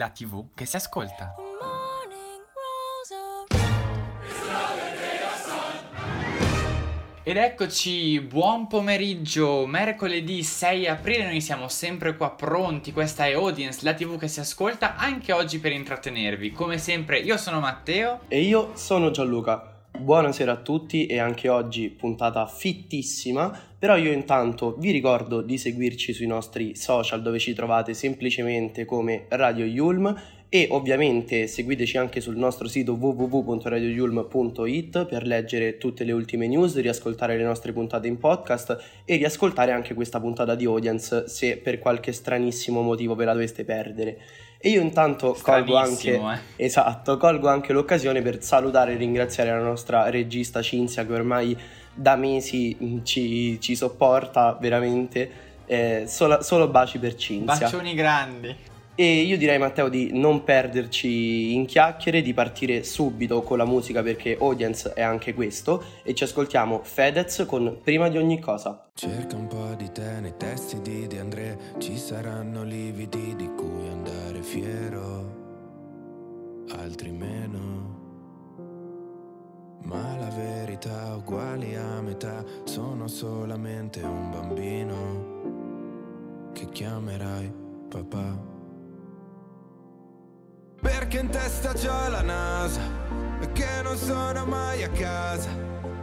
la 0.00 0.08
tv 0.08 0.46
che 0.54 0.64
si 0.64 0.76
ascolta. 0.76 1.34
Ed 7.22 7.36
eccoci, 7.36 8.18
buon 8.20 8.66
pomeriggio, 8.66 9.66
mercoledì 9.66 10.42
6 10.42 10.88
aprile, 10.88 11.26
noi 11.26 11.42
siamo 11.42 11.68
sempre 11.68 12.16
qua 12.16 12.30
pronti, 12.30 12.92
questa 12.92 13.26
è 13.26 13.34
Audience, 13.34 13.80
la 13.82 13.92
tv 13.92 14.18
che 14.18 14.26
si 14.26 14.40
ascolta 14.40 14.96
anche 14.96 15.32
oggi 15.32 15.58
per 15.60 15.72
intrattenervi. 15.72 16.50
Come 16.50 16.78
sempre 16.78 17.18
io 17.18 17.36
sono 17.36 17.60
Matteo 17.60 18.20
e 18.26 18.40
io 18.40 18.70
sono 18.74 19.10
Gianluca. 19.10 19.79
Buonasera 20.00 20.52
a 20.52 20.56
tutti 20.56 21.04
e 21.04 21.18
anche 21.18 21.50
oggi 21.50 21.90
puntata 21.90 22.46
fittissima, 22.46 23.54
però 23.78 23.98
io 23.98 24.10
intanto 24.10 24.76
vi 24.78 24.92
ricordo 24.92 25.42
di 25.42 25.58
seguirci 25.58 26.14
sui 26.14 26.26
nostri 26.26 26.74
social 26.74 27.20
dove 27.20 27.38
ci 27.38 27.52
trovate 27.52 27.92
semplicemente 27.92 28.86
come 28.86 29.26
Radio 29.28 29.66
Yulm 29.66 30.18
e 30.48 30.68
ovviamente 30.70 31.46
seguiteci 31.46 31.98
anche 31.98 32.22
sul 32.22 32.38
nostro 32.38 32.66
sito 32.66 32.94
www.radioyulm.it 32.94 35.04
per 35.04 35.26
leggere 35.26 35.76
tutte 35.76 36.04
le 36.04 36.12
ultime 36.12 36.46
news, 36.46 36.80
riascoltare 36.80 37.36
le 37.36 37.44
nostre 37.44 37.74
puntate 37.74 38.08
in 38.08 38.16
podcast 38.16 39.02
e 39.04 39.16
riascoltare 39.16 39.72
anche 39.72 39.92
questa 39.92 40.18
puntata 40.18 40.54
di 40.54 40.64
audience 40.64 41.28
se 41.28 41.58
per 41.58 41.78
qualche 41.78 42.12
stranissimo 42.12 42.80
motivo 42.80 43.14
ve 43.14 43.26
la 43.26 43.34
doveste 43.34 43.64
perdere. 43.64 44.18
E 44.62 44.68
io 44.68 44.82
intanto 44.82 45.34
colgo 45.40 45.76
anche, 45.76 46.16
eh. 46.16 46.64
esatto, 46.64 47.16
colgo 47.16 47.48
anche 47.48 47.72
l'occasione 47.72 48.20
per 48.20 48.42
salutare 48.42 48.92
e 48.92 48.96
ringraziare 48.96 49.50
la 49.50 49.62
nostra 49.62 50.10
regista 50.10 50.60
Cinzia 50.60 51.06
che 51.06 51.14
ormai 51.14 51.56
da 51.94 52.14
mesi 52.14 52.76
mm, 52.78 52.98
ci, 53.02 53.58
ci 53.58 53.74
sopporta 53.74 54.58
veramente. 54.60 55.48
Eh, 55.64 56.04
solo, 56.06 56.42
solo 56.42 56.68
baci 56.68 56.98
per 56.98 57.14
Cinzia. 57.14 57.58
Bacioni 57.58 57.94
grandi. 57.94 58.54
E 59.00 59.22
io 59.22 59.38
direi 59.38 59.56
Matteo 59.56 59.88
di 59.88 60.10
non 60.12 60.44
perderci 60.44 61.54
in 61.54 61.64
chiacchiere, 61.64 62.20
di 62.20 62.34
partire 62.34 62.84
subito 62.84 63.40
con 63.40 63.56
la 63.56 63.64
musica 63.64 64.02
perché 64.02 64.36
audience 64.38 64.92
è 64.92 65.00
anche 65.00 65.32
questo 65.32 65.82
e 66.02 66.12
ci 66.12 66.24
ascoltiamo 66.24 66.82
Fedez 66.82 67.46
con 67.48 67.78
Prima 67.82 68.10
di 68.10 68.18
ogni 68.18 68.38
cosa. 68.40 68.90
Cerca 68.92 69.36
un 69.36 69.46
po' 69.46 69.72
di 69.74 69.90
te 69.90 70.20
nei 70.20 70.34
testi 70.36 70.82
di 70.82 71.06
De 71.06 71.18
André, 71.18 71.58
ci 71.78 71.96
saranno 71.96 72.62
lividi 72.62 73.34
di 73.36 73.48
cui 73.56 73.88
andare 73.88 74.42
fiero, 74.42 76.66
altri 76.72 77.10
meno. 77.10 77.96
Ma 79.84 80.14
la 80.18 80.28
verità 80.28 81.14
uguali 81.16 81.74
a 81.74 82.02
metà, 82.02 82.44
sono 82.64 83.08
solamente 83.08 84.02
un 84.02 84.30
bambino 84.30 85.38
che 86.52 86.68
chiamerai 86.68 87.50
papà. 87.88 88.58
Perché 91.00 91.20
in 91.20 91.30
testa 91.30 91.72
c'ho 91.72 92.10
la 92.10 92.20
nasa 92.20 92.82
e 93.40 93.50
che 93.52 93.80
non 93.82 93.96
sono 93.96 94.44
mai 94.44 94.82
a 94.82 94.90
casa. 94.90 95.48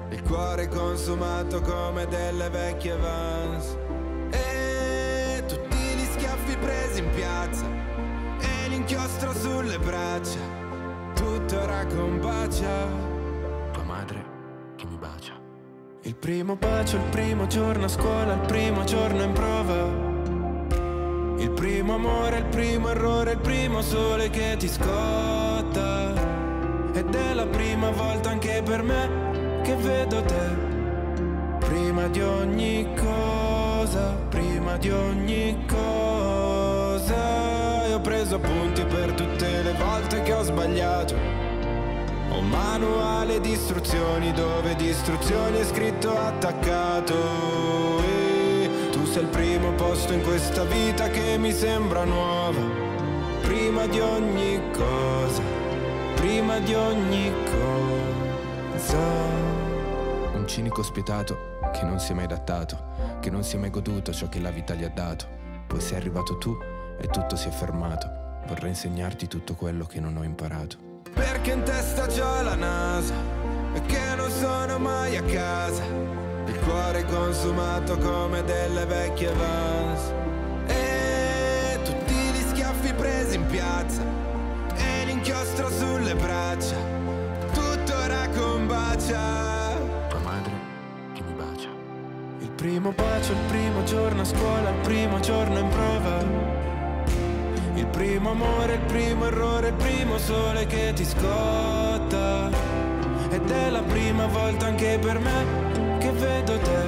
Il 0.09 0.23
cuore 0.23 0.67
consumato 0.69 1.61
come 1.61 2.07
delle 2.07 2.49
vecchie 2.49 2.97
vans. 2.97 3.77
E 4.31 5.43
tutti 5.47 5.77
gli 5.77 6.03
schiaffi 6.13 6.57
presi 6.57 7.03
in 7.03 7.11
piazza 7.11 7.65
e 8.39 8.69
l'inchiostro 8.69 9.33
sulle 9.33 9.77
braccia. 9.77 10.39
Tutto 11.13 11.61
ora 11.61 11.85
combacia. 11.85 12.87
Tua 13.73 13.83
madre 13.83 14.25
che 14.77 14.87
mi 14.87 14.97
bacia. 14.97 15.39
Il 16.01 16.15
primo 16.15 16.55
bacio, 16.55 16.95
il 16.95 17.09
primo 17.11 17.45
giorno 17.45 17.85
a 17.85 17.89
scuola, 17.89 18.33
il 18.33 18.47
primo 18.47 18.83
giorno 18.83 19.21
in 19.21 19.31
prova. 19.31 20.06
Il 21.47 21.53
primo 21.53 21.93
amore, 21.95 22.39
il 22.39 22.45
primo 22.47 22.89
errore, 22.89 23.31
il 23.31 23.37
primo 23.37 23.81
sole 23.81 24.29
che 24.29 24.57
ti 24.59 24.67
scotta. 24.67 26.13
Ed 26.91 27.15
è 27.15 27.33
la 27.33 27.47
prima 27.47 27.89
volta 27.89 28.31
anche 28.31 28.61
per 28.65 28.83
me 28.83 29.61
che 29.63 29.73
vedo 29.77 30.21
te. 30.23 31.55
Prima 31.59 32.07
di 32.09 32.21
ogni 32.21 32.89
cosa, 32.95 34.17
prima 34.27 34.75
di 34.75 34.91
ogni 34.91 35.65
cosa. 35.65 37.15
E 37.85 37.93
ho 37.93 38.01
preso 38.01 38.35
appunti 38.35 38.83
per 38.83 39.13
tutte 39.13 39.61
le 39.61 39.71
volte 39.71 40.23
che 40.23 40.33
ho 40.33 40.43
sbagliato. 40.43 41.15
Ho 42.29 42.39
un 42.39 42.49
manuale 42.49 43.39
di 43.39 43.51
istruzioni 43.51 44.33
dove 44.33 44.75
di 44.75 44.89
istruzioni 44.89 45.59
è 45.59 45.63
scritto 45.63 46.09
attaccato 46.09 48.06
sei 49.11 49.23
il 49.23 49.29
primo 49.29 49.71
posto 49.73 50.13
in 50.13 50.21
questa 50.21 50.63
vita 50.65 51.09
che 51.09 51.37
mi 51.37 51.51
sembra 51.51 52.03
nuova. 52.03 52.59
Prima 53.41 53.87
di 53.87 53.99
ogni 53.99 54.61
cosa, 54.71 55.41
prima 56.15 56.59
di 56.59 56.73
ogni 56.73 57.31
cosa. 58.73 58.97
Un 60.33 60.45
cinico 60.45 60.83
spietato 60.83 61.59
che 61.71 61.83
non 61.83 61.99
si 61.99 62.11
è 62.11 62.15
mai 62.15 62.25
adattato, 62.25 63.17
che 63.19 63.29
non 63.29 63.43
si 63.43 63.55
è 63.55 63.59
mai 63.59 63.69
goduto 63.69 64.11
ciò 64.11 64.27
che 64.27 64.39
la 64.39 64.51
vita 64.51 64.73
gli 64.73 64.83
ha 64.83 64.89
dato. 64.89 65.25
Poi 65.67 65.79
sei 65.79 65.97
arrivato 65.97 66.37
tu 66.37 66.57
e 66.99 67.07
tutto 67.07 67.35
si 67.35 67.47
è 67.47 67.51
fermato. 67.51 68.41
Vorrei 68.47 68.69
insegnarti 68.69 69.27
tutto 69.27 69.55
quello 69.55 69.85
che 69.85 69.99
non 69.99 70.17
ho 70.17 70.23
imparato. 70.23 70.77
Perché 71.13 71.51
in 71.51 71.63
testa 71.63 72.07
c'ho 72.07 72.41
la 72.41 72.55
nasa 72.55 73.13
e 73.73 73.81
che 73.81 74.15
non 74.15 74.29
sono 74.29 74.77
mai 74.79 75.17
a 75.17 75.23
casa 75.23 76.26
il 76.47 76.59
cuore 76.61 77.03
consumato 77.05 77.97
come 77.97 78.43
delle 78.43 78.85
vecchie 78.85 79.31
vans 79.33 80.11
E 80.67 81.79
tutti 81.83 82.13
gli 82.13 82.41
schiaffi 82.49 82.93
presi 82.93 83.35
in 83.35 83.45
piazza. 83.47 84.01
E 84.75 85.05
l'inchiostro 85.05 85.69
sulle 85.69 86.15
braccia. 86.15 86.75
Tutto 87.53 87.95
ora 87.95 88.27
combacia 88.29 89.75
Tua 90.09 90.19
madre 90.19 90.51
che 91.13 91.21
mi 91.21 91.33
bacia. 91.33 91.69
Il 92.39 92.51
primo 92.51 92.91
bacio, 92.91 93.31
il 93.33 93.39
primo 93.47 93.83
giorno 93.83 94.21
a 94.21 94.25
scuola 94.25 94.69
Il 94.69 94.79
primo 94.81 95.19
giorno 95.19 95.59
in 95.59 95.69
prova. 95.69 96.25
Il 97.75 97.85
primo 97.87 98.31
amore, 98.31 98.73
il 98.73 98.79
primo 98.81 99.25
errore, 99.25 99.67
il 99.67 99.73
primo 99.73 100.17
sole 100.17 100.65
che 100.65 100.93
ti 100.93 101.05
scotta. 101.05 102.49
Ed 103.29 103.49
è 103.49 103.69
la 103.69 103.81
prima 103.81 104.25
volta 104.27 104.67
anche 104.67 104.97
per 104.99 105.19
me 105.19 105.66
che 105.97 106.11
vedo 106.11 106.57
te. 106.59 106.85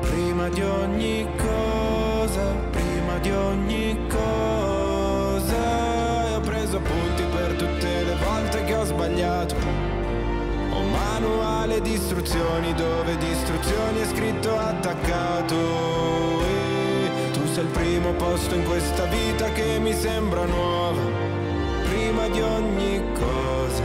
Prima 0.00 0.48
di 0.48 0.62
ogni 0.62 1.26
cosa, 1.36 2.42
prima 2.70 3.18
di 3.20 3.30
ogni 3.30 3.98
cosa. 4.08 5.62
E 6.28 6.34
ho 6.34 6.40
preso 6.40 6.76
appunti 6.78 7.22
per 7.34 7.52
tutte 7.54 8.04
le 8.04 8.16
volte 8.24 8.64
che 8.64 8.74
ho 8.74 8.84
sbagliato. 8.84 9.54
Ho 10.72 10.78
un 10.78 10.90
manuale 10.90 11.80
di 11.80 11.92
istruzioni 11.92 12.74
dove 12.74 13.16
di 13.16 13.30
istruzioni 13.30 14.00
è 14.00 14.06
scritto 14.06 14.58
attaccato. 14.58 15.56
E 16.44 17.30
tu 17.32 17.46
sei 17.46 17.64
il 17.64 17.70
primo 17.70 18.12
posto 18.12 18.54
in 18.54 18.64
questa 18.64 19.04
vita 19.06 19.50
che 19.52 19.78
mi 19.78 19.92
sembra 19.92 20.44
nuova. 20.44 21.00
Prima 21.88 22.26
di 22.28 22.40
ogni 22.40 23.02
cosa, 23.12 23.82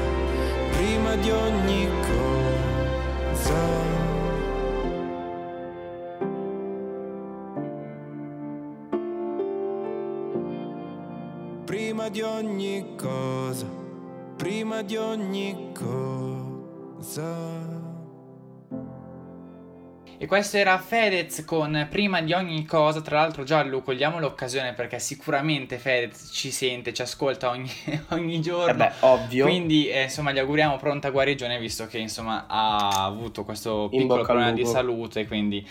prima 0.71 1.15
di 1.15 1.29
ogni 1.29 1.89
cosa. 2.07 3.76
Prima 14.77 14.81
di 14.81 14.95
ogni 14.95 15.71
cosa. 15.73 17.25
E 20.19 20.25
questo 20.25 20.57
era 20.57 20.77
Fedez 20.79 21.45
con 21.45 21.87
Prima 21.89 22.21
di 22.21 22.33
ogni 22.33 22.65
cosa, 22.65 23.01
tra 23.01 23.19
l'altro 23.19 23.43
Giallo, 23.43 23.81
cogliamo 23.81 24.19
l'occasione 24.19 24.73
perché 24.73 24.99
sicuramente 24.99 25.77
Fedez 25.77 26.29
ci 26.31 26.51
sente, 26.51 26.93
ci 26.93 27.01
ascolta 27.01 27.49
ogni, 27.49 27.71
ogni 28.09 28.41
giorno. 28.41 28.71
Eh 28.71 28.75
beh, 28.75 28.91
ovvio. 29.01 29.45
Quindi 29.45 29.89
eh, 29.89 30.03
insomma 30.03 30.31
gli 30.31 30.39
auguriamo 30.39 30.77
pronta 30.77 31.11
guarigione 31.11 31.59
visto 31.59 31.85
che 31.87 31.99
insomma 31.99 32.45
ha 32.47 33.05
avuto 33.05 33.43
questo 33.43 33.87
piccolo 33.89 34.23
problema 34.23 34.51
di 34.51 34.65
salute, 34.65 35.27
quindi 35.27 35.67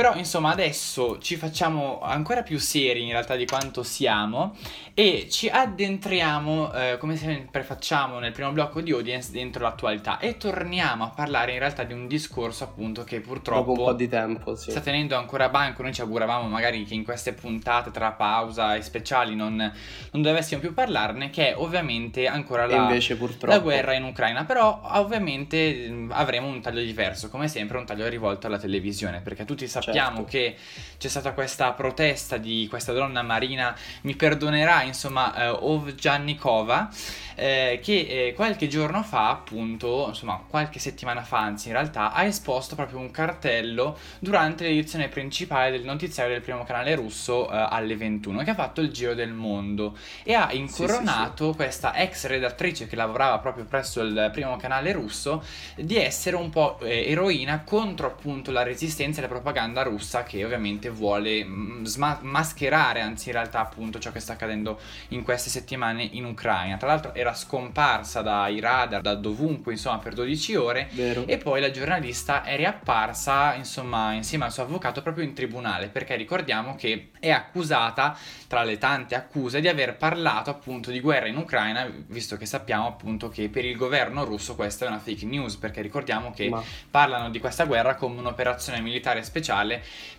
però 0.00 0.16
insomma 0.16 0.50
adesso 0.50 1.18
ci 1.18 1.36
facciamo 1.36 2.00
ancora 2.00 2.42
più 2.42 2.58
seri 2.58 3.02
in 3.02 3.10
realtà 3.10 3.36
di 3.36 3.44
quanto 3.44 3.82
siamo 3.82 4.56
e 4.94 5.28
ci 5.30 5.48
addentriamo 5.48 6.72
eh, 6.72 6.96
come 6.98 7.16
sempre 7.16 7.62
facciamo 7.62 8.18
nel 8.18 8.32
primo 8.32 8.50
blocco 8.52 8.80
di 8.80 8.92
audience 8.92 9.30
dentro 9.30 9.62
l'attualità 9.62 10.18
e 10.18 10.36
torniamo 10.36 11.04
a 11.04 11.08
parlare 11.08 11.52
in 11.52 11.58
realtà 11.58 11.84
di 11.84 11.92
un 11.92 12.06
discorso 12.06 12.64
appunto 12.64 13.04
che 13.04 13.20
purtroppo 13.20 13.70
Dopo 13.70 13.80
un 13.80 13.86
po' 13.88 13.92
di 13.92 14.08
tempo, 14.08 14.54
sì. 14.56 14.70
sta 14.70 14.80
tenendo 14.80 15.16
ancora 15.16 15.48
banco. 15.48 15.82
Noi 15.82 15.92
ci 15.92 16.00
auguravamo 16.00 16.48
magari 16.48 16.84
che 16.84 16.94
in 16.94 17.04
queste 17.04 17.32
puntate 17.32 17.90
tra 17.90 18.12
pausa 18.12 18.74
e 18.74 18.82
speciali 18.82 19.34
non, 19.34 19.56
non 19.56 20.22
dovessimo 20.22 20.60
più 20.60 20.74
parlarne, 20.74 21.30
che 21.30 21.50
è 21.50 21.56
ovviamente 21.56 22.26
ancora 22.26 22.66
la, 22.66 22.76
invece, 22.76 23.18
la 23.40 23.58
guerra 23.58 23.94
in 23.94 24.04
Ucraina. 24.04 24.44
Però 24.44 24.80
ovviamente 24.92 26.06
avremo 26.10 26.48
un 26.48 26.60
taglio 26.60 26.82
diverso, 26.82 27.28
come 27.28 27.48
sempre 27.48 27.78
un 27.78 27.86
taglio 27.86 28.08
rivolto 28.08 28.46
alla 28.46 28.58
televisione, 28.58 29.20
perché 29.20 29.44
tutti 29.44 29.66
sappiamo 29.66 29.89
sappiamo 29.90 30.16
certo. 30.18 30.30
che 30.30 30.56
c'è 31.00 31.08
stata 31.08 31.32
questa 31.32 31.72
protesta 31.72 32.36
di 32.36 32.66
questa 32.68 32.92
donna 32.92 33.22
marina, 33.22 33.74
mi 34.02 34.14
perdonerà 34.14 34.82
insomma 34.82 35.34
eh, 35.34 35.48
Ovgiannikova, 35.48 36.90
eh, 37.36 37.80
che 37.82 38.26
eh, 38.26 38.34
qualche 38.34 38.68
giorno 38.68 39.02
fa 39.02 39.30
appunto, 39.30 40.08
insomma 40.08 40.44
qualche 40.46 40.78
settimana 40.78 41.22
fa 41.22 41.38
anzi 41.38 41.68
in 41.68 41.72
realtà, 41.72 42.12
ha 42.12 42.24
esposto 42.24 42.74
proprio 42.74 42.98
un 42.98 43.10
cartello 43.10 43.96
durante 44.18 44.64
l'edizione 44.64 45.08
principale 45.08 45.70
del 45.70 45.84
notiziario 45.84 46.34
del 46.34 46.42
primo 46.42 46.64
canale 46.64 46.94
russo 46.94 47.50
eh, 47.50 47.66
alle 47.70 47.96
21 47.96 48.42
che 48.44 48.50
ha 48.50 48.54
fatto 48.54 48.82
il 48.82 48.90
giro 48.90 49.14
del 49.14 49.32
mondo 49.32 49.96
e 50.22 50.34
ha 50.34 50.52
incoronato 50.52 51.44
sì, 51.44 51.44
sì, 51.44 51.50
sì. 51.50 51.56
questa 51.56 51.96
ex 51.96 52.26
redattrice 52.26 52.86
che 52.86 52.96
lavorava 52.96 53.38
proprio 53.38 53.64
presso 53.64 54.02
il 54.02 54.28
primo 54.34 54.56
canale 54.56 54.92
russo 54.92 55.42
di 55.76 55.96
essere 55.96 56.36
un 56.36 56.50
po' 56.50 56.78
eh, 56.80 57.10
eroina 57.10 57.62
contro 57.64 58.06
appunto 58.06 58.50
la 58.50 58.62
resistenza 58.62 59.20
e 59.20 59.22
la 59.22 59.28
propaganda 59.28 59.69
russa 59.78 60.22
che 60.22 60.44
ovviamente 60.44 60.90
vuole 60.90 61.44
mm, 61.44 61.84
sma- 61.84 62.18
mascherare, 62.22 63.00
anzi 63.00 63.28
in 63.28 63.34
realtà 63.34 63.60
appunto 63.60 63.98
ciò 63.98 64.10
che 64.12 64.20
sta 64.20 64.32
accadendo 64.32 64.78
in 65.08 65.22
queste 65.22 65.50
settimane 65.50 66.02
in 66.02 66.24
Ucraina. 66.24 66.76
Tra 66.76 66.88
l'altro 66.88 67.14
era 67.14 67.34
scomparsa 67.34 68.22
dai 68.22 68.60
radar, 68.60 69.00
da 69.00 69.14
dovunque, 69.14 69.72
insomma, 69.72 69.98
per 69.98 70.14
12 70.14 70.56
ore 70.56 70.88
Vero. 70.92 71.26
e 71.26 71.38
poi 71.38 71.60
la 71.60 71.70
giornalista 71.70 72.42
è 72.42 72.56
riapparsa, 72.56 73.54
insomma, 73.54 74.12
insieme 74.12 74.44
al 74.44 74.52
suo 74.52 74.62
avvocato 74.62 75.02
proprio 75.02 75.24
in 75.24 75.34
tribunale, 75.34 75.88
perché 75.88 76.16
ricordiamo 76.16 76.74
che 76.74 77.10
è 77.18 77.30
accusata, 77.30 78.16
tra 78.46 78.62
le 78.62 78.78
tante 78.78 79.14
accuse, 79.14 79.60
di 79.60 79.68
aver 79.68 79.96
parlato 79.96 80.50
appunto 80.50 80.90
di 80.90 81.00
guerra 81.00 81.28
in 81.28 81.36
Ucraina, 81.36 81.88
visto 82.06 82.36
che 82.36 82.46
sappiamo 82.46 82.86
appunto 82.86 83.28
che 83.28 83.48
per 83.48 83.64
il 83.64 83.76
governo 83.76 84.24
russo 84.24 84.54
questa 84.54 84.86
è 84.86 84.88
una 84.88 84.98
fake 84.98 85.26
news, 85.26 85.56
perché 85.56 85.80
ricordiamo 85.82 86.32
che 86.32 86.48
Ma... 86.48 86.62
parlano 86.90 87.30
di 87.30 87.38
questa 87.38 87.64
guerra 87.64 87.94
come 87.94 88.18
un'operazione 88.18 88.80
militare 88.80 89.22
speciale 89.22 89.59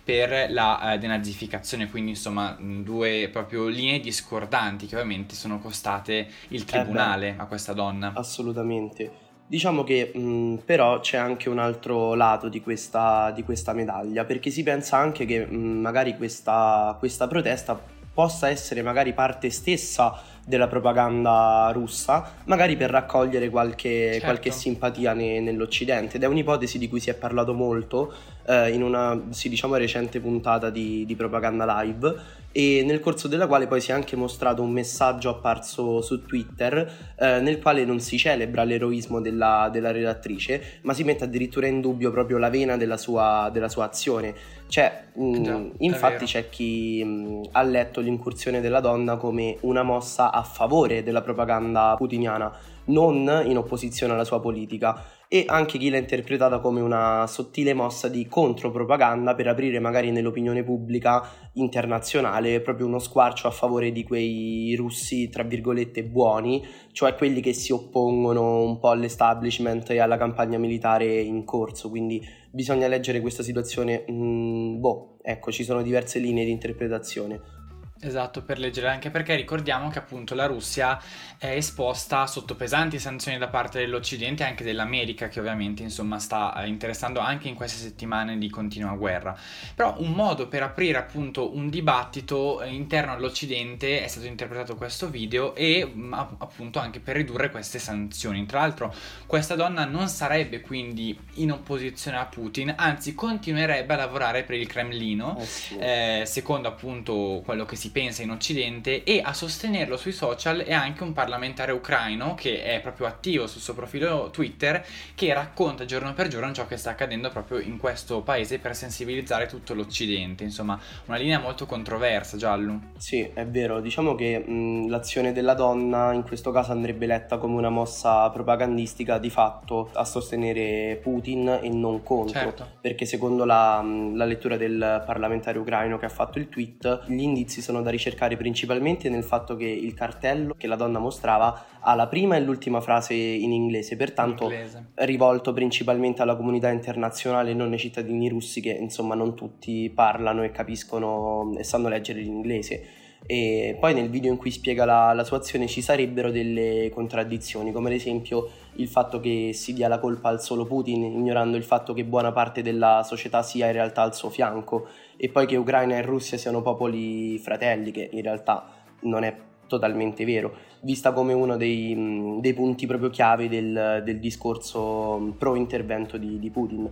per 0.02 0.50
la 0.50 0.60
la 0.62 0.92
eh, 0.92 0.98
denazificazione, 0.98 1.90
quindi 1.90 2.10
insomma 2.10 2.56
due 2.58 3.28
proprio 3.32 3.66
linee 3.66 4.00
discordanti 4.00 4.86
che 4.86 4.94
ovviamente 4.94 5.34
sono 5.34 5.58
costate 5.58 6.28
il 6.48 6.64
tribunale 6.64 7.28
eh 7.30 7.32
beh, 7.32 7.42
a 7.42 7.46
questa 7.46 7.72
donna. 7.72 8.12
Assolutamente. 8.14 9.10
Diciamo 9.46 9.82
che 9.82 10.12
mh, 10.14 10.62
però 10.64 11.00
c'è 11.00 11.18
anche 11.18 11.48
un 11.48 11.58
altro 11.58 12.14
lato 12.14 12.48
di 12.48 12.60
questa, 12.62 13.30
di 13.32 13.42
questa 13.42 13.72
medaglia, 13.72 14.24
perché 14.24 14.50
si 14.50 14.62
pensa 14.62 14.96
anche 14.96 15.26
che 15.26 15.44
mh, 15.44 15.54
magari 15.54 16.16
questa, 16.16 16.96
questa 16.98 17.26
protesta 17.26 18.00
possa 18.12 18.48
essere 18.48 18.82
magari 18.82 19.12
parte 19.12 19.50
stessa 19.50 20.20
della 20.44 20.66
propaganda 20.66 21.70
russa, 21.72 22.34
magari 22.44 22.76
per 22.76 22.90
raccogliere 22.90 23.48
qualche, 23.48 24.12
certo. 24.12 24.24
qualche 24.26 24.50
simpatia 24.50 25.12
ne, 25.12 25.40
nell'Occidente. 25.40 26.16
Ed 26.16 26.24
è 26.24 26.26
un'ipotesi 26.26 26.78
di 26.78 26.88
cui 26.88 27.00
si 27.00 27.10
è 27.10 27.14
parlato 27.14 27.54
molto 27.54 28.12
eh, 28.46 28.70
in 28.72 28.82
una, 28.82 29.20
sì, 29.30 29.48
diciamo, 29.48 29.76
recente 29.76 30.20
puntata 30.20 30.70
di, 30.70 31.04
di 31.06 31.14
Propaganda 31.14 31.82
Live 31.82 32.40
e 32.52 32.82
nel 32.84 33.00
corso 33.00 33.28
della 33.28 33.46
quale 33.46 33.66
poi 33.66 33.80
si 33.80 33.90
è 33.90 33.94
anche 33.94 34.14
mostrato 34.14 34.62
un 34.62 34.70
messaggio 34.70 35.30
apparso 35.30 36.00
su 36.02 36.22
Twitter 36.24 37.14
eh, 37.18 37.40
nel 37.40 37.58
quale 37.60 37.84
non 37.84 37.98
si 37.98 38.18
celebra 38.18 38.62
l'eroismo 38.64 39.20
della, 39.20 39.68
della, 39.72 39.90
redattrice, 39.90 40.80
ma 40.82 40.92
si 40.92 41.02
mette 41.02 41.24
addirittura 41.24 41.66
in 41.66 41.80
dubbio 41.80 42.10
proprio 42.10 42.38
la 42.38 42.50
vena 42.50 42.76
della 42.76 42.96
sua, 42.96 43.48
della 43.52 43.68
sua 43.68 43.84
azione. 43.84 44.34
Cioè, 44.68 45.04
mh, 45.14 45.42
Già, 45.42 45.60
infatti 45.78 46.24
c'è 46.26 46.48
chi 46.48 47.02
mh, 47.02 47.48
ha 47.52 47.62
letto 47.62 48.00
l'incursione 48.00 48.60
della 48.60 48.80
donna 48.80 49.16
come 49.16 49.56
una 49.60 49.82
mossa 49.82 50.30
a 50.30 50.42
favore 50.42 51.02
della 51.02 51.22
propaganda 51.22 51.94
putiniana, 51.96 52.52
non 52.86 53.42
in 53.44 53.56
opposizione 53.56 54.12
alla 54.12 54.24
sua 54.24 54.40
politica 54.40 55.04
e 55.32 55.44
anche 55.46 55.78
chi 55.78 55.88
l'ha 55.88 55.96
interpretata 55.96 56.58
come 56.58 56.82
una 56.82 57.26
sottile 57.26 57.72
mossa 57.72 58.08
di 58.08 58.26
contropropaganda 58.26 59.34
per 59.34 59.48
aprire 59.48 59.78
magari 59.78 60.10
nell'opinione 60.10 60.62
pubblica 60.62 61.26
internazionale 61.54 62.60
proprio 62.60 62.86
uno 62.86 62.98
squarcio 62.98 63.48
a 63.48 63.50
favore 63.50 63.92
di 63.92 64.02
quei 64.02 64.74
russi 64.76 65.30
tra 65.30 65.42
virgolette 65.42 66.04
buoni, 66.04 66.62
cioè 66.92 67.14
quelli 67.14 67.40
che 67.40 67.54
si 67.54 67.72
oppongono 67.72 68.62
un 68.62 68.78
po' 68.78 68.90
all'establishment 68.90 69.88
e 69.88 70.00
alla 70.00 70.18
campagna 70.18 70.58
militare 70.58 71.20
in 71.20 71.44
corso, 71.44 71.88
quindi 71.88 72.22
bisogna 72.50 72.86
leggere 72.86 73.22
questa 73.22 73.42
situazione, 73.42 74.04
mm, 74.10 74.80
boh, 74.80 75.16
ecco, 75.22 75.50
ci 75.50 75.64
sono 75.64 75.80
diverse 75.80 76.18
linee 76.18 76.44
di 76.44 76.50
interpretazione. 76.50 77.61
Esatto, 78.04 78.42
per 78.42 78.58
leggere, 78.58 78.88
anche 78.88 79.10
perché 79.10 79.36
ricordiamo 79.36 79.88
che 79.88 80.00
appunto 80.00 80.34
la 80.34 80.46
Russia 80.46 81.00
è 81.38 81.54
esposta 81.54 82.26
sotto 82.26 82.56
pesanti 82.56 82.98
sanzioni 82.98 83.38
da 83.38 83.46
parte 83.46 83.78
dell'Occidente 83.78 84.42
e 84.42 84.46
anche 84.46 84.64
dell'America, 84.64 85.28
che 85.28 85.38
ovviamente 85.38 85.84
insomma 85.84 86.18
sta 86.18 86.52
eh, 86.60 86.66
interessando 86.66 87.20
anche 87.20 87.46
in 87.46 87.54
queste 87.54 87.80
settimane 87.80 88.38
di 88.38 88.50
continua 88.50 88.96
guerra. 88.96 89.38
Però 89.76 89.94
un 90.00 90.10
modo 90.10 90.48
per 90.48 90.64
aprire 90.64 90.98
appunto 90.98 91.54
un 91.54 91.70
dibattito 91.70 92.60
eh, 92.60 92.70
interno 92.70 93.12
all'Occidente 93.12 94.02
è 94.02 94.08
stato 94.08 94.26
interpretato 94.26 94.74
questo 94.74 95.08
video 95.08 95.54
e 95.54 95.88
mm, 95.88 96.12
appunto 96.12 96.80
anche 96.80 96.98
per 96.98 97.14
ridurre 97.14 97.52
queste 97.52 97.78
sanzioni. 97.78 98.44
Tra 98.46 98.58
l'altro 98.58 98.92
questa 99.26 99.54
donna 99.54 99.84
non 99.84 100.08
sarebbe 100.08 100.60
quindi 100.60 101.16
in 101.34 101.52
opposizione 101.52 102.16
a 102.16 102.24
Putin, 102.24 102.74
anzi 102.76 103.14
continuerebbe 103.14 103.94
a 103.94 103.98
lavorare 103.98 104.42
per 104.42 104.56
il 104.56 104.66
Cremlino, 104.66 105.38
eh 105.38 105.44
sì. 105.44 105.78
eh, 105.78 106.22
secondo 106.26 106.66
appunto 106.66 107.42
quello 107.44 107.64
che 107.64 107.76
si 107.76 107.90
pensa 107.92 108.22
in 108.22 108.30
Occidente 108.30 109.04
e 109.04 109.20
a 109.22 109.32
sostenerlo 109.32 109.96
sui 109.96 110.12
social 110.12 110.58
è 110.60 110.72
anche 110.72 111.02
un 111.02 111.12
parlamentare 111.12 111.72
ucraino 111.72 112.34
che 112.34 112.64
è 112.64 112.80
proprio 112.80 113.06
attivo 113.06 113.46
sul 113.46 113.60
suo 113.60 113.74
profilo 113.74 114.30
Twitter 114.32 114.84
che 115.14 115.32
racconta 115.32 115.84
giorno 115.84 116.14
per 116.14 116.28
giorno 116.28 116.52
ciò 116.52 116.66
che 116.66 116.76
sta 116.76 116.90
accadendo 116.90 117.30
proprio 117.30 117.58
in 117.60 117.76
questo 117.76 118.22
paese 118.22 118.58
per 118.58 118.74
sensibilizzare 118.74 119.46
tutto 119.46 119.74
l'Occidente. 119.74 120.42
Insomma, 120.44 120.78
una 121.06 121.16
linea 121.16 121.38
molto 121.38 121.66
controversa, 121.66 122.36
Giallo. 122.36 122.80
Sì, 122.96 123.20
è 123.20 123.46
vero. 123.46 123.80
Diciamo 123.80 124.14
che 124.14 124.38
mh, 124.38 124.88
l'azione 124.88 125.32
della 125.32 125.54
donna 125.54 126.12
in 126.12 126.22
questo 126.22 126.50
caso 126.50 126.72
andrebbe 126.72 127.06
letta 127.06 127.36
come 127.36 127.56
una 127.56 127.70
mossa 127.70 128.28
propagandistica 128.30 129.18
di 129.18 129.30
fatto 129.30 129.90
a 129.92 130.04
sostenere 130.04 130.98
Putin 131.02 131.60
e 131.62 131.68
non 131.68 132.02
contro. 132.02 132.40
Certo. 132.40 132.68
Perché 132.80 133.04
secondo 133.04 133.44
la, 133.44 133.84
la 134.14 134.24
lettura 134.24 134.56
del 134.56 135.02
parlamentare 135.04 135.58
ucraino 135.58 135.98
che 135.98 136.06
ha 136.06 136.10
fatto 136.10 136.38
il 136.38 136.48
tweet, 136.48 137.02
gli 137.06 137.20
indizi 137.22 137.60
sono 137.60 137.81
da 137.82 137.90
ricercare 137.90 138.36
principalmente 138.36 139.08
nel 139.08 139.24
fatto 139.24 139.56
che 139.56 139.66
il 139.66 139.94
cartello 139.94 140.54
che 140.56 140.66
la 140.66 140.76
donna 140.76 140.98
mostrava 140.98 141.66
ha 141.80 141.94
la 141.94 142.06
prima 142.06 142.36
e 142.36 142.40
l'ultima 142.40 142.80
frase 142.80 143.14
in 143.14 143.52
inglese, 143.52 143.96
pertanto 143.96 144.44
inglese. 144.44 144.92
rivolto 144.94 145.52
principalmente 145.52 146.22
alla 146.22 146.36
comunità 146.36 146.70
internazionale 146.70 147.50
e 147.50 147.54
non 147.54 147.72
ai 147.72 147.78
cittadini 147.78 148.28
russi 148.28 148.60
che 148.60 148.70
insomma 148.70 149.14
non 149.14 149.34
tutti 149.34 149.90
parlano 149.94 150.42
e 150.42 150.50
capiscono 150.50 151.54
e 151.58 151.64
sanno 151.64 151.88
leggere 151.88 152.20
l'inglese. 152.20 153.00
E 153.24 153.76
poi 153.78 153.94
nel 153.94 154.10
video 154.10 154.32
in 154.32 154.36
cui 154.36 154.50
spiega 154.50 154.84
la, 154.84 155.12
la 155.12 155.22
sua 155.22 155.36
azione 155.36 155.68
ci 155.68 155.80
sarebbero 155.80 156.30
delle 156.30 156.90
contraddizioni, 156.92 157.70
come 157.70 157.88
ad 157.88 157.94
esempio 157.94 158.50
il 158.76 158.88
fatto 158.88 159.20
che 159.20 159.50
si 159.52 159.74
dia 159.74 159.86
la 159.86 160.00
colpa 160.00 160.28
al 160.28 160.42
solo 160.42 160.66
Putin, 160.66 161.04
ignorando 161.04 161.56
il 161.56 161.62
fatto 161.62 161.92
che 161.92 162.04
buona 162.04 162.32
parte 162.32 162.62
della 162.62 163.02
società 163.04 163.42
sia 163.42 163.66
in 163.66 163.72
realtà 163.72 164.02
al 164.02 164.14
suo 164.14 164.28
fianco 164.28 164.88
e 165.16 165.28
poi 165.28 165.46
che 165.46 165.56
Ucraina 165.56 165.96
e 165.96 166.02
Russia 166.02 166.38
siano 166.38 166.62
popoli 166.62 167.38
fratelli, 167.38 167.90
che 167.90 168.08
in 168.12 168.22
realtà 168.22 168.68
non 169.02 169.24
è 169.24 169.36
totalmente 169.66 170.24
vero, 170.24 170.54
vista 170.82 171.12
come 171.12 171.32
uno 171.32 171.56
dei, 171.56 172.38
dei 172.40 172.52
punti 172.52 172.86
proprio 172.86 173.08
chiave 173.08 173.48
del, 173.48 174.02
del 174.04 174.18
discorso 174.18 175.34
pro 175.38 175.54
intervento 175.54 176.18
di, 176.18 176.38
di 176.38 176.50
Putin. 176.50 176.90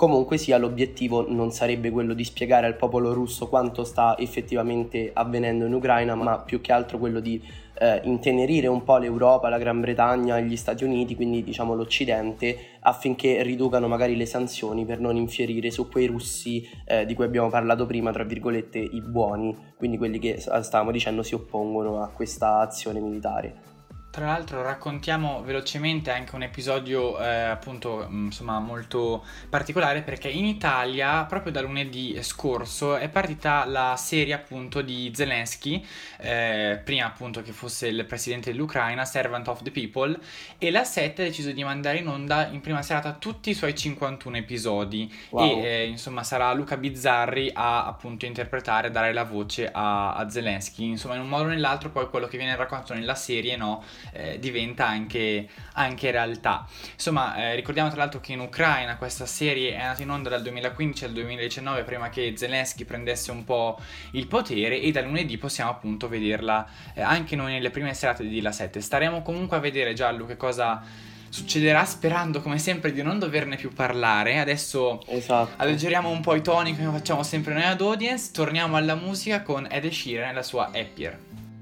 Comunque 0.00 0.38
sia, 0.38 0.56
l'obiettivo 0.56 1.30
non 1.30 1.50
sarebbe 1.50 1.90
quello 1.90 2.14
di 2.14 2.24
spiegare 2.24 2.64
al 2.64 2.74
popolo 2.74 3.12
russo 3.12 3.48
quanto 3.48 3.84
sta 3.84 4.16
effettivamente 4.16 5.10
avvenendo 5.12 5.66
in 5.66 5.74
Ucraina, 5.74 6.14
ma 6.14 6.38
più 6.38 6.62
che 6.62 6.72
altro 6.72 6.96
quello 6.96 7.20
di 7.20 7.38
eh, 7.78 8.00
intenerire 8.04 8.66
un 8.66 8.82
po' 8.82 8.96
l'Europa, 8.96 9.50
la 9.50 9.58
Gran 9.58 9.78
Bretagna, 9.78 10.40
gli 10.40 10.56
Stati 10.56 10.84
Uniti, 10.84 11.14
quindi 11.14 11.44
diciamo 11.44 11.74
l'Occidente, 11.74 12.78
affinché 12.80 13.42
riducano 13.42 13.88
magari 13.88 14.16
le 14.16 14.24
sanzioni 14.24 14.86
per 14.86 15.00
non 15.00 15.16
infierire 15.16 15.70
su 15.70 15.86
quei 15.86 16.06
russi 16.06 16.66
eh, 16.86 17.04
di 17.04 17.12
cui 17.12 17.26
abbiamo 17.26 17.50
parlato 17.50 17.84
prima, 17.84 18.10
tra 18.10 18.24
virgolette, 18.24 18.78
i 18.78 19.02
buoni, 19.02 19.54
quindi 19.76 19.98
quelli 19.98 20.18
che 20.18 20.40
stavamo 20.40 20.92
dicendo 20.92 21.22
si 21.22 21.34
oppongono 21.34 22.00
a 22.00 22.08
questa 22.08 22.60
azione 22.60 23.00
militare. 23.00 23.69
Tra 24.10 24.26
l'altro 24.26 24.62
raccontiamo 24.62 25.40
velocemente 25.44 26.10
anche 26.10 26.34
un 26.34 26.42
episodio 26.42 27.16
eh, 27.20 27.26
appunto 27.26 28.08
mm, 28.10 28.24
insomma 28.24 28.58
molto 28.58 29.24
particolare 29.48 30.02
perché 30.02 30.28
in 30.28 30.46
Italia 30.46 31.24
proprio 31.26 31.52
da 31.52 31.60
lunedì 31.60 32.20
scorso 32.20 32.96
è 32.96 33.08
partita 33.08 33.64
la 33.66 33.94
serie 33.96 34.34
appunto 34.34 34.82
di 34.82 35.12
Zelensky, 35.14 35.86
eh, 36.18 36.80
prima 36.82 37.06
appunto 37.06 37.40
che 37.42 37.52
fosse 37.52 37.86
il 37.86 38.04
presidente 38.04 38.50
dell'Ucraina, 38.50 39.04
Servant 39.04 39.46
of 39.46 39.62
the 39.62 39.70
People 39.70 40.18
e 40.58 40.72
la 40.72 40.82
7 40.82 41.22
ha 41.22 41.24
deciso 41.26 41.52
di 41.52 41.62
mandare 41.62 41.98
in 41.98 42.08
onda 42.08 42.48
in 42.48 42.60
prima 42.60 42.82
serata 42.82 43.12
tutti 43.12 43.50
i 43.50 43.54
suoi 43.54 43.76
51 43.76 44.38
episodi 44.38 45.14
wow. 45.28 45.44
e 45.44 45.64
eh, 45.64 45.86
insomma 45.86 46.24
sarà 46.24 46.52
Luca 46.52 46.76
Bizzarri 46.76 47.52
a 47.54 47.86
appunto 47.86 48.26
interpretare, 48.26 48.90
dare 48.90 49.12
la 49.12 49.22
voce 49.22 49.70
a, 49.70 50.14
a 50.14 50.28
Zelensky, 50.28 50.88
insomma 50.88 51.14
in 51.14 51.20
un 51.20 51.28
modo 51.28 51.44
o 51.44 51.46
nell'altro 51.46 51.90
poi 51.90 52.08
quello 52.08 52.26
che 52.26 52.38
viene 52.38 52.56
raccontato 52.56 52.94
nella 52.94 53.14
serie 53.14 53.56
no 53.56 53.84
eh, 54.12 54.38
diventa 54.38 54.86
anche, 54.86 55.48
anche, 55.74 56.10
realtà. 56.10 56.66
Insomma, 56.92 57.36
eh, 57.36 57.54
ricordiamo 57.54 57.88
tra 57.88 57.98
l'altro 57.98 58.20
che 58.20 58.32
in 58.32 58.40
Ucraina 58.40 58.96
questa 58.96 59.26
serie 59.26 59.72
è 59.72 59.80
andata 59.80 60.02
in 60.02 60.10
onda 60.10 60.28
dal 60.28 60.42
2015 60.42 61.04
al 61.04 61.12
2019 61.12 61.82
prima 61.84 62.08
che 62.08 62.34
Zelensky 62.36 62.84
prendesse 62.84 63.30
un 63.30 63.44
po' 63.44 63.78
il 64.12 64.26
potere 64.26 64.80
e 64.80 64.90
da 64.92 65.02
lunedì 65.02 65.38
possiamo 65.38 65.70
appunto 65.70 66.08
vederla 66.08 66.66
eh, 66.94 67.02
anche 67.02 67.36
noi 67.36 67.52
nelle 67.52 67.70
prime 67.70 67.94
serate 67.94 68.26
di 68.26 68.40
La 68.40 68.52
7. 68.52 68.80
Staremo 68.80 69.22
comunque 69.22 69.56
a 69.56 69.60
vedere 69.60 69.92
Giallo 69.92 70.26
che 70.26 70.36
cosa 70.36 70.82
succederà 71.30 71.84
sperando 71.84 72.42
come 72.42 72.58
sempre 72.58 72.92
di 72.92 73.02
non 73.02 73.18
doverne 73.18 73.56
più 73.56 73.72
parlare. 73.72 74.38
Adesso 74.38 75.02
esatto. 75.06 75.52
alleggeriamo 75.56 76.10
un 76.10 76.20
po' 76.20 76.34
i 76.34 76.42
toni 76.42 76.76
come 76.76 76.90
facciamo 76.90 77.22
sempre 77.22 77.54
noi 77.54 77.64
ad 77.64 77.80
audience, 77.80 78.30
torniamo 78.32 78.76
alla 78.76 78.96
musica 78.96 79.42
con 79.42 79.66
Ed 79.70 79.88
Sheeran 79.88 80.30
e 80.30 80.34
la 80.34 80.42
sua 80.42 80.70
Happier. 80.74 81.18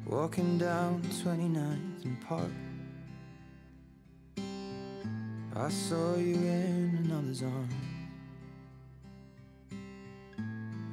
Walking 0.08 0.56
down 0.56 1.02
29th 1.02 2.04
and 2.06 2.20
Park 2.26 2.50
I 5.54 5.68
saw 5.68 6.16
you 6.16 6.34
in 6.34 6.98
another's 7.04 7.42
arms 7.42 7.74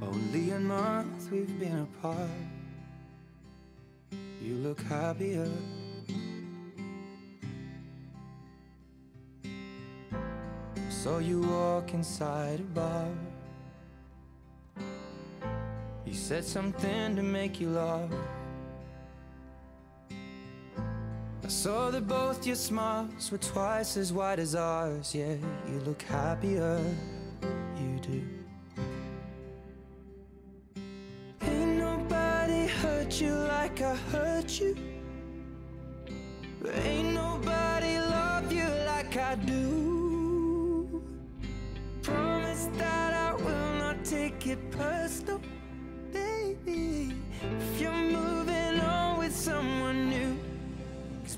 Only 0.02 0.52
a 0.52 0.60
month 0.60 1.32
we've 1.32 1.58
been 1.58 1.80
apart 1.80 2.30
You 4.42 4.56
look 4.56 4.82
happier 4.82 5.50
Saw 10.90 11.20
you 11.20 11.40
walk 11.42 11.94
inside 11.94 12.60
a 12.60 12.64
bar. 12.64 13.08
You 16.06 16.14
said 16.14 16.44
something 16.44 17.16
to 17.16 17.22
make 17.22 17.62
you 17.62 17.70
laugh. 17.70 18.10
I 21.44 21.48
saw 21.48 21.92
that 21.92 22.08
both 22.08 22.46
your 22.48 22.56
smiles 22.56 23.32
were 23.32 23.38
twice 23.38 23.98
as 23.98 24.12
wide 24.12 24.40
as 24.40 24.56
ours. 24.56 25.14
Yeah, 25.14 25.36
you 25.70 25.80
look 25.86 26.02
happier, 26.02 26.80
you 27.78 28.00
do. 28.02 28.22
Ain't 31.42 31.78
nobody 31.78 32.68
hurt 32.68 33.22
you 33.22 33.34
like 33.34 33.82
I 33.82 33.96
hurt 34.12 34.60
you. 34.60 34.76
Ain't 36.74 37.14
nobody 37.14 38.00
love 38.00 38.52
you 38.52 38.68
like 38.88 39.16
I 39.18 39.36
do. 39.36 41.04
Promise 42.02 42.70
that 42.78 43.14
I 43.14 43.34
will 43.36 43.74
not 43.80 44.04
take 44.04 44.48
it 44.48 44.72
personal, 44.72 45.42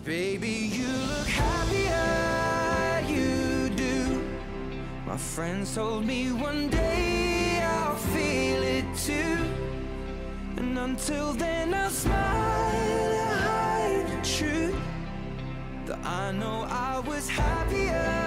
baby, 0.07 0.71
you 0.71 0.87
look 0.87 1.27
happier, 1.27 3.03
you 3.13 3.67
do. 3.75 4.23
My 5.05 5.17
friends 5.17 5.75
told 5.75 6.05
me 6.05 6.31
one 6.31 6.69
day 6.69 7.59
I'll 7.61 7.97
feel 8.15 8.63
it 8.63 8.85
too. 8.95 9.37
And 10.55 10.79
until 10.79 11.33
then, 11.33 11.73
I'll 11.73 11.89
smile 11.89 12.15
and 12.15 13.39
hide 13.49 14.07
the 14.07 14.21
truth. 14.25 14.79
That 15.87 15.99
I 16.05 16.31
know 16.31 16.65
I 16.69 16.99
was 16.99 17.27
happier 17.27 18.26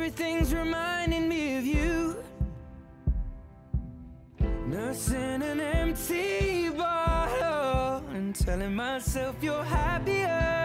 Everything's 0.00 0.54
reminding 0.54 1.28
me 1.28 1.56
of 1.56 1.66
you. 1.66 2.22
Nursing 4.68 5.42
an 5.42 5.58
empty 5.58 6.68
bottle 6.68 8.06
and 8.14 8.32
telling 8.32 8.76
myself 8.76 9.34
you're 9.42 9.64
happier, 9.64 10.57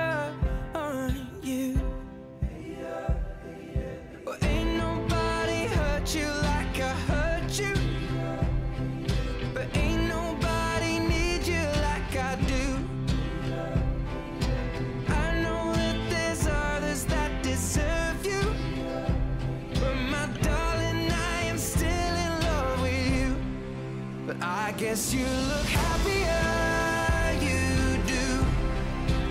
Guess 24.93 25.11
you 25.11 25.25
look 25.25 25.65
happier, 25.65 27.33
you 27.41 27.97
do. 28.05 28.45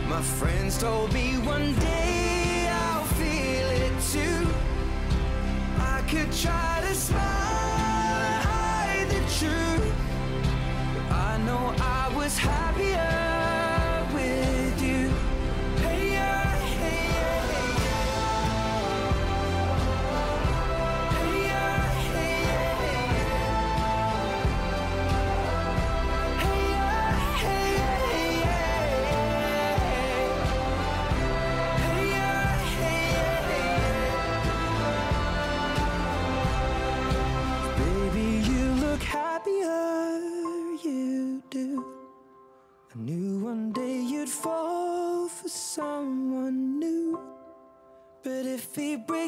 My 0.08 0.20
friends 0.20 0.76
told 0.76 1.12
me 1.12 1.38
one 1.38 1.72
day 1.78 2.68
I'll 2.68 3.04
feel 3.04 3.68
it 3.86 3.92
too. 4.10 4.44
I 5.78 6.02
could 6.10 6.32
try 6.32 6.82
to 6.84 6.94
smile 6.96 8.18
and 8.26 8.44
hide 8.44 9.08
the 9.08 9.22
truth. 9.38 9.94
But 10.94 11.12
I 11.12 11.38
know 11.46 11.72
I 11.78 12.12
was 12.16 12.36
happier. 12.36 13.21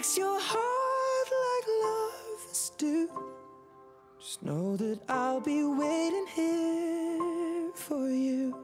Breaks 0.05 0.19
your 0.19 0.39
heart 0.39 1.29
like 1.49 1.67
lovers 1.83 2.73
do, 2.77 3.09
just 4.21 4.43
know 4.43 4.77
that 4.77 5.01
I'll 5.09 5.41
be 5.41 5.63
waiting 5.65 6.27
here 6.35 7.71
for 7.75 8.11
you. 8.11 8.55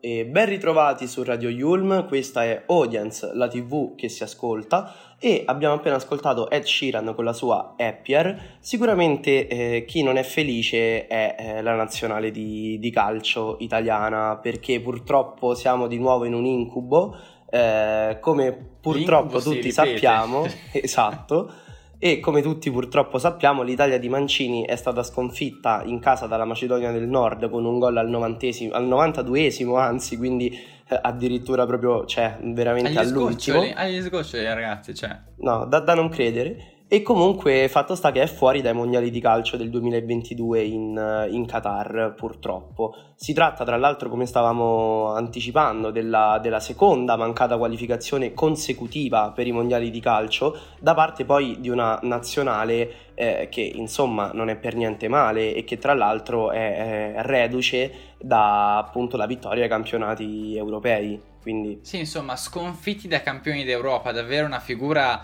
E 0.00 0.26
ben 0.26 0.46
ritrovati 0.46 1.08
su 1.08 1.24
Radio 1.24 1.48
Yulm, 1.48 2.06
questa 2.06 2.44
è 2.44 2.62
Audience, 2.68 3.28
la 3.34 3.48
tv 3.48 3.96
che 3.96 4.08
si 4.08 4.22
ascolta 4.22 5.16
e 5.18 5.42
abbiamo 5.44 5.74
appena 5.74 5.96
ascoltato 5.96 6.48
Ed 6.48 6.62
Sheeran 6.62 7.12
con 7.16 7.24
la 7.24 7.32
sua 7.32 7.74
Happier. 7.76 8.58
Sicuramente 8.60 9.48
eh, 9.48 9.84
chi 9.84 10.04
non 10.04 10.16
è 10.16 10.22
felice 10.22 11.08
è 11.08 11.34
eh, 11.36 11.62
la 11.62 11.74
nazionale 11.74 12.30
di, 12.30 12.78
di 12.78 12.90
calcio 12.92 13.56
italiana 13.58 14.38
perché 14.40 14.80
purtroppo 14.80 15.54
siamo 15.54 15.88
di 15.88 15.98
nuovo 15.98 16.24
in 16.24 16.34
un 16.34 16.44
incubo 16.44 17.16
eh, 17.50 18.18
come 18.20 18.52
purtroppo 18.80 19.40
tutti 19.40 19.70
sappiamo, 19.70 20.46
esatto, 20.72 21.52
e 21.98 22.20
come 22.20 22.42
tutti 22.42 22.70
purtroppo 22.70 23.18
sappiamo 23.18 23.62
l'Italia 23.62 23.98
di 23.98 24.08
Mancini 24.08 24.64
è 24.64 24.76
stata 24.76 25.02
sconfitta 25.02 25.82
in 25.84 25.98
casa 25.98 26.26
dalla 26.26 26.44
Macedonia 26.44 26.92
del 26.92 27.08
Nord 27.08 27.50
con 27.50 27.64
un 27.64 27.78
gol 27.78 27.96
al, 27.96 28.06
al 28.06 28.88
92esimo 28.88 29.76
anzi, 29.78 30.16
quindi 30.16 30.76
eh, 30.88 30.98
addirittura 31.02 31.66
proprio, 31.66 32.06
cioè, 32.06 32.38
veramente 32.40 32.90
agli 32.90 33.08
all'ultimo. 33.08 33.58
Sgoccioli, 33.58 33.72
agli 33.74 34.00
sgoccioli 34.00 34.44
ragazzi, 34.44 34.94
cioè. 34.94 35.18
No, 35.38 35.66
da, 35.66 35.80
da 35.80 35.94
non 35.94 36.08
credere. 36.08 36.76
E 36.90 37.02
comunque 37.02 37.68
fatto 37.68 37.94
sta 37.94 38.10
che 38.12 38.22
è 38.22 38.26
fuori 38.26 38.62
dai 38.62 38.72
mondiali 38.72 39.10
di 39.10 39.20
calcio 39.20 39.58
del 39.58 39.68
2022 39.68 40.62
in, 40.62 41.28
in, 41.30 41.44
Qatar, 41.44 42.14
purtroppo. 42.16 42.94
Si 43.14 43.34
tratta 43.34 43.62
tra 43.62 43.76
l'altro, 43.76 44.08
come 44.08 44.24
stavamo 44.24 45.12
anticipando, 45.12 45.90
della, 45.90 46.38
della, 46.40 46.60
seconda 46.60 47.14
mancata 47.18 47.58
qualificazione 47.58 48.32
consecutiva 48.32 49.32
per 49.32 49.46
i 49.46 49.52
mondiali 49.52 49.90
di 49.90 50.00
calcio, 50.00 50.58
da 50.80 50.94
parte 50.94 51.26
poi 51.26 51.60
di 51.60 51.68
una 51.68 51.98
nazionale 52.04 53.12
eh, 53.12 53.48
che 53.50 53.60
insomma 53.60 54.30
non 54.32 54.48
è 54.48 54.56
per 54.56 54.74
niente 54.74 55.08
male 55.08 55.54
e 55.54 55.64
che 55.64 55.76
tra 55.76 55.92
l'altro 55.92 56.52
è, 56.52 57.16
è 57.16 57.22
reduce 57.22 58.14
da 58.18 58.78
appunto 58.78 59.18
la 59.18 59.26
vittoria 59.26 59.64
ai 59.64 59.68
campionati 59.68 60.56
europei. 60.56 61.20
Quindi... 61.42 61.80
Sì, 61.82 61.98
insomma, 61.98 62.34
sconfitti 62.34 63.08
da 63.08 63.20
campioni 63.20 63.64
d'Europa, 63.64 64.10
davvero 64.10 64.46
una 64.46 64.58
figura 64.58 65.22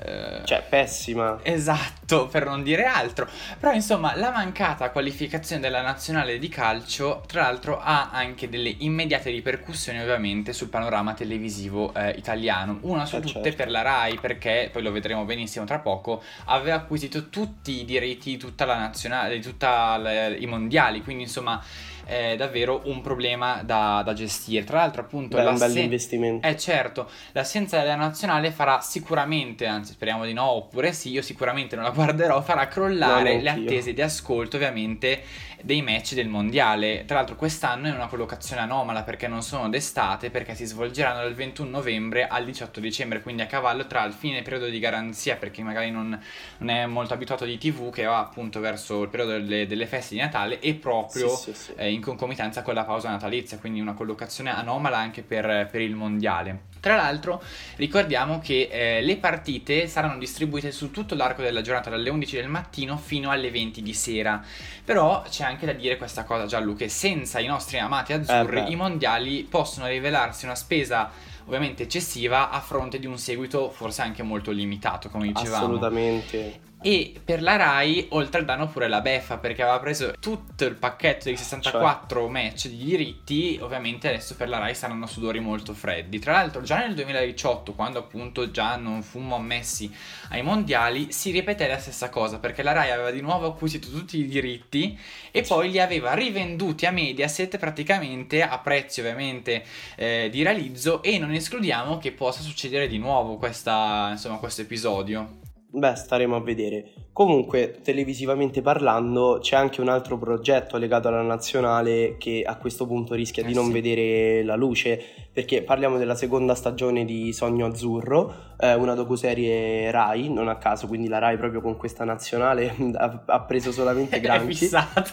Eh, 0.00 0.40
cioè, 0.44 0.64
pessima. 0.68 1.38
Esatto, 1.42 2.26
per 2.26 2.44
non 2.44 2.62
dire 2.62 2.84
altro. 2.84 3.28
Però, 3.58 3.72
insomma, 3.72 4.16
la 4.16 4.30
mancata 4.30 4.90
qualificazione 4.90 5.60
della 5.60 5.82
nazionale 5.82 6.38
di 6.38 6.48
calcio, 6.48 7.22
tra 7.26 7.42
l'altro, 7.42 7.80
ha 7.80 8.10
anche 8.10 8.48
delle 8.48 8.74
immediate 8.78 9.30
ripercussioni, 9.30 10.00
ovviamente, 10.00 10.52
sul 10.52 10.68
panorama 10.68 11.14
televisivo 11.14 11.92
eh, 11.94 12.10
italiano. 12.10 12.78
Una 12.82 13.06
su 13.06 13.16
eh, 13.16 13.20
tutte 13.20 13.42
certo. 13.42 13.56
per 13.56 13.70
la 13.70 13.82
RAI, 13.82 14.18
perché 14.18 14.68
poi 14.72 14.82
lo 14.82 14.92
vedremo 14.92 15.24
benissimo 15.24 15.64
tra 15.64 15.78
poco, 15.78 16.22
aveva 16.46 16.76
acquisito 16.76 17.28
tutti 17.28 17.80
i 17.80 17.84
diritti 17.84 18.30
di 18.30 18.36
tutta 18.36 18.64
la 18.64 18.78
nazionale, 18.78 19.34
di 19.34 19.42
tutti 19.42 19.66
i 19.66 20.46
mondiali. 20.46 21.02
Quindi, 21.02 21.24
insomma 21.24 21.62
è 22.08 22.36
davvero 22.36 22.80
un 22.84 23.02
problema 23.02 23.60
da, 23.62 24.00
da 24.02 24.14
gestire. 24.14 24.64
Tra 24.64 24.78
l'altro, 24.78 25.02
appunto, 25.02 25.36
Beh, 25.36 25.44
un 25.44 25.58
bel 25.58 25.76
investimento. 25.76 26.46
Eh 26.46 26.56
certo, 26.56 27.10
l'assenza 27.32 27.78
della 27.78 27.96
nazionale 27.96 28.50
farà 28.50 28.80
sicuramente, 28.80 29.66
anzi 29.66 29.92
speriamo 29.92 30.24
di 30.24 30.32
no, 30.32 30.48
oppure 30.48 30.94
sì, 30.94 31.10
io 31.10 31.20
sicuramente 31.20 31.76
non 31.76 31.84
la 31.84 31.90
guarderò, 31.90 32.40
farà 32.40 32.66
crollare 32.66 33.36
no, 33.36 33.42
le 33.42 33.50
attese 33.50 33.92
di 33.92 34.00
ascolto 34.00 34.56
ovviamente 34.56 35.22
dei 35.62 35.82
match 35.82 36.14
del 36.14 36.28
mondiale. 36.28 37.04
Tra 37.04 37.16
l'altro 37.16 37.36
quest'anno 37.36 37.86
è 37.88 37.90
una 37.90 38.06
collocazione 38.06 38.62
anomala 38.62 39.02
perché 39.02 39.28
non 39.28 39.42
sono 39.42 39.68
d'estate, 39.68 40.30
perché 40.30 40.54
si 40.54 40.64
svolgeranno 40.64 41.20
dal 41.20 41.34
21 41.34 41.68
novembre 41.68 42.26
al 42.26 42.44
18 42.44 42.80
dicembre, 42.80 43.20
quindi 43.20 43.42
a 43.42 43.46
cavallo 43.46 43.86
tra 43.86 44.04
il 44.04 44.12
fine 44.12 44.42
periodo 44.42 44.66
di 44.66 44.78
garanzia, 44.78 45.36
per 45.36 45.50
chi 45.50 45.62
magari 45.62 45.90
non, 45.90 46.18
non 46.58 46.70
è 46.70 46.86
molto 46.86 47.14
abituato 47.14 47.44
di 47.44 47.58
TV, 47.58 47.90
che 47.90 48.04
va 48.04 48.18
appunto 48.18 48.60
verso 48.60 49.02
il 49.02 49.08
periodo 49.08 49.32
delle, 49.32 49.66
delle 49.66 49.86
feste 49.86 50.14
di 50.14 50.20
Natale, 50.20 50.60
e 50.60 50.74
proprio 50.74 51.28
sì, 51.28 51.52
sì, 51.52 51.54
sì. 51.54 51.72
Eh, 51.76 51.92
in 51.92 52.00
concomitanza 52.00 52.62
con 52.62 52.74
la 52.74 52.84
pausa 52.84 53.10
natalizia, 53.10 53.58
quindi 53.58 53.80
una 53.80 53.94
collocazione 53.94 54.54
anomala 54.54 54.98
anche 54.98 55.22
per, 55.22 55.68
per 55.70 55.80
il 55.80 55.94
mondiale. 55.94 56.66
Tra 56.80 56.96
l'altro 56.96 57.42
ricordiamo 57.76 58.38
che 58.40 58.68
eh, 58.70 59.02
le 59.02 59.16
partite 59.16 59.86
saranno 59.86 60.18
distribuite 60.18 60.72
su 60.72 60.90
tutto 60.90 61.14
l'arco 61.14 61.42
della 61.42 61.60
giornata 61.60 61.90
dalle 61.90 62.10
11 62.10 62.36
del 62.36 62.48
mattino 62.48 62.96
fino 62.96 63.30
alle 63.30 63.50
20 63.50 63.82
di 63.82 63.94
sera. 63.94 64.42
Però 64.84 65.22
c'è 65.28 65.44
anche 65.44 65.66
da 65.66 65.72
dire 65.72 65.96
questa 65.96 66.24
cosa 66.24 66.46
Gianluca, 66.46 66.84
che 66.84 66.88
senza 66.88 67.40
i 67.40 67.46
nostri 67.46 67.78
amati 67.78 68.12
azzurri 68.12 68.60
eh 68.60 68.70
i 68.70 68.76
mondiali 68.76 69.46
possono 69.48 69.86
rivelarsi 69.86 70.44
una 70.44 70.54
spesa 70.54 71.10
ovviamente 71.46 71.84
eccessiva 71.84 72.50
a 72.50 72.60
fronte 72.60 72.98
di 72.98 73.06
un 73.06 73.18
seguito 73.18 73.70
forse 73.70 74.02
anche 74.02 74.22
molto 74.22 74.50
limitato, 74.50 75.08
come 75.08 75.28
dicevamo. 75.28 75.64
Assolutamente. 75.64 76.66
E 76.80 77.20
per 77.24 77.42
la 77.42 77.56
Rai, 77.56 78.06
oltre 78.10 78.38
al 78.38 78.44
danno, 78.44 78.68
pure 78.68 78.86
la 78.86 79.00
beffa 79.00 79.38
perché 79.38 79.62
aveva 79.62 79.80
preso 79.80 80.12
tutto 80.20 80.64
il 80.64 80.76
pacchetto 80.76 81.28
di 81.28 81.36
64 81.36 82.20
cioè. 82.20 82.30
match 82.30 82.68
di 82.68 82.84
diritti. 82.84 83.58
Ovviamente 83.60 84.08
adesso 84.08 84.36
per 84.36 84.48
la 84.48 84.58
Rai 84.58 84.76
saranno 84.76 85.06
sudori 85.06 85.40
molto 85.40 85.74
freddi. 85.74 86.20
Tra 86.20 86.32
l'altro, 86.32 86.62
già 86.62 86.78
nel 86.78 86.94
2018, 86.94 87.72
quando 87.72 87.98
appunto 87.98 88.52
già 88.52 88.76
non 88.76 89.02
fummo 89.02 89.34
ammessi 89.34 89.92
ai 90.28 90.42
mondiali, 90.42 91.10
si 91.10 91.32
ripeté 91.32 91.66
la 91.66 91.78
stessa 91.78 92.10
cosa 92.10 92.38
perché 92.38 92.62
la 92.62 92.72
Rai 92.72 92.92
aveva 92.92 93.10
di 93.10 93.20
nuovo 93.20 93.48
acquisito 93.48 93.88
tutti 93.90 94.18
i 94.18 94.28
diritti 94.28 94.96
e 95.32 95.42
poi 95.42 95.70
li 95.70 95.80
aveva 95.80 96.14
rivenduti 96.14 96.86
a 96.86 96.92
Mediaset 96.92 97.58
praticamente 97.58 98.42
a 98.42 98.56
prezzi 98.58 99.00
ovviamente 99.00 99.64
eh, 99.96 100.28
di 100.30 100.44
realizzo. 100.44 101.02
E 101.02 101.18
non 101.18 101.32
escludiamo 101.32 101.98
che 101.98 102.12
possa 102.12 102.40
succedere 102.40 102.86
di 102.86 102.98
nuovo 102.98 103.36
questa, 103.36 104.10
insomma, 104.12 104.36
questo 104.36 104.62
episodio. 104.62 105.46
Beh, 105.70 105.96
staremo 105.96 106.34
a 106.34 106.40
vedere. 106.40 106.92
Comunque, 107.12 107.80
televisivamente 107.82 108.62
parlando, 108.62 109.38
c'è 109.42 109.54
anche 109.54 109.82
un 109.82 109.88
altro 109.88 110.16
progetto 110.16 110.78
legato 110.78 111.08
alla 111.08 111.20
nazionale 111.20 112.16
che 112.16 112.42
a 112.42 112.56
questo 112.56 112.86
punto 112.86 113.14
rischia 113.14 113.42
eh 113.42 113.46
di 113.46 113.52
non 113.52 113.66
sì. 113.66 113.72
vedere 113.72 114.42
la 114.44 114.56
luce, 114.56 115.27
perché 115.38 115.62
parliamo 115.62 115.98
della 115.98 116.16
seconda 116.16 116.56
stagione 116.56 117.04
di 117.04 117.32
Sogno 117.32 117.66
Azzurro, 117.66 118.54
eh, 118.58 118.74
una 118.74 118.94
docuserie 118.94 119.88
Rai, 119.88 120.28
non 120.28 120.48
a 120.48 120.56
caso, 120.56 120.88
quindi 120.88 121.06
la 121.06 121.18
Rai 121.18 121.36
proprio 121.36 121.60
con 121.60 121.76
questa 121.76 122.02
nazionale 122.02 122.74
ha, 122.96 123.22
ha 123.24 123.40
preso 123.42 123.70
solamente 123.70 124.18
granchi. 124.18 124.50
È 124.50 124.54
fissata. 124.54 125.04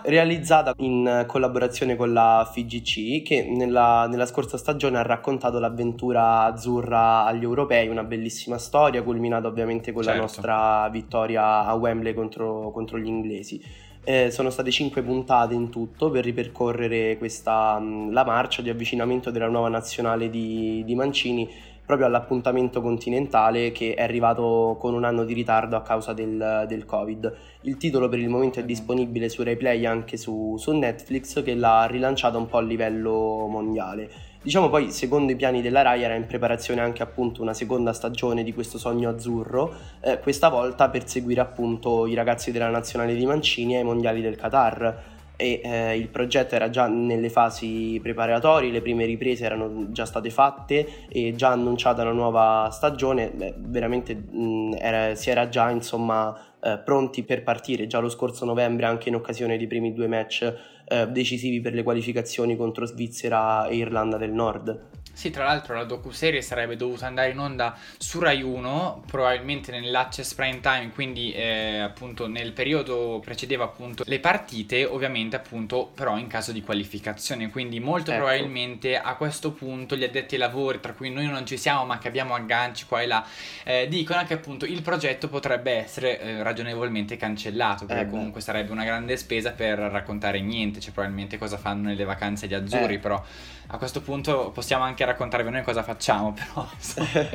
realizzata 0.04 0.74
in 0.76 1.24
collaborazione 1.26 1.96
con 1.96 2.12
la 2.12 2.46
FIGC 2.52 3.22
che 3.22 3.48
nella, 3.48 4.06
nella, 4.10 4.26
scorsa 4.26 4.58
stagione 4.58 4.98
ha 4.98 5.02
raccontato 5.02 5.58
l'avventura 5.58 6.42
azzurra 6.42 7.24
agli 7.24 7.44
europei, 7.44 7.88
una 7.88 8.04
bellissima 8.04 8.58
storia 8.58 9.02
culminata 9.02 9.48
ovviamente 9.48 9.92
con 9.92 10.02
certo. 10.02 10.18
la 10.18 10.22
nostra 10.22 10.88
vittoria 10.90 11.64
a 11.64 11.72
Wembley 11.72 12.12
contro, 12.12 12.70
contro 12.72 12.98
gli 12.98 13.06
inglesi. 13.06 13.58
Eh, 14.06 14.30
sono 14.30 14.50
state 14.50 14.70
cinque 14.70 15.02
puntate 15.02 15.54
in 15.54 15.70
tutto 15.70 16.10
per 16.10 16.24
ripercorrere 16.24 17.16
questa, 17.16 17.82
la 18.10 18.22
marcia 18.22 18.60
di 18.60 18.68
avvicinamento 18.68 19.30
della 19.30 19.48
nuova 19.48 19.70
nazionale 19.70 20.28
di, 20.28 20.82
di 20.84 20.94
Mancini 20.94 21.48
proprio 21.84 22.06
all'appuntamento 22.06 22.80
continentale 22.80 23.72
che 23.72 23.94
è 23.94 24.02
arrivato 24.02 24.76
con 24.78 24.94
un 24.94 25.04
anno 25.04 25.24
di 25.24 25.32
ritardo 25.34 25.76
a 25.76 25.82
causa 25.82 26.12
del, 26.12 26.64
del 26.66 26.84
Covid. 26.84 27.34
Il 27.62 27.76
titolo 27.76 28.08
per 28.08 28.18
il 28.18 28.28
momento 28.28 28.60
è 28.60 28.64
disponibile 28.64 29.28
su 29.28 29.42
Replay 29.42 29.84
anche 29.86 30.16
su, 30.16 30.56
su 30.58 30.72
Netflix 30.72 31.42
che 31.42 31.54
l'ha 31.54 31.86
rilanciato 31.86 32.38
un 32.38 32.46
po' 32.46 32.58
a 32.58 32.62
livello 32.62 33.46
mondiale. 33.48 34.10
Diciamo 34.44 34.68
poi, 34.68 34.90
secondo 34.90 35.32
i 35.32 35.36
piani 35.36 35.62
della 35.62 35.80
Rai, 35.80 36.02
era 36.02 36.12
in 36.12 36.26
preparazione 36.26 36.82
anche 36.82 37.02
appunto 37.02 37.40
una 37.40 37.54
seconda 37.54 37.94
stagione 37.94 38.42
di 38.42 38.52
questo 38.52 38.76
sogno 38.76 39.08
azzurro, 39.08 39.74
eh, 40.00 40.18
questa 40.18 40.50
volta 40.50 40.90
per 40.90 41.08
seguire 41.08 41.40
appunto 41.40 42.06
i 42.06 42.12
ragazzi 42.12 42.52
della 42.52 42.68
nazionale 42.68 43.14
di 43.14 43.24
Mancini 43.24 43.76
ai 43.76 43.84
mondiali 43.84 44.20
del 44.20 44.36
Qatar 44.36 45.13
e 45.36 45.60
eh, 45.64 45.96
il 45.96 46.08
progetto 46.08 46.54
era 46.54 46.70
già 46.70 46.86
nelle 46.86 47.28
fasi 47.28 47.98
preparatorie, 48.02 48.70
le 48.70 48.80
prime 48.80 49.04
riprese 49.04 49.44
erano 49.44 49.90
già 49.90 50.04
state 50.04 50.30
fatte 50.30 51.08
e 51.08 51.34
già 51.34 51.48
annunciata 51.48 52.02
una 52.02 52.12
nuova 52.12 52.68
stagione, 52.70 53.30
Beh, 53.30 53.54
veramente 53.58 54.14
mh, 54.14 54.76
era, 54.78 55.14
si 55.14 55.30
era 55.30 55.48
già 55.48 55.70
insomma 55.70 56.36
eh, 56.62 56.78
pronti 56.84 57.24
per 57.24 57.42
partire 57.42 57.86
già 57.86 57.98
lo 57.98 58.08
scorso 58.08 58.44
novembre 58.44 58.86
anche 58.86 59.08
in 59.08 59.16
occasione 59.16 59.56
dei 59.56 59.66
primi 59.66 59.92
due 59.92 60.06
match 60.06 60.54
eh, 60.86 61.08
decisivi 61.08 61.60
per 61.60 61.74
le 61.74 61.82
qualificazioni 61.82 62.56
contro 62.56 62.86
Svizzera 62.86 63.66
e 63.66 63.76
Irlanda 63.76 64.16
del 64.16 64.32
Nord. 64.32 65.02
Sì, 65.14 65.30
tra 65.30 65.44
l'altro 65.44 65.74
la 65.74 65.84
docu-serie 65.84 66.42
sarebbe 66.42 66.76
dovuta 66.76 67.06
andare 67.06 67.30
in 67.30 67.38
onda 67.38 67.78
su 67.96 68.18
Rai 68.18 68.42
1, 68.42 69.04
probabilmente 69.06 69.70
nell'access 69.70 70.34
prime 70.34 70.58
time, 70.60 70.90
quindi 70.92 71.32
eh, 71.32 71.78
appunto 71.78 72.26
nel 72.26 72.52
periodo 72.52 73.20
precedeva 73.24 73.62
appunto 73.62 74.02
le 74.06 74.18
partite, 74.18 74.84
ovviamente 74.84 75.36
appunto 75.36 75.92
però 75.94 76.18
in 76.18 76.26
caso 76.26 76.50
di 76.50 76.62
qualificazione, 76.62 77.48
quindi 77.48 77.78
molto 77.78 78.10
ecco. 78.10 78.24
probabilmente 78.24 78.98
a 78.98 79.14
questo 79.14 79.52
punto 79.52 79.94
gli 79.94 80.02
addetti 80.02 80.34
ai 80.34 80.40
lavori, 80.40 80.80
tra 80.80 80.92
cui 80.92 81.10
noi 81.10 81.26
non 81.26 81.46
ci 81.46 81.56
siamo 81.56 81.84
ma 81.84 81.98
che 81.98 82.08
abbiamo 82.08 82.34
agganci 82.34 82.84
qua 82.86 83.00
e 83.00 83.06
là, 83.06 83.24
eh, 83.62 83.86
dicono 83.88 84.24
che 84.24 84.34
appunto 84.34 84.64
il 84.64 84.82
progetto 84.82 85.28
potrebbe 85.28 85.72
essere 85.74 86.20
eh, 86.20 86.42
ragionevolmente 86.42 87.16
cancellato, 87.16 87.86
perché 87.86 88.02
eh 88.02 88.08
comunque 88.10 88.40
sarebbe 88.40 88.72
una 88.72 88.84
grande 88.84 89.16
spesa 89.16 89.52
per 89.52 89.78
raccontare 89.78 90.40
niente, 90.40 90.80
cioè 90.80 90.92
probabilmente 90.92 91.38
cosa 91.38 91.56
fanno 91.56 91.88
nelle 91.88 92.04
vacanze 92.04 92.48
di 92.48 92.54
Azzurri, 92.54 92.94
eh. 92.94 92.98
però 92.98 93.22
a 93.68 93.78
questo 93.78 94.00
punto 94.00 94.50
possiamo 94.52 94.84
anche 94.84 95.04
raccontarvi 95.04 95.50
noi 95.50 95.62
cosa 95.62 95.82
facciamo, 95.82 96.32
però 96.36 96.66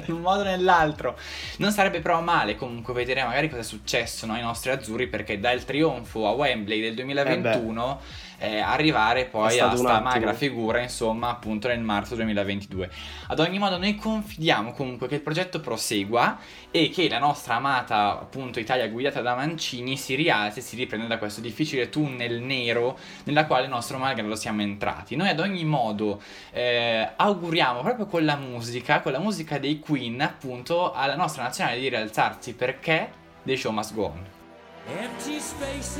in 0.06 0.14
un 0.14 0.22
modo 0.22 0.42
o 0.42 0.44
nell'altro. 0.44 1.18
Non 1.58 1.72
sarebbe 1.72 2.00
però 2.00 2.22
male 2.22 2.56
comunque 2.56 2.94
vedere 2.94 3.24
magari 3.24 3.50
cosa 3.50 3.62
è 3.62 3.66
successo 3.66 4.26
no, 4.26 4.34
ai 4.34 4.42
nostri 4.42 4.72
azzurri, 4.72 5.08
perché 5.08 5.40
dal 5.40 5.64
trionfo 5.64 6.28
a 6.28 6.32
Wembley 6.32 6.82
del 6.82 6.96
2021... 6.96 8.00
Eh 8.02 8.28
eh, 8.40 8.60
arrivare 8.60 9.26
poi 9.26 9.60
a 9.60 9.76
sta 9.76 10.00
magra 10.00 10.34
figura, 10.34 10.82
insomma, 10.82 11.30
appunto 11.30 11.68
nel 11.68 11.82
marzo 11.82 12.16
2022. 12.16 12.90
Ad 13.28 13.40
ogni 13.40 13.60
modo 13.60 13.78
noi 13.78 13.96
confidiamo 13.96 14.72
comunque 14.72 15.08
che 15.08 15.16
il 15.16 15.22
progetto 15.22 15.60
prosegua 15.60 16.40
e 16.72 16.90
che 16.90 17.08
la 17.10 17.20
nostra 17.20 17.56
amata, 17.56 18.20
appunto, 18.20 18.60
Italia 18.60 18.88
guidata 18.88 19.22
da 19.22 19.36
Mancini 19.36 19.98
si 19.98 20.16
rialzi 20.16 20.60
e 20.60 20.62
si 20.62 20.76
riprende 20.76 21.08
da 21.08 21.18
questo 21.18 21.42
difficile 21.42 21.90
tunnel 21.90 22.42
nero 22.42 22.98
nella 23.26 23.46
quale 23.46 23.66
il 23.66 23.70
nostro 23.70 23.98
malgrado 23.98 24.36
siamo 24.36 24.62
entrati. 24.62 25.16
Noi 25.16 25.30
ad 25.30 25.40
ogni 25.40 25.66
modo 25.66 26.22
eh, 26.52 27.10
auguriamo 27.16 27.82
proprio 27.82 28.06
con 28.06 28.24
la 28.24 28.38
musica, 28.38 29.02
con 29.02 29.12
la 29.12 29.20
musica 29.20 29.60
dei 29.60 29.80
Queen, 29.80 30.22
appunto, 30.22 30.94
alla 30.94 31.16
nostra 31.16 31.44
nazionale 31.44 31.80
di 31.80 31.90
rialzarsi 31.90 32.54
perché 32.54 33.12
The 33.44 33.58
Show 33.58 33.72
Must 33.74 33.94
Go 33.94 34.06
On. 34.06 34.26
Empty 34.88 35.40
spaces, 35.40 36.00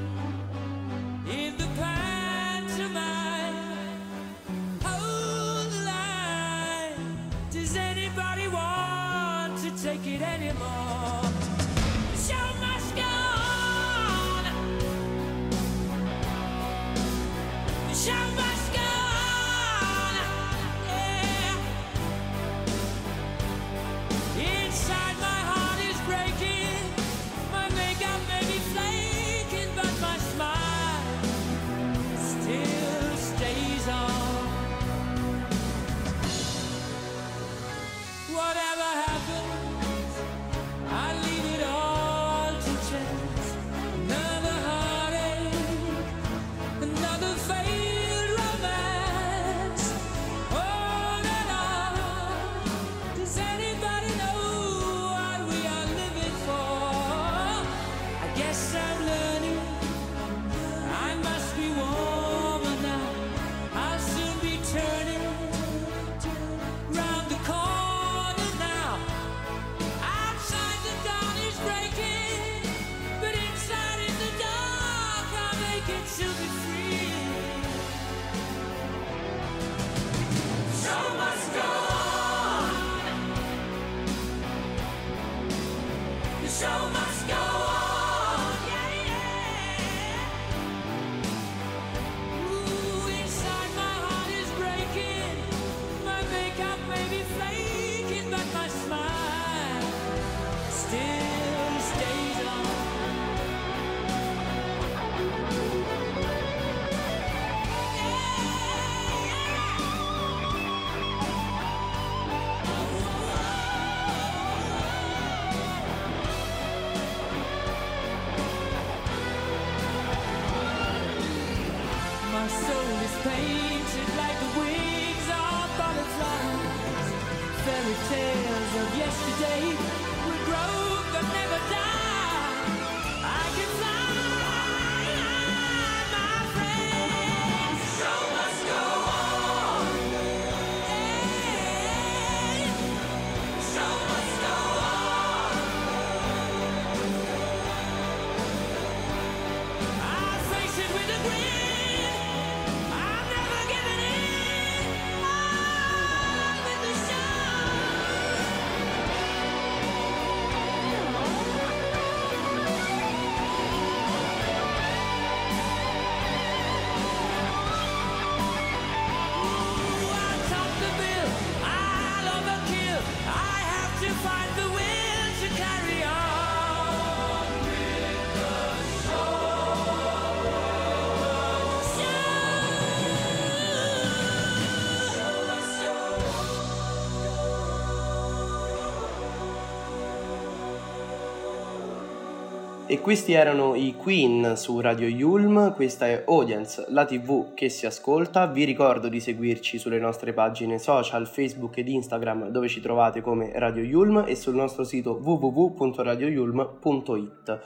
E 192.91 192.99
questi 192.99 193.31
erano 193.31 193.73
i 193.73 193.95
Queen 193.95 194.57
su 194.57 194.81
Radio 194.81 195.07
Yulm, 195.07 195.73
questa 195.75 196.07
è 196.07 196.25
Audience, 196.27 196.87
la 196.89 197.05
tv 197.05 197.53
che 197.53 197.69
si 197.69 197.85
ascolta. 197.85 198.47
Vi 198.47 198.65
ricordo 198.65 199.07
di 199.07 199.21
seguirci 199.21 199.77
sulle 199.77 199.97
nostre 199.97 200.33
pagine 200.33 200.77
social, 200.77 201.25
Facebook 201.25 201.77
ed 201.77 201.87
Instagram 201.87 202.49
dove 202.49 202.67
ci 202.67 202.81
trovate 202.81 203.21
come 203.21 203.53
Radio 203.55 203.81
Yulm 203.81 204.25
e 204.27 204.35
sul 204.35 204.55
nostro 204.55 204.83
sito 204.83 205.17
www.radioyulm.it. 205.23 207.59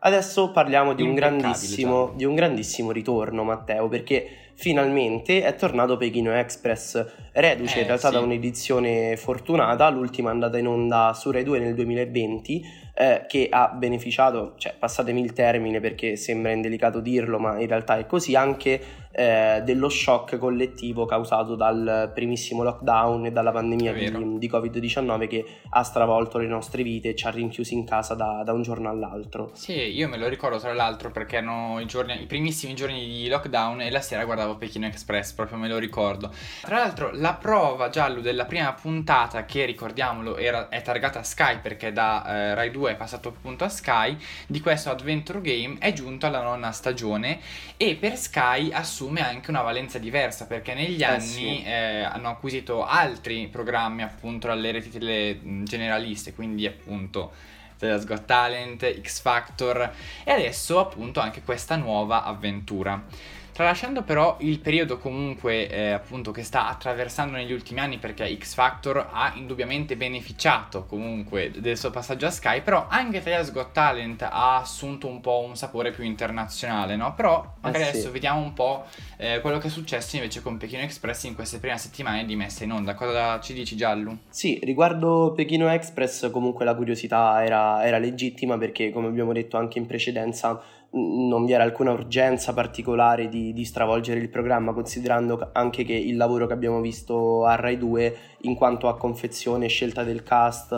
Adesso 0.00 0.50
parliamo 0.50 0.94
di 0.94 1.02
un, 1.02 1.14
grandissimo, 1.14 2.12
di 2.16 2.24
un 2.24 2.34
grandissimo 2.34 2.90
ritorno, 2.90 3.44
Matteo, 3.44 3.86
perché 3.86 4.26
finalmente 4.54 5.44
è 5.44 5.54
tornato 5.54 5.96
Pechino 5.96 6.32
Express, 6.32 7.30
reduce 7.34 7.78
eh, 7.78 7.82
in 7.82 7.86
realtà 7.86 8.08
sì. 8.08 8.14
da 8.14 8.20
un'edizione 8.20 9.16
fortunata, 9.16 9.88
l'ultima 9.90 10.30
è 10.30 10.32
andata 10.32 10.58
in 10.58 10.66
onda 10.66 11.12
su 11.14 11.30
Rai 11.30 11.44
2 11.44 11.60
nel 11.60 11.76
2020 11.76 12.90
eh, 12.94 13.24
che 13.26 13.48
ha 13.50 13.68
beneficiato, 13.68 14.54
cioè 14.56 14.74
passatemi 14.78 15.20
il 15.20 15.32
termine 15.32 15.80
perché 15.80 16.16
sembra 16.16 16.52
indelicato 16.52 17.00
dirlo, 17.00 17.38
ma 17.38 17.58
in 17.58 17.66
realtà 17.66 17.98
è 17.98 18.06
così, 18.06 18.34
anche 18.36 19.02
eh, 19.12 19.60
dello 19.64 19.88
shock 19.88 20.38
collettivo 20.38 21.04
causato 21.04 21.54
dal 21.54 22.10
primissimo 22.14 22.62
lockdown 22.62 23.26
e 23.26 23.32
dalla 23.32 23.52
pandemia 23.52 23.92
di, 23.92 24.38
di, 24.38 24.48
Covid-19 24.48 25.28
che 25.28 25.44
ha 25.68 25.82
stravolto 25.82 26.38
le 26.38 26.46
nostre 26.46 26.82
vite 26.82 27.10
e 27.10 27.14
ci 27.14 27.26
ha 27.26 27.30
rinchiusi 27.30 27.74
in 27.74 27.84
casa 27.84 28.14
da, 28.14 28.42
da, 28.44 28.52
un 28.52 28.62
giorno 28.62 28.88
all'altro. 28.88 29.50
Sì, 29.52 29.74
io 29.74 30.08
me 30.08 30.16
lo 30.16 30.28
ricordo 30.28 30.58
tra 30.58 30.72
l'altro 30.72 31.10
perché 31.10 31.36
erano 31.36 31.78
i, 31.80 31.86
giorni, 31.86 32.22
i 32.22 32.26
primissimi 32.26 32.74
giorni 32.74 33.04
di 33.04 33.28
lockdown 33.28 33.82
e 33.82 33.90
la 33.90 34.00
sera 34.00 34.24
guardavo 34.24 34.56
Pechino 34.56 34.86
Express, 34.86 35.32
proprio 35.32 35.58
me 35.58 35.68
lo 35.68 35.78
ricordo. 35.78 36.30
Tra 36.62 36.78
l'altro 36.78 37.10
la 37.12 37.34
prova 37.34 37.90
giallo 37.90 38.20
della 38.20 38.46
prima 38.46 38.72
puntata 38.72 39.44
che 39.44 39.64
ricordiamolo 39.64 40.36
era, 40.36 40.68
è 40.68 40.80
targata 40.82 41.22
Sky 41.22 41.60
perché 41.60 41.92
da 41.92 42.24
eh, 42.26 42.54
Rai 42.54 42.70
2 42.70 42.81
è 42.86 42.96
passato 42.96 43.28
appunto 43.28 43.64
a 43.64 43.68
Sky, 43.68 44.16
di 44.46 44.60
questo 44.60 44.90
Adventure 44.90 45.40
Game 45.40 45.76
è 45.78 45.92
giunto 45.92 46.26
alla 46.26 46.42
nona 46.42 46.72
stagione 46.72 47.40
e 47.76 47.96
per 47.96 48.16
Sky 48.16 48.70
assume 48.72 49.20
anche 49.26 49.50
una 49.50 49.62
valenza 49.62 49.98
diversa 49.98 50.46
perché 50.46 50.74
negli 50.74 51.00
eh, 51.00 51.04
anni 51.04 51.20
sì. 51.20 51.62
eh, 51.64 52.02
hanno 52.02 52.28
acquisito 52.28 52.84
altri 52.84 53.48
programmi 53.48 54.02
appunto 54.02 54.46
dalle 54.46 54.72
reti 54.72 54.90
tele 54.90 55.38
generaliste, 55.64 56.34
quindi 56.34 56.66
appunto 56.66 57.32
Tele's 57.78 58.04
Got 58.06 58.24
Talent, 58.26 59.00
X 59.00 59.20
Factor 59.20 59.92
e 60.22 60.30
adesso 60.30 60.78
appunto 60.78 61.18
anche 61.20 61.42
questa 61.42 61.76
nuova 61.76 62.22
avventura. 62.22 63.04
Tralasciando 63.52 64.02
però 64.02 64.36
il 64.40 64.60
periodo 64.60 64.96
comunque 64.96 65.68
eh, 65.68 65.90
appunto 65.90 66.30
che 66.30 66.42
sta 66.42 66.68
attraversando 66.68 67.36
negli 67.36 67.52
ultimi 67.52 67.80
anni 67.80 67.98
perché 67.98 68.34
X 68.38 68.54
Factor 68.54 69.08
ha 69.12 69.32
indubbiamente 69.36 69.94
beneficiato 69.94 70.86
comunque 70.86 71.50
del 71.58 71.76
suo 71.76 71.90
passaggio 71.90 72.26
a 72.26 72.30
Sky, 72.30 72.62
però 72.62 72.86
anche 72.88 73.18
Italia's 73.18 73.52
Got 73.52 73.72
Talent 73.72 74.22
ha 74.22 74.56
assunto 74.56 75.06
un 75.06 75.20
po' 75.20 75.44
un 75.46 75.54
sapore 75.54 75.90
più 75.90 76.02
internazionale, 76.02 76.96
no? 76.96 77.14
Però 77.14 77.56
magari 77.60 77.82
eh 77.82 77.86
sì. 77.86 77.90
adesso 77.90 78.10
vediamo 78.10 78.40
un 78.40 78.54
po' 78.54 78.86
eh, 79.18 79.40
quello 79.42 79.58
che 79.58 79.66
è 79.66 79.70
successo 79.70 80.16
invece 80.16 80.40
con 80.40 80.56
Pechino 80.56 80.82
Express 80.82 81.24
in 81.24 81.34
queste 81.34 81.58
prime 81.58 81.76
settimane 81.76 82.24
di 82.24 82.34
messa 82.34 82.64
in 82.64 82.72
onda. 82.72 82.94
Cosa 82.94 83.38
ci 83.40 83.52
dici 83.52 83.76
Giallo? 83.76 84.20
Sì, 84.30 84.60
riguardo 84.62 85.34
Pechino 85.36 85.68
Express 85.68 86.30
comunque 86.30 86.64
la 86.64 86.74
curiosità 86.74 87.44
era, 87.44 87.84
era 87.84 87.98
legittima 87.98 88.56
perché 88.56 88.90
come 88.90 89.08
abbiamo 89.08 89.34
detto 89.34 89.58
anche 89.58 89.78
in 89.78 89.84
precedenza 89.84 90.58
non 90.94 91.46
vi 91.46 91.52
era 91.52 91.64
alcuna 91.64 91.92
urgenza 91.92 92.52
particolare 92.52 93.28
di, 93.28 93.52
di, 93.54 93.64
stravolgere 93.64 94.20
il 94.20 94.28
programma, 94.28 94.72
considerando 94.72 95.50
anche 95.52 95.84
che 95.84 95.94
il 95.94 96.16
lavoro 96.16 96.46
che 96.46 96.52
abbiamo 96.52 96.80
visto 96.80 97.46
a 97.46 97.54
Rai 97.54 97.78
2 97.78 98.16
in 98.40 98.54
quanto 98.54 98.88
a 98.88 98.96
confezione, 98.98 99.68
scelta 99.68 100.02
del 100.02 100.22
cast, 100.22 100.72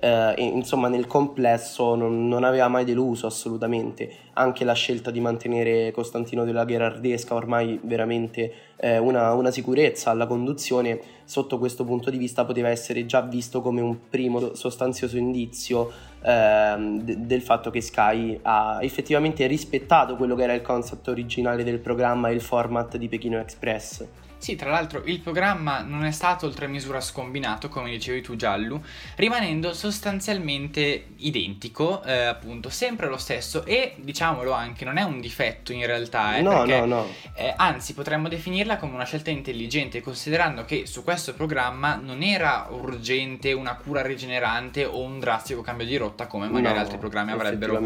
eh, 0.00 0.34
insomma 0.38 0.88
nel 0.88 1.06
complesso 1.06 1.94
non, 1.94 2.26
non, 2.26 2.42
aveva 2.42 2.66
mai 2.66 2.84
deluso 2.84 3.28
assolutamente. 3.28 4.10
Anche 4.32 4.64
la 4.64 4.72
scelta 4.72 5.12
di 5.12 5.20
mantenere 5.20 5.92
Costantino 5.92 6.44
della 6.44 6.64
Gherardesca 6.64 7.34
ormai 7.34 7.78
veramente 7.82 8.52
eh, 8.80 8.98
una, 8.98 9.32
una, 9.34 9.50
sicurezza 9.50 10.10
alla 10.10 10.26
conduzione, 10.26 11.00
sotto 11.24 11.58
questo 11.58 11.84
punto 11.84 12.10
di 12.10 12.16
vista 12.16 12.44
poteva 12.44 12.68
essere 12.68 13.04
già 13.06 13.20
visto 13.20 13.60
come 13.60 13.80
un 13.80 14.08
primo 14.08 14.54
sostanzioso 14.54 15.18
indizio 15.18 15.90
eh, 16.22 16.98
de- 17.02 17.26
del 17.26 17.42
fatto 17.42 17.70
che 17.70 17.80
Sky 17.80 18.38
ha 18.42 18.78
effettivamente 18.80 19.46
rispettato 19.46 20.16
quello 20.16 20.34
che 20.34 20.44
era 20.44 20.54
il 20.54 20.62
concept 20.62 21.08
originale 21.08 21.62
del 21.62 21.78
programma 21.78 22.30
e 22.30 22.34
il 22.34 22.40
format 22.40 22.96
di 22.96 23.08
Pechino 23.08 23.38
Express. 23.38 24.06
Sì, 24.40 24.56
tra 24.56 24.70
l'altro 24.70 25.02
il 25.04 25.20
programma 25.20 25.82
non 25.82 26.06
è 26.06 26.10
stato 26.12 26.46
oltre 26.46 26.66
misura 26.66 27.02
scombinato, 27.02 27.68
come 27.68 27.90
dicevi 27.90 28.22
tu 28.22 28.36
Giallu, 28.36 28.82
rimanendo 29.16 29.74
sostanzialmente 29.74 31.08
identico, 31.16 32.02
eh, 32.02 32.24
appunto, 32.24 32.70
sempre 32.70 33.08
lo 33.08 33.18
stesso 33.18 33.66
e 33.66 33.96
diciamolo 33.98 34.52
anche, 34.52 34.86
non 34.86 34.96
è 34.96 35.02
un 35.02 35.20
difetto 35.20 35.72
in 35.74 35.84
realtà, 35.84 36.38
eh, 36.38 36.40
no, 36.40 36.64
perché, 36.64 36.78
no, 36.78 36.84
no. 36.86 37.06
Eh, 37.34 37.52
anzi 37.54 37.92
potremmo 37.92 38.28
definirla 38.28 38.78
come 38.78 38.94
una 38.94 39.04
scelta 39.04 39.28
intelligente, 39.28 40.00
considerando 40.00 40.64
che 40.64 40.86
su 40.86 41.04
questo 41.04 41.34
programma 41.34 41.96
non 41.96 42.22
era 42.22 42.66
urgente 42.70 43.52
una 43.52 43.74
cura 43.74 44.00
rigenerante 44.00 44.86
o 44.86 45.02
un 45.02 45.20
drastico 45.20 45.60
cambio 45.60 45.84
di 45.84 45.98
rotta 45.98 46.26
come 46.26 46.48
magari 46.48 46.78
altri 46.78 46.96
programmi 46.96 47.32
avrebbero 47.32 47.78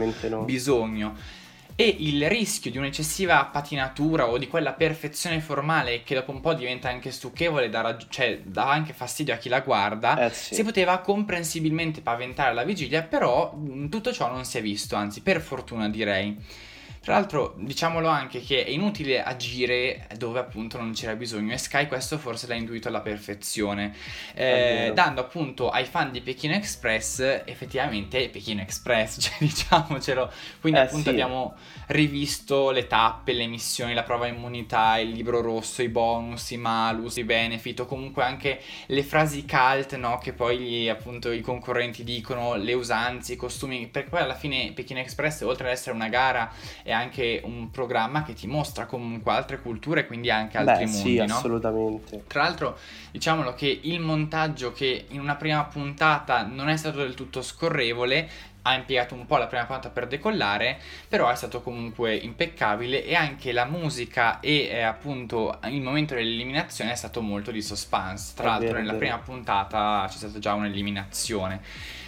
bisogno. 0.44 1.42
E 1.76 1.96
il 1.98 2.28
rischio 2.28 2.70
di 2.70 2.78
un'eccessiva 2.78 3.44
patinatura 3.46 4.28
o 4.28 4.38
di 4.38 4.46
quella 4.46 4.74
perfezione 4.74 5.40
formale 5.40 6.04
che 6.04 6.14
dopo 6.14 6.30
un 6.30 6.40
po' 6.40 6.54
diventa 6.54 6.88
anche 6.88 7.10
stucchevole, 7.10 7.68
da 7.68 7.80
raggi- 7.80 8.06
cioè 8.08 8.38
dà 8.44 8.70
anche 8.70 8.92
fastidio 8.92 9.34
a 9.34 9.38
chi 9.38 9.48
la 9.48 9.58
guarda, 9.60 10.26
Eh 10.26 10.30
sì. 10.30 10.54
si 10.54 10.62
poteva 10.62 10.98
comprensibilmente 10.98 12.00
paventare 12.00 12.50
alla 12.50 12.62
vigilia, 12.62 13.02
però 13.02 13.52
tutto 13.90 14.12
ciò 14.12 14.30
non 14.30 14.44
si 14.44 14.58
è 14.58 14.62
visto, 14.62 14.94
anzi 14.94 15.20
per 15.20 15.40
fortuna 15.40 15.88
direi. 15.88 16.37
Tra 17.04 17.12
l'altro 17.16 17.52
diciamolo 17.58 18.08
anche 18.08 18.40
che 18.40 18.64
è 18.64 18.70
inutile 18.70 19.22
agire 19.22 20.06
dove 20.16 20.38
appunto 20.38 20.78
non 20.78 20.94
c'era 20.94 21.14
bisogno 21.14 21.52
e 21.52 21.58
Sky 21.58 21.86
questo 21.86 22.16
forse 22.16 22.46
l'ha 22.46 22.54
intuito 22.54 22.88
alla 22.88 23.02
perfezione, 23.02 23.94
eh, 24.32 24.90
dando 24.94 25.20
appunto 25.20 25.68
ai 25.68 25.84
fan 25.84 26.10
di 26.10 26.22
Pechino 26.22 26.54
Express 26.54 27.42
effettivamente 27.44 28.30
Pechino 28.30 28.62
Express, 28.62 29.20
cioè 29.20 29.34
diciamocelo, 29.38 30.32
quindi 30.62 30.78
Eh, 30.78 30.80
appunto 30.80 31.10
sì. 31.10 31.10
abbiamo 31.10 31.54
rivisto 31.88 32.70
le 32.70 32.86
tappe, 32.86 33.34
le 33.34 33.48
missioni, 33.48 33.92
la 33.92 34.02
prova 34.02 34.26
immunità, 34.26 34.96
il 34.96 35.10
libro 35.10 35.42
rosso, 35.42 35.82
i 35.82 35.90
bonus, 35.90 36.52
i 36.52 36.56
malus, 36.56 37.16
i 37.16 37.24
benefit 37.24 37.80
o 37.80 37.84
comunque 37.84 38.22
anche 38.22 38.62
le 38.86 39.02
frasi 39.02 39.44
cult 39.44 39.94
no, 39.96 40.16
che 40.16 40.32
poi 40.32 40.58
gli, 40.58 40.88
appunto 40.88 41.30
i 41.30 41.42
concorrenti 41.42 42.02
dicono, 42.02 42.54
le 42.54 42.72
usanze, 42.72 43.34
i 43.34 43.36
costumi, 43.36 43.88
perché 43.88 44.08
poi 44.08 44.20
alla 44.20 44.34
fine 44.34 44.72
Pechino 44.72 45.00
Express 45.00 45.42
oltre 45.42 45.66
ad 45.66 45.72
essere 45.74 45.94
una 45.94 46.08
gara 46.08 46.50
è 46.82 46.92
anche 46.94 47.40
un 47.44 47.70
programma 47.70 48.22
che 48.24 48.33
ti 48.35 48.46
mostra 48.46 48.87
comunque 48.87 49.33
altre 49.33 49.61
culture, 49.61 50.07
quindi 50.07 50.30
anche 50.30 50.59
altri 50.59 50.85
Beh, 50.85 50.87
mondi, 50.87 51.20
sì, 51.20 51.24
no? 51.26 51.35
assolutamente. 51.35 52.24
Tra 52.26 52.42
l'altro, 52.42 52.78
diciamolo 53.12 53.54
che 53.54 53.80
il 53.83 54.00
montaggio 54.00 54.72
che 54.72 55.07
in 55.11 55.20
una 55.20 55.37
prima 55.37 55.64
puntata 55.64 56.44
non 56.46 56.68
è 56.68 56.76
stato 56.76 56.98
del 56.98 57.14
tutto 57.14 57.42
scorrevole, 57.42 58.28
ha 58.62 58.74
impiegato 58.74 59.14
un 59.14 59.26
po' 59.26 59.37
la 59.37 59.46
prima 59.46 59.66
puntata 59.66 59.90
per 59.90 60.07
decollare, 60.07 60.78
però 61.09 61.28
è 61.28 61.35
stato 61.37 61.61
comunque 61.62 62.14
impeccabile 62.16 63.04
e 63.04 63.14
anche 63.14 63.52
la 63.52 63.66
musica 63.66 64.40
e 64.40 64.68
eh, 64.70 64.80
appunto 64.83 65.59
il 65.64 65.83
momento 65.83 66.14
dell'eliminazione 66.14 66.92
è 66.92 66.94
stato 66.94 67.20
molto 67.20 67.50
di 67.50 67.61
suspense. 67.61 68.33
Tra 68.35 68.46
È 68.46 68.48
l'altro 68.48 68.78
vero, 68.78 68.78
nella 68.78 68.94
vero. 68.94 68.94
prima 68.94 69.18
puntata 69.18 70.07
c'è 70.09 70.16
stata 70.16 70.38
già 70.38 70.54
un'eliminazione. 70.54 71.61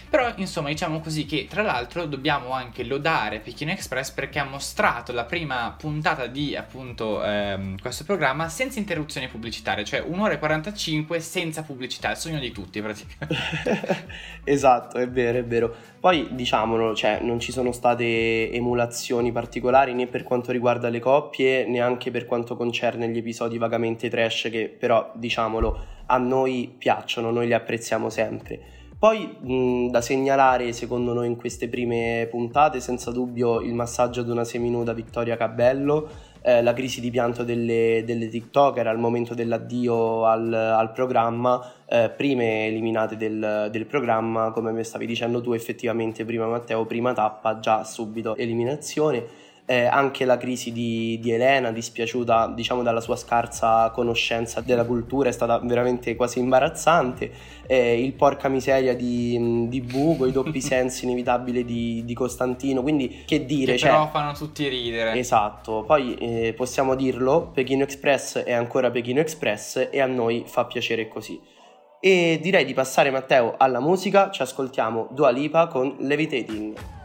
Però 0.09 0.31
insomma 0.37 0.69
diciamo 0.69 0.99
così 0.99 1.25
che 1.25 1.47
tra 1.49 1.61
l'altro 1.61 2.05
dobbiamo 2.05 2.51
anche 2.51 2.83
lodare 2.83 3.39
Pechino 3.39 3.71
Express 3.71 4.11
perché 4.11 4.39
ha 4.39 4.45
mostrato 4.45 5.11
la 5.11 5.25
prima 5.25 5.75
puntata 5.77 6.27
di 6.27 6.55
appunto 6.55 7.23
ehm, 7.23 7.79
questo 7.79 8.03
programma 8.03 8.47
senza 8.49 8.79
interruzioni 8.79 9.27
pubblicitarie, 9.27 9.83
cioè 9.83 9.99
un'ora 9.99 10.33
e 10.33 10.39
45 10.39 11.19
senza 11.19 11.63
pubblicità, 11.63 12.11
il 12.11 12.17
sogno 12.17 12.39
di 12.39 12.51
tutti 12.51 12.81
praticamente. 12.81 14.05
esatto, 14.43 14.97
è 14.97 15.09
vero, 15.09 15.39
è 15.39 15.45
vero. 15.45 15.75
Poi 15.99 16.27
diciamolo, 16.31 16.95
cioè, 16.95 17.19
non 17.21 17.39
ci 17.39 17.51
sono 17.51 17.71
state 17.71 18.51
emulazioni 18.51 19.31
particolari 19.31 19.93
né 19.93 20.07
per 20.07 20.23
quanto 20.23 20.51
riguarda 20.51 20.89
le 20.89 20.99
coppie, 20.99 21.65
neanche 21.67 22.11
per 22.11 22.25
quanto 22.25 22.55
concerne 22.55 23.09
gli 23.09 23.17
episodi 23.17 23.57
vagamente 23.57 24.09
trash 24.09 24.47
che 24.51 24.69
però, 24.69 25.11
diciamolo, 25.15 25.85
a 26.05 26.17
noi 26.17 26.73
piacciono, 26.77 27.31
noi 27.31 27.47
li 27.47 27.53
apprezziamo 27.53 28.09
sempre. 28.09 28.76
Poi 28.99 29.37
mh, 29.39 29.91
da 29.91 30.01
segnalare, 30.01 30.73
secondo 30.73 31.13
noi, 31.13 31.27
in 31.27 31.35
queste 31.35 31.69
prime 31.69 32.27
puntate, 32.31 32.79
senza 32.79 33.11
dubbio 33.11 33.61
il 33.61 33.75
massaggio 33.75 34.21
ad 34.21 34.29
una 34.29 34.43
seminuda 34.43 34.93
Vittoria 34.93 35.37
Cabello, 35.37 36.09
eh, 36.41 36.63
la 36.63 36.73
crisi 36.73 36.99
di 36.99 37.11
pianto 37.11 37.43
delle, 37.43 38.01
delle 38.07 38.27
TikToker 38.27 38.87
al 38.87 38.97
momento 38.97 39.35
dell'addio 39.35 40.25
al, 40.25 40.51
al 40.51 40.91
programma, 40.93 41.61
eh, 41.85 42.09
prime 42.09 42.65
eliminate 42.65 43.17
del, 43.17 43.69
del 43.71 43.85
programma, 43.85 44.51
come 44.51 44.71
mi 44.71 44.83
stavi 44.83 45.05
dicendo 45.05 45.41
tu 45.41 45.53
effettivamente 45.53 46.25
prima 46.25 46.47
Matteo, 46.47 46.85
prima 46.85 47.13
tappa, 47.13 47.59
già 47.59 47.83
subito 47.83 48.35
eliminazione. 48.35 49.45
Eh, 49.69 49.85
anche 49.85 50.23
la 50.23 50.37
crisi 50.37 50.71
di, 50.71 51.19
di 51.19 51.31
Elena, 51.31 51.73
dispiaciuta 51.73 52.53
diciamo 52.55 52.83
dalla 52.83 53.01
sua 53.01 53.17
scarsa 53.17 53.89
conoscenza 53.89 54.61
della 54.61 54.85
cultura, 54.85 55.27
è 55.27 55.31
stata 55.33 55.59
veramente 55.59 56.15
quasi 56.15 56.39
imbarazzante. 56.39 57.29
Eh, 57.67 58.01
il 58.01 58.13
porca 58.13 58.47
miseria 58.47 58.95
di, 58.95 59.67
di 59.67 59.81
Buco, 59.81 60.25
i 60.25 60.31
doppi 60.31 60.61
sensi 60.63 61.03
inevitabili 61.03 61.65
di, 61.65 62.05
di 62.05 62.13
Costantino, 62.13 62.81
quindi 62.81 63.23
che 63.25 63.45
dire, 63.45 63.73
che 63.73 63.79
cioè, 63.79 63.89
però 63.89 64.09
fanno 64.09 64.31
tutti 64.31 64.65
ridere. 64.69 65.19
Esatto, 65.19 65.83
poi 65.85 66.15
eh, 66.15 66.53
possiamo 66.55 66.95
dirlo, 66.95 67.51
Pechino 67.53 67.83
Express 67.83 68.37
è 68.37 68.53
ancora 68.53 68.89
Pechino 68.89 69.19
Express 69.19 69.89
e 69.91 69.99
a 69.99 70.05
noi 70.05 70.43
fa 70.45 70.63
piacere 70.63 71.09
così. 71.09 71.55
E 71.99 72.39
direi 72.41 72.63
di 72.63 72.73
passare 72.73 73.09
Matteo 73.09 73.55
alla 73.57 73.81
musica, 73.81 74.29
ci 74.31 74.41
ascoltiamo 74.41 75.09
Dua 75.11 75.29
Lipa 75.29 75.67
con 75.67 75.95
Levitating. 75.99 76.96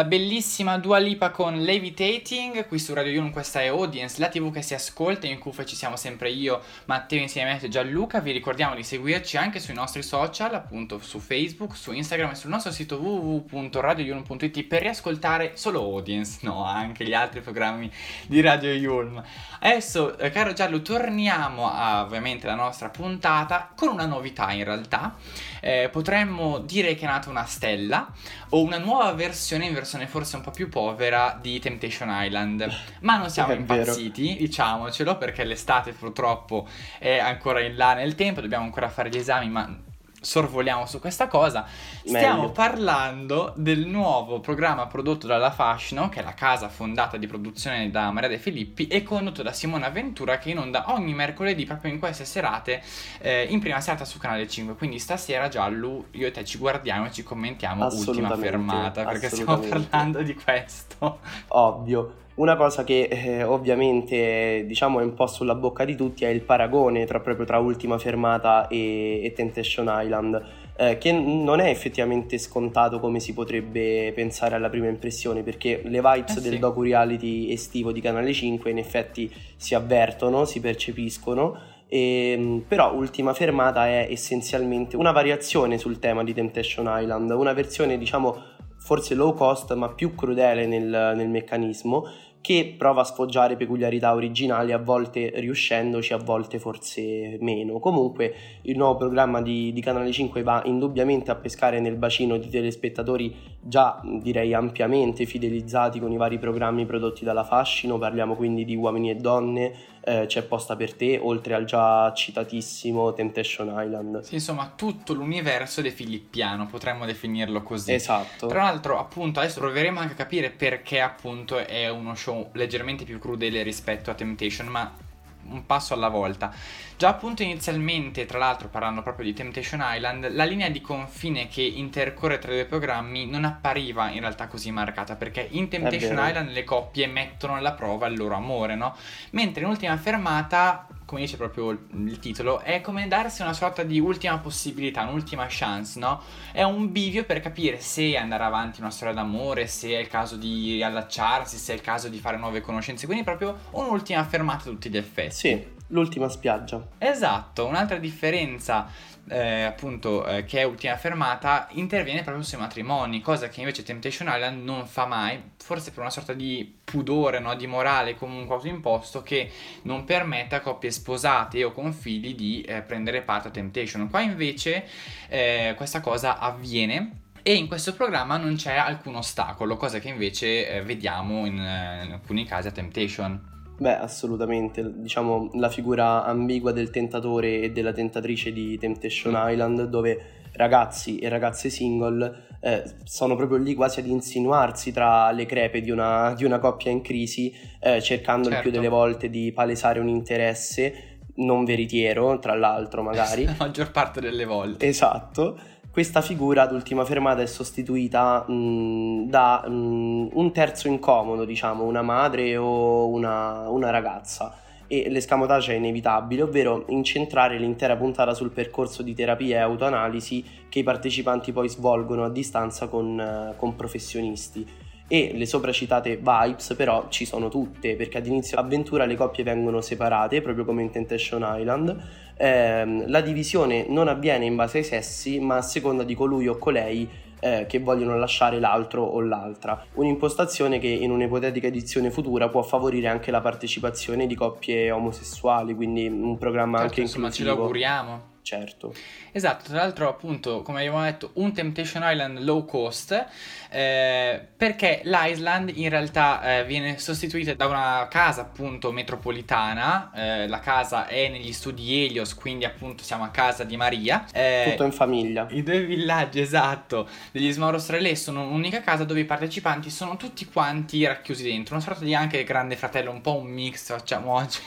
La 0.00 0.06
bellissima 0.06 0.78
Dua 0.78 0.96
Lipa 0.96 1.28
con 1.28 1.60
Levitating, 1.60 2.66
qui 2.66 2.78
su 2.78 2.94
Radio 2.94 3.12
Yulm, 3.12 3.30
questa 3.32 3.60
è 3.60 3.66
Audience, 3.66 4.18
la 4.18 4.30
tv 4.30 4.50
che 4.50 4.62
si 4.62 4.72
ascolta, 4.72 5.26
in 5.26 5.38
cuffia 5.38 5.66
ci 5.66 5.76
siamo 5.76 5.96
sempre 5.96 6.30
io, 6.30 6.62
Matteo 6.86 7.20
insieme 7.20 7.50
a 7.50 7.52
me 7.52 7.60
e 7.60 7.68
Gianluca, 7.68 8.20
vi 8.20 8.32
ricordiamo 8.32 8.74
di 8.74 8.82
seguirci 8.82 9.36
anche 9.36 9.60
sui 9.60 9.74
nostri 9.74 10.02
social, 10.02 10.54
appunto 10.54 11.00
su 11.00 11.18
Facebook, 11.18 11.76
su 11.76 11.92
Instagram 11.92 12.30
e 12.30 12.34
sul 12.34 12.48
nostro 12.48 12.72
sito 12.72 12.96
www.radioyulm.it 12.96 14.64
per 14.64 14.80
riascoltare 14.80 15.52
solo 15.56 15.80
Audience, 15.80 16.38
no, 16.44 16.64
anche 16.64 17.04
gli 17.04 17.12
altri 17.12 17.42
programmi 17.42 17.92
di 18.26 18.40
Radio 18.40 18.72
Yulm. 18.72 19.22
Adesso, 19.58 20.16
eh, 20.16 20.30
caro 20.30 20.54
Giallo, 20.54 20.80
torniamo 20.80 21.70
a 21.70 22.00
ovviamente 22.00 22.46
la 22.46 22.54
nostra 22.54 22.88
puntata 22.88 23.70
con 23.76 23.88
una 23.88 24.06
novità 24.06 24.50
in 24.52 24.64
realtà, 24.64 25.16
Eh, 25.60 25.88
potremmo 25.92 26.58
dire 26.58 26.94
che 26.94 27.04
è 27.04 27.08
nata 27.08 27.30
una 27.30 27.44
stella 27.44 28.10
o 28.50 28.62
una 28.62 28.78
nuova 28.78 29.12
versione 29.12 29.66
in 29.66 29.74
versione 29.74 30.06
forse 30.06 30.36
un 30.36 30.42
po' 30.42 30.50
più 30.50 30.68
povera 30.68 31.38
di 31.40 31.58
Temptation 31.60 32.08
Island. 32.10 32.68
Ma 33.00 33.16
non 33.16 33.30
siamo 33.30 33.52
È 33.54 33.58
vero. 33.62 34.00
impazziti, 34.00 34.36
diciamocelo, 34.38 35.16
perché 35.18 35.44
l'estate 35.44 35.92
purtroppo 35.92 36.66
è 36.98 37.18
ancora 37.18 37.60
in 37.60 37.76
là 37.76 37.94
nel 37.94 38.14
tempo, 38.14 38.40
dobbiamo 38.40 38.64
ancora 38.64 38.88
fare 38.88 39.08
gli 39.10 39.16
esami, 39.16 39.48
ma 39.48 39.88
sorvoliamo 40.20 40.86
su 40.86 41.00
questa 41.00 41.26
cosa. 41.26 41.64
Stiamo 42.04 42.42
Meglio. 42.42 42.52
parlando 42.52 43.52
del 43.56 43.86
nuovo 43.86 44.40
programma 44.40 44.86
prodotto 44.86 45.26
dalla 45.26 45.50
Fascino, 45.50 46.08
che 46.08 46.20
è 46.20 46.22
la 46.22 46.34
casa 46.34 46.68
fondata 46.68 47.16
di 47.16 47.26
produzione 47.26 47.90
da 47.90 48.10
Maria 48.10 48.28
De 48.28 48.38
Filippi 48.38 48.86
e 48.86 49.02
condotto 49.02 49.42
da 49.42 49.52
Simona 49.52 49.88
Ventura, 49.88 50.38
che 50.38 50.50
è 50.50 50.52
in 50.52 50.58
onda 50.58 50.92
ogni 50.92 51.14
mercoledì 51.14 51.64
proprio 51.64 51.92
in 51.92 51.98
queste 51.98 52.24
serate, 52.24 52.82
eh, 53.20 53.44
in 53.44 53.60
prima 53.60 53.80
serata 53.80 54.04
su 54.04 54.18
Canale 54.18 54.46
5. 54.46 54.74
Quindi 54.74 54.98
stasera 54.98 55.48
Giallo, 55.48 56.06
io 56.12 56.26
e 56.26 56.30
te 56.30 56.44
ci 56.44 56.58
guardiamo 56.58 57.06
e 57.06 57.12
ci 57.12 57.22
commentiamo 57.22 57.86
ultima 57.86 58.36
fermata, 58.36 59.04
perché 59.04 59.28
stiamo 59.28 59.58
parlando 59.58 60.22
di 60.22 60.34
questo. 60.34 61.20
Ovvio. 61.48 62.14
Una 62.40 62.56
cosa 62.56 62.84
che 62.84 63.02
eh, 63.02 63.42
ovviamente 63.42 64.64
diciamo 64.66 65.00
è 65.00 65.02
un 65.02 65.12
po' 65.12 65.26
sulla 65.26 65.54
bocca 65.54 65.84
di 65.84 65.94
tutti 65.94 66.24
è 66.24 66.28
il 66.28 66.40
paragone 66.40 67.04
tra, 67.04 67.20
proprio 67.20 67.44
tra 67.44 67.58
Ultima 67.58 67.98
Fermata 67.98 68.66
e, 68.66 69.20
e 69.22 69.32
Temptation 69.34 69.86
Island, 69.90 70.42
eh, 70.78 70.96
che 70.96 71.12
non 71.12 71.60
è 71.60 71.68
effettivamente 71.68 72.38
scontato 72.38 72.98
come 72.98 73.20
si 73.20 73.34
potrebbe 73.34 74.10
pensare 74.14 74.54
alla 74.54 74.70
prima 74.70 74.86
impressione, 74.86 75.42
perché 75.42 75.82
le 75.84 76.00
vibes 76.00 76.36
Eh 76.36 76.40
sì. 76.40 76.48
del 76.48 76.58
docu-reality 76.58 77.52
estivo 77.52 77.92
di 77.92 78.00
Canale 78.00 78.32
5 78.32 78.70
in 78.70 78.78
effetti 78.78 79.30
si 79.56 79.74
avvertono, 79.74 80.46
si 80.46 80.60
percepiscono, 80.60 81.58
ehm, 81.88 82.64
però 82.66 82.94
Ultima 82.94 83.34
Fermata 83.34 83.86
è 83.86 84.08
essenzialmente 84.10 84.96
una 84.96 85.12
variazione 85.12 85.76
sul 85.76 85.98
tema 85.98 86.24
di 86.24 86.32
Temptation 86.32 86.86
Island, 86.88 87.28
una 87.32 87.52
versione 87.52 87.98
diciamo 87.98 88.56
forse 88.82 89.14
low 89.14 89.34
cost 89.34 89.74
ma 89.74 89.90
più 89.90 90.14
crudele 90.14 90.66
nel, 90.66 91.12
nel 91.14 91.28
meccanismo 91.28 92.06
che 92.40 92.74
prova 92.76 93.02
a 93.02 93.04
sfoggiare 93.04 93.56
peculiarità 93.56 94.14
originali 94.14 94.72
a 94.72 94.78
volte 94.78 95.30
riuscendoci 95.36 96.12
a 96.12 96.16
volte 96.16 96.58
forse 96.58 97.36
meno. 97.40 97.78
Comunque 97.78 98.34
il 98.62 98.76
nuovo 98.76 98.96
programma 98.96 99.42
di, 99.42 99.72
di 99.72 99.80
Canale 99.80 100.10
5 100.10 100.42
va 100.42 100.62
indubbiamente 100.64 101.30
a 101.30 101.36
pescare 101.36 101.80
nel 101.80 101.96
bacino 101.96 102.38
di 102.38 102.48
telespettatori 102.48 103.34
già 103.60 104.00
direi 104.02 104.54
ampiamente 104.54 105.26
fidelizzati 105.26 106.00
con 106.00 106.10
i 106.10 106.16
vari 106.16 106.38
programmi 106.38 106.86
prodotti 106.86 107.24
dalla 107.24 107.44
Fascino. 107.44 107.98
Parliamo 107.98 108.34
quindi 108.34 108.64
di 108.64 108.74
Uomini 108.74 109.10
e 109.10 109.14
Donne 109.16 109.72
eh, 110.02 110.24
C'è 110.26 110.42
posta 110.42 110.76
per 110.76 110.94
te 110.94 111.18
oltre 111.22 111.54
al 111.54 111.64
già 111.64 112.12
citatissimo 112.12 113.12
Temptation 113.12 113.72
Island. 113.76 114.20
Sì, 114.20 114.34
insomma, 114.34 114.72
tutto 114.74 115.12
l'universo 115.12 115.82
de 115.82 115.90
Filippiano, 115.90 116.66
potremmo 116.66 117.04
definirlo 117.04 117.62
così. 117.62 117.92
esatto. 117.92 118.46
Tra 118.46 118.62
l'altro, 118.62 118.98
appunto, 118.98 119.40
adesso 119.40 119.60
proveremo 119.60 120.00
anche 120.00 120.12
a 120.14 120.16
capire 120.16 120.50
perché 120.50 121.00
appunto 121.00 121.58
è 121.58 121.88
uno 121.88 122.14
show 122.14 122.48
leggermente 122.52 123.04
più 123.04 123.18
crudele 123.18 123.62
rispetto 123.62 124.10
a 124.10 124.14
Temptation, 124.14 124.68
ma 124.68 125.08
un 125.48 125.66
passo 125.66 125.94
alla 125.94 126.08
volta. 126.08 126.52
Già 126.96 127.08
appunto 127.08 127.42
inizialmente, 127.42 128.26
tra 128.26 128.38
l'altro 128.38 128.68
parlando 128.68 129.02
proprio 129.02 129.24
di 129.24 129.32
Temptation 129.32 129.80
Island, 129.82 130.32
la 130.32 130.44
linea 130.44 130.68
di 130.68 130.80
confine 130.80 131.48
che 131.48 131.62
intercorre 131.62 132.38
tra 132.38 132.52
i 132.52 132.56
due 132.56 132.66
programmi 132.66 133.26
non 133.26 133.44
appariva 133.44 134.10
in 134.10 134.20
realtà 134.20 134.48
così 134.48 134.70
marcata, 134.70 135.16
perché 135.16 135.46
in 135.50 135.68
Temptation. 135.68 136.18
Island 136.18 136.50
le 136.50 136.64
coppie 136.64 137.06
mettono 137.06 137.54
alla 137.54 137.72
prova 137.72 138.06
il 138.06 138.16
loro 138.16 138.34
amore, 138.34 138.74
no? 138.74 138.94
Mentre 139.30 139.62
in 139.62 139.70
ultima 139.70 139.96
fermata, 139.96 140.86
come 141.10 141.22
dice 141.22 141.36
proprio 141.36 141.70
il, 141.70 141.80
il 142.06 142.20
titolo, 142.20 142.60
è 142.60 142.80
come 142.80 143.08
darsi 143.08 143.42
una 143.42 143.52
sorta 143.52 143.82
di 143.82 143.98
ultima 143.98 144.38
possibilità, 144.38 145.02
un'ultima 145.02 145.46
chance, 145.48 145.98
no? 145.98 146.22
È 146.52 146.62
un 146.62 146.92
bivio 146.92 147.24
per 147.24 147.40
capire 147.40 147.80
se 147.80 148.16
andare 148.16 148.44
avanti 148.44 148.80
una 148.80 148.90
storia 148.90 149.12
d'amore, 149.12 149.66
se 149.66 149.88
è 149.88 149.98
il 149.98 150.06
caso 150.06 150.36
di 150.36 150.74
riallacciarsi, 150.74 151.56
se 151.56 151.72
è 151.72 151.74
il 151.74 151.82
caso 151.82 152.08
di 152.08 152.18
fare 152.18 152.36
nuove 152.36 152.60
conoscenze, 152.60 153.06
quindi 153.06 153.24
proprio 153.24 153.58
un'ultima 153.72 154.22
fermata 154.22 154.68
a 154.68 154.72
tutti 154.72 154.88
gli 154.88 154.96
effetti. 154.96 155.34
sì 155.34 155.78
l'ultima 155.90 156.28
spiaggia 156.28 156.86
Esatto, 156.98 157.66
un'altra 157.66 157.96
differenza 157.98 158.86
eh, 159.28 159.62
appunto 159.62 160.26
eh, 160.26 160.44
che 160.44 160.60
è 160.60 160.62
ultima 160.64 160.96
fermata 160.96 161.68
interviene 161.72 162.22
proprio 162.22 162.44
sui 162.44 162.58
matrimoni, 162.58 163.20
cosa 163.20 163.48
che 163.48 163.60
invece 163.60 163.82
Temptation 163.82 164.28
Island 164.28 164.64
non 164.64 164.86
fa 164.86 165.06
mai, 165.06 165.40
forse 165.56 165.90
per 165.90 166.00
una 166.00 166.10
sorta 166.10 166.32
di 166.32 166.78
pudore, 166.82 167.38
no? 167.38 167.54
di 167.54 167.66
morale 167.66 168.16
comunque 168.16 168.54
autoimposto 168.54 169.22
che 169.22 169.50
non 169.82 170.04
permette 170.04 170.56
a 170.56 170.60
coppie 170.60 170.90
sposate 170.90 171.62
o 171.64 171.72
con 171.72 171.92
figli 171.92 172.34
di 172.34 172.62
eh, 172.62 172.82
prendere 172.82 173.22
parte 173.22 173.48
a 173.48 173.50
Temptation. 173.50 174.08
Qua 174.08 174.20
invece 174.20 174.86
eh, 175.28 175.74
questa 175.76 176.00
cosa 176.00 176.38
avviene. 176.38 177.18
E 177.42 177.54
in 177.54 177.68
questo 177.68 177.94
programma 177.94 178.36
non 178.36 178.56
c'è 178.56 178.76
alcun 178.76 179.14
ostacolo, 179.14 179.78
cosa 179.78 179.98
che 179.98 180.08
invece 180.08 180.68
eh, 180.68 180.82
vediamo 180.82 181.46
in, 181.46 181.58
eh, 181.58 182.04
in 182.04 182.12
alcuni 182.12 182.44
casi 182.44 182.68
a 182.68 182.70
Temptation. 182.70 183.59
Beh, 183.80 183.96
assolutamente. 183.96 184.84
Diciamo 185.00 185.48
la 185.54 185.70
figura 185.70 186.22
ambigua 186.26 186.70
del 186.70 186.90
tentatore 186.90 187.62
e 187.62 187.70
della 187.72 187.92
tentatrice 187.92 188.52
di 188.52 188.76
Temptation 188.76 189.32
Mm. 189.32 189.48
Island, 189.48 189.82
dove 189.84 190.20
ragazzi 190.52 191.18
e 191.18 191.30
ragazze 191.30 191.70
single 191.70 192.48
eh, 192.60 192.82
sono 193.04 193.36
proprio 193.36 193.56
lì 193.56 193.74
quasi 193.74 194.00
ad 194.00 194.06
insinuarsi 194.06 194.92
tra 194.92 195.30
le 195.30 195.46
crepe 195.46 195.80
di 195.80 195.90
una, 195.90 196.34
di 196.34 196.44
una 196.44 196.58
coppia 196.58 196.90
in 196.90 197.00
crisi, 197.00 197.50
eh, 197.80 198.02
cercando 198.02 198.48
il 198.48 198.54
più 198.56 198.64
Certo. 198.64 198.76
delle 198.76 198.88
volte 198.88 199.30
di 199.30 199.50
palesare 199.52 199.98
un 199.98 200.08
interesse 200.08 201.18
non 201.36 201.64
veritiero, 201.64 202.38
tra 202.38 202.54
l'altro 202.54 203.02
magari. 203.02 203.44
La 203.48 203.54
maggior 203.58 203.90
parte 203.92 204.20
delle 204.20 204.44
volte. 204.44 204.86
Esatto. 204.86 205.58
Questa 205.92 206.20
figura 206.22 206.62
ad 206.62 206.72
ultima 206.72 207.04
fermata 207.04 207.42
è 207.42 207.46
sostituita 207.46 208.44
mh, 208.46 209.28
da 209.28 209.64
mh, 209.66 210.28
un 210.34 210.52
terzo 210.52 210.86
incomodo, 210.86 211.44
diciamo, 211.44 211.82
una 211.82 212.00
madre 212.00 212.56
o 212.56 213.08
una, 213.08 213.68
una 213.68 213.90
ragazza. 213.90 214.54
E 214.86 215.10
l'escamotage 215.10 215.72
è 215.72 215.76
inevitabile, 215.76 216.42
ovvero 216.42 216.84
incentrare 216.90 217.58
l'intera 217.58 217.96
puntata 217.96 218.34
sul 218.34 218.50
percorso 218.52 219.02
di 219.02 219.14
terapia 219.14 219.56
e 219.56 219.60
autoanalisi 219.62 220.44
che 220.68 220.78
i 220.78 220.84
partecipanti 220.84 221.50
poi 221.50 221.68
svolgono 221.68 222.22
a 222.24 222.30
distanza 222.30 222.86
con, 222.86 223.18
eh, 223.18 223.56
con 223.56 223.74
professionisti. 223.74 224.64
e 225.12 225.32
le 225.34 225.44
sopracitate 225.44 226.18
vibes 226.18 226.74
però 226.76 227.06
ci 227.08 227.24
sono 227.24 227.48
tutte 227.48 227.96
perché 227.96 228.18
ad 228.18 228.26
inizio 228.26 228.58
avventura 228.58 229.06
le 229.06 229.16
coppie 229.16 229.42
vengono 229.42 229.80
separate 229.80 230.40
proprio 230.40 230.64
come 230.64 230.82
in 230.82 230.90
Temptation 230.90 231.44
Island 231.44 231.96
eh, 232.40 233.04
la 233.06 233.20
divisione 233.20 233.84
non 233.86 234.08
avviene 234.08 234.46
in 234.46 234.56
base 234.56 234.78
ai 234.78 234.84
sessi 234.84 235.38
ma 235.40 235.56
a 235.56 235.62
seconda 235.62 236.04
di 236.04 236.14
colui 236.14 236.48
o 236.48 236.56
colei 236.56 237.06
eh, 237.38 237.66
che 237.68 237.80
vogliono 237.80 238.16
lasciare 238.16 238.58
l'altro 238.58 239.02
o 239.02 239.20
l'altra. 239.20 239.84
Un'impostazione 239.94 240.78
che 240.78 240.88
in 240.88 241.10
un'ipotetica 241.10 241.66
edizione 241.66 242.10
futura 242.10 242.48
può 242.48 242.62
favorire 242.62 243.08
anche 243.08 243.30
la 243.30 243.42
partecipazione 243.42 244.26
di 244.26 244.34
coppie 244.34 244.90
omosessuali, 244.90 245.74
quindi 245.74 246.06
un 246.06 246.38
programma 246.38 246.78
certo, 246.78 246.90
anche 246.90 247.00
insomma, 247.02 247.26
inclusivo. 247.26 247.50
ce 247.50 247.56
lo 247.56 247.62
auguriamo 247.62 248.29
certo. 248.42 248.94
Esatto, 249.32 249.64
tra 249.68 249.76
l'altro 249.76 250.08
appunto, 250.08 250.62
come 250.62 250.78
abbiamo 250.78 251.02
detto, 251.02 251.30
un 251.34 251.52
Temptation 251.52 252.02
Island 252.04 252.40
low 252.40 252.64
cost, 252.64 253.26
eh, 253.70 254.40
perché 254.56 255.02
l'Island 255.04 255.70
in 255.74 255.88
realtà 255.88 256.58
eh, 256.58 256.64
viene 256.64 256.98
sostituita 256.98 257.54
da 257.54 257.66
una 257.66 258.08
casa 258.10 258.42
appunto 258.42 258.90
metropolitana, 258.92 260.10
eh, 260.14 260.48
la 260.48 260.58
casa 260.58 261.06
è 261.06 261.28
negli 261.28 261.52
studi 261.52 262.04
Helios, 262.04 262.34
quindi 262.34 262.64
appunto 262.64 263.02
siamo 263.02 263.24
a 263.24 263.28
casa 263.28 263.64
di 263.64 263.76
Maria. 263.76 264.26
Eh, 264.32 264.68
Tutto 264.70 264.84
in 264.84 264.92
famiglia. 264.92 265.46
I 265.50 265.62
due 265.62 265.84
villaggi, 265.84 266.40
esatto, 266.40 267.08
degli 267.32 267.50
Smauro 267.52 267.82
Relay 267.86 268.16
sono 268.16 268.42
un'unica 268.42 268.80
casa 268.80 269.04
dove 269.04 269.20
i 269.20 269.24
partecipanti 269.24 269.90
sono 269.90 270.16
tutti 270.16 270.44
quanti 270.46 271.04
racchiusi 271.06 271.44
dentro, 271.44 271.74
una 271.74 271.84
sorta 271.84 272.04
di 272.04 272.14
anche 272.14 272.42
grande 272.44 272.76
fratello, 272.76 273.10
un 273.10 273.20
po' 273.20 273.36
un 273.36 273.46
mix 273.46 273.86
facciamo 273.86 274.32
oggi. 274.34 274.58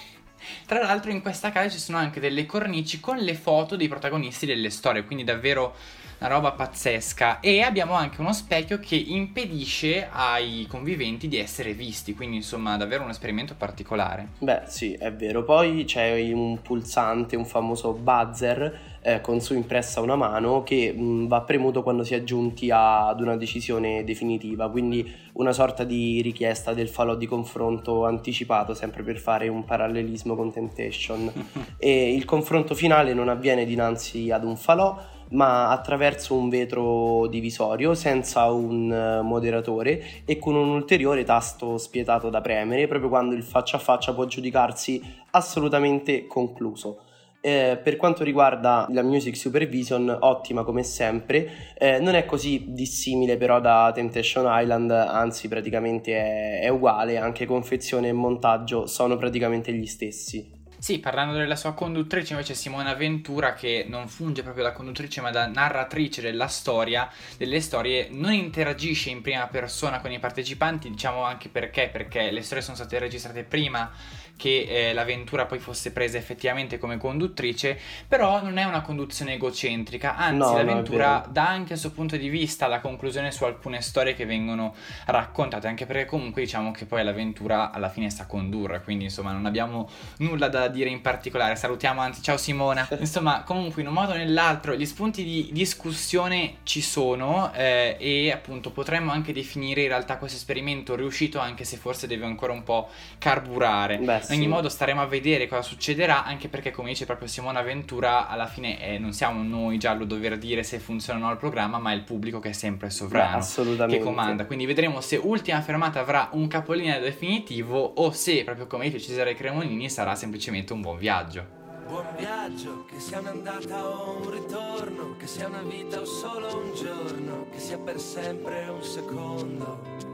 Tra 0.65 0.79
l'altro 0.81 1.11
in 1.11 1.21
questa 1.21 1.51
casa 1.51 1.69
ci 1.69 1.79
sono 1.79 1.97
anche 1.97 2.19
delle 2.19 2.45
cornici 2.45 2.99
con 2.99 3.17
le 3.17 3.33
foto 3.35 3.75
dei 3.75 3.87
protagonisti 3.87 4.45
delle 4.45 4.69
storie, 4.69 5.03
quindi 5.05 5.23
davvero 5.23 5.75
una 6.23 6.33
roba 6.35 6.51
pazzesca. 6.53 7.41
E 7.41 7.61
abbiamo 7.61 7.93
anche 7.93 8.21
uno 8.21 8.31
specchio 8.31 8.79
che 8.79 8.95
impedisce 8.95 10.07
ai 10.09 10.65
conviventi 10.69 11.27
di 11.27 11.37
essere 11.37 11.73
visti, 11.73 12.13
quindi 12.13 12.37
insomma 12.37 12.77
davvero 12.77 13.03
un 13.03 13.09
esperimento 13.09 13.55
particolare. 13.55 14.29
Beh 14.39 14.61
sì, 14.67 14.93
è 14.93 15.11
vero. 15.11 15.43
Poi 15.43 15.83
c'è 15.83 16.31
un 16.31 16.61
pulsante, 16.61 17.35
un 17.35 17.45
famoso 17.45 17.91
buzzer 17.91 18.91
eh, 19.01 19.19
con 19.19 19.41
su 19.41 19.53
impressa 19.53 19.99
una 19.99 20.15
mano 20.15 20.63
che 20.63 20.93
mh, 20.93 21.27
va 21.27 21.41
premuto 21.41 21.83
quando 21.83 22.03
si 22.03 22.15
è 22.15 22.23
giunti 22.23 22.71
a, 22.71 23.09
ad 23.09 23.19
una 23.19 23.35
decisione 23.35 24.05
definitiva, 24.05 24.69
quindi 24.69 25.11
una 25.33 25.51
sorta 25.51 25.83
di 25.83 26.21
richiesta 26.21 26.73
del 26.73 26.87
falò 26.87 27.15
di 27.15 27.25
confronto 27.25 28.05
anticipato, 28.05 28.73
sempre 28.73 29.03
per 29.03 29.17
fare 29.17 29.49
un 29.49 29.65
parallelismo 29.65 30.35
con 30.35 30.53
Temptation. 30.53 31.31
e 31.77 32.13
il 32.13 32.23
confronto 32.23 32.75
finale 32.75 33.13
non 33.13 33.27
avviene 33.27 33.65
dinanzi 33.65 34.31
ad 34.31 34.45
un 34.45 34.55
falò, 34.55 34.97
ma 35.29 35.69
attraverso 35.69 36.35
un 36.35 36.49
vetro 36.49 37.27
divisorio 37.27 37.93
senza 37.93 38.45
un 38.51 38.91
eh, 38.91 39.21
moderatore 39.21 40.01
e 40.25 40.39
con 40.39 40.55
un 40.55 40.69
ulteriore 40.69 41.23
tasto 41.23 41.77
spietato 41.77 42.29
da 42.29 42.41
premere 42.41 42.87
proprio 42.87 43.09
quando 43.09 43.35
il 43.35 43.43
faccia 43.43 43.77
a 43.77 43.79
faccia 43.79 44.13
può 44.13 44.25
giudicarsi 44.25 45.01
assolutamente 45.31 46.27
concluso. 46.27 46.99
Eh, 47.45 47.77
per 47.83 47.97
quanto 47.97 48.23
riguarda 48.23 48.87
la 48.91 49.01
music 49.01 49.35
supervision, 49.35 50.17
ottima 50.21 50.63
come 50.63 50.81
sempre, 50.81 51.73
eh, 51.77 51.99
non 51.99 52.15
è 52.15 52.23
così 52.23 52.67
dissimile 52.69 53.35
però 53.35 53.59
da 53.59 53.91
Temptation 53.93 54.45
Island, 54.47 54.89
anzi 54.91 55.49
praticamente 55.49 56.13
è, 56.13 56.61
è 56.61 56.69
uguale, 56.69 57.17
anche 57.17 57.45
confezione 57.45 58.07
e 58.07 58.13
montaggio 58.13 58.87
sono 58.87 59.17
praticamente 59.17 59.73
gli 59.73 59.85
stessi. 59.85 60.52
Sì, 60.83 60.99
parlando 60.99 61.37
della 61.37 61.55
sua 61.55 61.73
conduttrice 61.73 62.33
invece 62.33 62.55
Simona 62.55 62.93
Ventura 62.93 63.53
che 63.53 63.85
non 63.87 64.09
funge 64.09 64.43
proprio 64.43 64.65
da 64.65 64.73
conduttrice 64.73 65.21
ma 65.21 65.31
da 65.31 65.47
narratrice 65.47 66.21
della 66.21 66.47
storia, 66.47 67.09
delle 67.37 67.61
storie, 67.61 68.09
non 68.11 68.33
interagisce 68.33 69.09
in 69.09 69.21
prima 69.21 69.47
persona 69.47 70.01
con 70.01 70.11
i 70.11 70.19
partecipanti, 70.19 70.89
diciamo 70.89 71.23
anche 71.23 71.47
perché, 71.47 71.87
perché 71.87 72.31
le 72.31 72.41
storie 72.41 72.61
sono 72.61 72.75
state 72.75 72.99
registrate 72.99 73.45
prima 73.45 73.89
che 74.35 74.65
eh, 74.67 74.93
l'avventura 74.93 75.45
poi 75.45 75.59
fosse 75.59 75.91
presa 75.91 76.17
effettivamente 76.17 76.77
come 76.77 76.97
conduttrice, 76.97 77.79
però 78.07 78.41
non 78.41 78.57
è 78.57 78.63
una 78.63 78.81
conduzione 78.81 79.33
egocentrica, 79.33 80.15
anzi 80.15 80.37
no, 80.37 80.57
l'avventura 80.57 81.23
no, 81.25 81.31
dà 81.31 81.47
anche 81.47 81.73
il 81.73 81.79
suo 81.79 81.91
punto 81.91 82.17
di 82.17 82.29
vista 82.29 82.67
la 82.67 82.79
conclusione 82.79 83.31
su 83.31 83.43
alcune 83.45 83.81
storie 83.81 84.13
che 84.13 84.25
vengono 84.25 84.75
raccontate, 85.05 85.67
anche 85.67 85.85
perché 85.85 86.05
comunque 86.05 86.41
diciamo 86.41 86.71
che 86.71 86.85
poi 86.85 87.03
l'avventura 87.03 87.71
alla 87.71 87.89
fine 87.89 88.09
sta 88.09 88.23
a 88.23 88.25
condurre, 88.25 88.81
quindi 88.81 89.05
insomma 89.05 89.31
non 89.31 89.45
abbiamo 89.45 89.89
nulla 90.17 90.49
da 90.49 90.67
dire 90.67 90.89
in 90.89 91.01
particolare. 91.01 91.55
Salutiamo 91.55 92.01
anzi, 92.01 92.21
ciao 92.21 92.37
Simona. 92.37 92.87
Insomma, 92.99 93.43
comunque 93.43 93.81
in 93.81 93.87
un 93.87 93.93
modo 93.93 94.13
o 94.13 94.15
nell'altro 94.15 94.75
gli 94.75 94.85
spunti 94.85 95.23
di 95.23 95.49
discussione 95.51 96.57
ci 96.63 96.81
sono 96.81 97.53
eh, 97.53 97.95
e 97.99 98.31
appunto 98.31 98.71
potremmo 98.71 99.11
anche 99.11 99.33
definire 99.33 99.81
in 99.81 99.87
realtà 99.87 100.17
questo 100.17 100.37
esperimento 100.37 100.95
riuscito 100.95 101.39
anche 101.39 101.63
se 101.63 101.77
forse 101.77 102.07
deve 102.07 102.25
ancora 102.25 102.53
un 102.53 102.63
po' 102.63 102.89
carburare. 103.17 103.97
Beh, 103.97 104.21
in 104.29 104.39
ogni 104.39 104.47
modo 104.47 104.69
staremo 104.69 105.01
a 105.01 105.05
vedere 105.05 105.47
cosa 105.47 105.61
succederà, 105.61 106.23
anche 106.23 106.47
perché 106.47 106.71
come 106.71 106.89
dice 106.89 107.05
proprio 107.05 107.27
Simona 107.27 107.61
Ventura, 107.61 108.27
alla 108.27 108.47
fine 108.47 108.81
eh, 108.81 108.97
non 108.97 109.13
siamo 109.13 109.43
noi 109.43 109.77
già 109.77 109.91
a 109.91 109.95
dover 109.95 110.37
dire 110.37 110.63
se 110.63 110.79
funziona 110.79 111.19
o 111.19 111.23
no 111.23 111.31
il 111.31 111.37
programma, 111.37 111.77
ma 111.77 111.91
è 111.91 111.95
il 111.95 112.03
pubblico 112.03 112.39
che 112.39 112.49
è 112.49 112.53
sempre 112.53 112.89
sovrano, 112.89 113.45
Beh, 113.55 113.87
che 113.87 113.99
comanda. 113.99 114.45
Quindi 114.45 114.65
vedremo 114.65 115.01
se 115.01 115.17
ultima 115.17 115.61
fermata 115.61 115.99
avrà 115.99 116.29
un 116.33 116.47
capolinea 116.47 116.99
definitivo 116.99 117.79
o 117.79 118.11
se, 118.11 118.43
proprio 118.43 118.67
come 118.67 118.89
dice 118.89 118.99
Cesare 118.99 119.35
Cremonini, 119.35 119.89
sarà 119.89 120.15
semplicemente 120.15 120.73
un 120.73 120.81
buon 120.81 120.97
viaggio. 120.97 121.61
Buon 121.85 122.07
viaggio, 122.17 122.85
che 122.85 122.99
sia 122.99 123.19
un'andata 123.19 123.85
o 123.85 124.21
un 124.23 124.31
ritorno, 124.31 125.15
che 125.17 125.27
sia 125.27 125.47
una 125.47 125.61
vita 125.61 125.99
o 125.99 126.05
solo 126.05 126.63
un 126.63 126.73
giorno, 126.73 127.47
che 127.51 127.59
sia 127.59 127.77
per 127.77 127.99
sempre 127.99 128.67
un 128.69 128.83
secondo. 128.83 130.12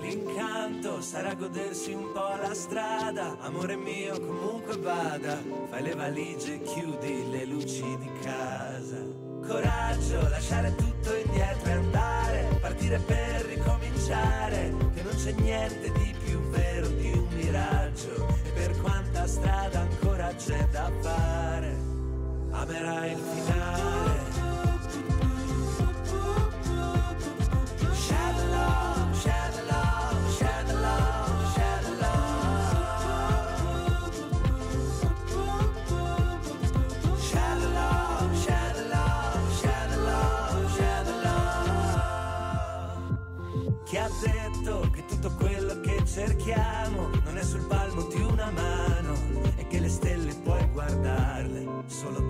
L'incanto 0.00 1.00
sarà 1.00 1.34
godersi 1.34 1.92
un 1.92 2.10
po' 2.12 2.34
la 2.40 2.54
strada, 2.54 3.36
amore 3.40 3.76
mio 3.76 4.18
comunque 4.20 4.76
vada, 4.78 5.38
fai 5.68 5.82
le 5.82 5.94
valigie, 5.94 6.62
chiudi 6.62 7.30
le 7.30 7.44
luci 7.44 7.96
di 7.98 8.10
casa. 8.22 8.96
Coraggio, 9.46 10.28
lasciare 10.28 10.74
tutto 10.74 11.14
indietro 11.14 11.68
e 11.68 11.72
andare, 11.72 12.58
partire 12.60 12.98
per 12.98 13.44
ricominciare, 13.46 14.74
che 14.94 15.02
non 15.02 15.14
c'è 15.16 15.32
niente 15.32 15.92
di 15.92 16.14
più 16.24 16.40
vero 16.50 16.86
di 16.88 17.12
un 17.12 17.26
miraggio, 17.34 18.28
e 18.44 18.50
per 18.50 18.80
quanta 18.80 19.26
strada 19.26 19.80
ancora 19.80 20.32
c'è 20.34 20.66
da 20.70 20.90
fare, 21.00 21.76
amerai 22.50 23.12
il 23.12 23.18
finale. 23.18 24.61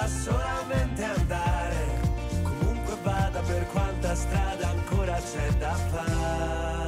conta 0.00 0.08
solamente 0.08 1.02
andare. 1.04 2.00
Comunque 2.42 2.96
vada 3.02 3.40
per 3.40 3.66
quanta 3.66 4.14
strada 4.14 4.68
ancora 4.68 5.16
c'è 5.16 5.50
da 5.58 5.74
fare. 5.74 6.79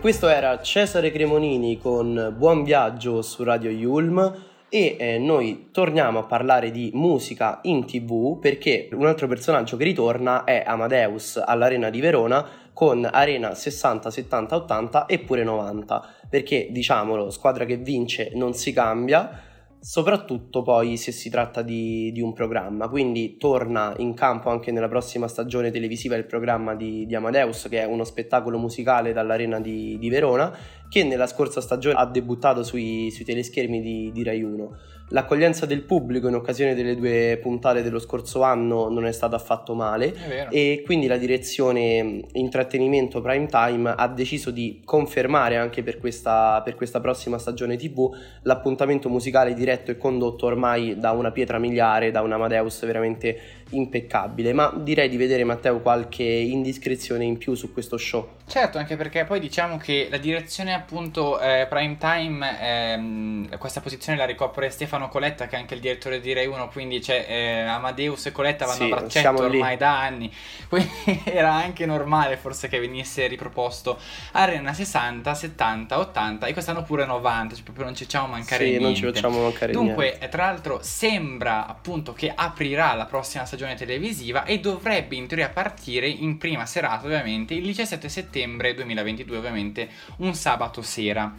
Questo 0.00 0.28
era 0.28 0.62
Cesare 0.62 1.10
Cremonini 1.10 1.76
con 1.76 2.32
Buon 2.36 2.62
viaggio 2.62 3.20
su 3.20 3.42
Radio 3.42 3.68
Yulm 3.68 4.32
e 4.68 4.96
eh, 4.96 5.18
noi 5.18 5.70
torniamo 5.72 6.20
a 6.20 6.22
parlare 6.22 6.70
di 6.70 6.92
musica 6.94 7.58
in 7.62 7.84
tv 7.84 8.38
perché 8.38 8.88
un 8.92 9.06
altro 9.06 9.26
personaggio 9.26 9.76
che 9.76 9.82
ritorna 9.82 10.44
è 10.44 10.62
Amadeus 10.64 11.42
all'Arena 11.44 11.90
di 11.90 12.00
Verona 12.00 12.46
con 12.72 13.08
Arena 13.10 13.56
60, 13.56 14.08
70, 14.08 14.54
80 14.54 15.06
e 15.06 15.18
pure 15.18 15.42
90 15.42 16.06
perché 16.30 16.68
diciamolo 16.70 17.30
squadra 17.30 17.64
che 17.64 17.76
vince 17.76 18.30
non 18.34 18.54
si 18.54 18.72
cambia 18.72 19.47
soprattutto 19.80 20.62
poi 20.62 20.96
se 20.96 21.12
si 21.12 21.30
tratta 21.30 21.62
di, 21.62 22.10
di, 22.12 22.20
un 22.20 22.32
programma. 22.32 22.88
Quindi 22.88 23.36
torna 23.36 23.94
in 23.98 24.14
campo 24.14 24.50
anche 24.50 24.72
nella 24.72 24.88
prossima 24.88 25.28
stagione 25.28 25.70
televisiva 25.70 26.16
il 26.16 26.26
programma 26.26 26.74
di, 26.74 27.06
di 27.06 27.14
Amadeus, 27.14 27.68
che 27.68 27.80
è 27.80 27.84
uno 27.84 28.04
spettacolo 28.04 28.58
musicale 28.58 29.12
dall'Arena 29.12 29.60
di, 29.60 29.98
di 29.98 30.08
Verona, 30.08 30.56
che 30.88 31.04
nella 31.04 31.26
scorsa 31.26 31.60
stagione 31.60 31.96
ha 31.96 32.06
debuttato 32.06 32.62
sui, 32.62 33.10
sui 33.10 33.24
teleschermi 33.24 34.10
di, 34.12 34.24
Rai 34.24 34.42
1. 34.42 34.76
L'accoglienza 35.10 35.64
del 35.64 35.82
pubblico 35.82 36.28
in 36.28 36.34
occasione 36.34 36.74
delle 36.74 36.94
due 36.94 37.38
puntate 37.40 37.82
dello 37.82 37.98
scorso 37.98 38.42
anno 38.42 38.90
non 38.90 39.06
è 39.06 39.12
stata 39.12 39.36
affatto 39.36 39.74
male 39.74 40.48
e 40.50 40.82
quindi 40.84 41.06
la 41.06 41.16
direzione 41.16 42.24
intrattenimento 42.32 43.22
prime 43.22 43.46
time 43.46 43.94
ha 43.96 44.06
deciso 44.08 44.50
di 44.50 44.82
confermare 44.84 45.56
anche 45.56 45.82
per 45.82 45.98
questa, 45.98 46.60
per 46.62 46.74
questa 46.74 47.00
prossima 47.00 47.38
stagione 47.38 47.76
tv 47.76 48.10
l'appuntamento 48.42 49.08
musicale 49.08 49.54
diretto 49.54 49.90
e 49.90 49.96
condotto 49.96 50.44
ormai 50.44 50.98
da 50.98 51.12
una 51.12 51.30
pietra 51.30 51.58
miliare, 51.58 52.10
da 52.10 52.20
un 52.20 52.32
Amadeus 52.32 52.84
veramente 52.84 53.38
impeccabile, 53.70 54.52
ma 54.52 54.78
direi 54.78 55.08
di 55.08 55.16
vedere 55.16 55.42
Matteo 55.44 55.80
qualche 55.80 56.22
indiscrezione 56.22 57.24
in 57.24 57.38
più 57.38 57.54
su 57.54 57.72
questo 57.72 57.96
show. 57.96 58.37
Certo, 58.48 58.78
anche 58.78 58.96
perché 58.96 59.26
poi 59.26 59.40
diciamo 59.40 59.76
che 59.76 60.08
la 60.10 60.16
direzione 60.16 60.72
appunto 60.72 61.38
eh, 61.38 61.66
prime 61.68 61.98
time, 61.98 62.58
ehm, 62.58 63.58
questa 63.58 63.82
posizione 63.82 64.16
la 64.16 64.24
ricopre 64.24 64.70
Stefano 64.70 65.10
Coletta 65.10 65.46
che 65.46 65.56
è 65.56 65.58
anche 65.58 65.74
il 65.74 65.80
direttore 65.80 66.18
di 66.18 66.32
Rai 66.32 66.46
1, 66.46 66.68
quindi 66.68 66.98
c'è 66.98 67.26
eh, 67.28 67.60
Amadeus 67.60 68.24
e 68.24 68.32
Coletta 68.32 68.64
vanno 68.64 68.86
sì, 68.86 68.90
a 68.90 68.96
braccetto 68.96 69.42
ormai 69.42 69.76
da 69.76 70.00
anni, 70.00 70.32
quindi 70.66 70.90
era 71.24 71.52
anche 71.52 71.84
normale 71.84 72.38
forse 72.38 72.68
che 72.68 72.78
venisse 72.80 73.26
riproposto 73.26 73.98
Arena 74.32 74.72
60, 74.72 75.34
70, 75.34 75.98
80 75.98 76.46
e 76.46 76.52
quest'anno 76.54 76.82
pure 76.82 77.04
90, 77.04 77.54
cioè 77.54 77.64
proprio 77.64 77.84
non 77.84 77.94
ci 77.94 78.04
facciamo 78.04 78.28
mancare 78.28 78.64
sì, 78.64 78.70
niente. 78.70 78.84
non 78.86 78.94
ci 78.94 79.04
facciamo 79.04 79.42
mancare 79.42 79.72
Dunque, 79.72 80.04
niente. 80.04 80.28
tra 80.30 80.46
l'altro 80.46 80.78
sembra 80.80 81.66
appunto 81.66 82.14
che 82.14 82.32
aprirà 82.34 82.94
la 82.94 83.04
prossima 83.04 83.44
stagione 83.44 83.74
televisiva 83.74 84.44
e 84.44 84.58
dovrebbe 84.58 85.16
in 85.16 85.26
teoria 85.26 85.50
partire 85.50 86.08
in 86.08 86.38
prima 86.38 86.64
serata 86.64 87.04
ovviamente 87.04 87.52
il 87.52 87.64
17 87.64 88.08
settembre 88.08 88.36
2022 88.74 89.36
ovviamente 89.36 89.88
un 90.18 90.34
sabato 90.34 90.82
sera. 90.82 91.34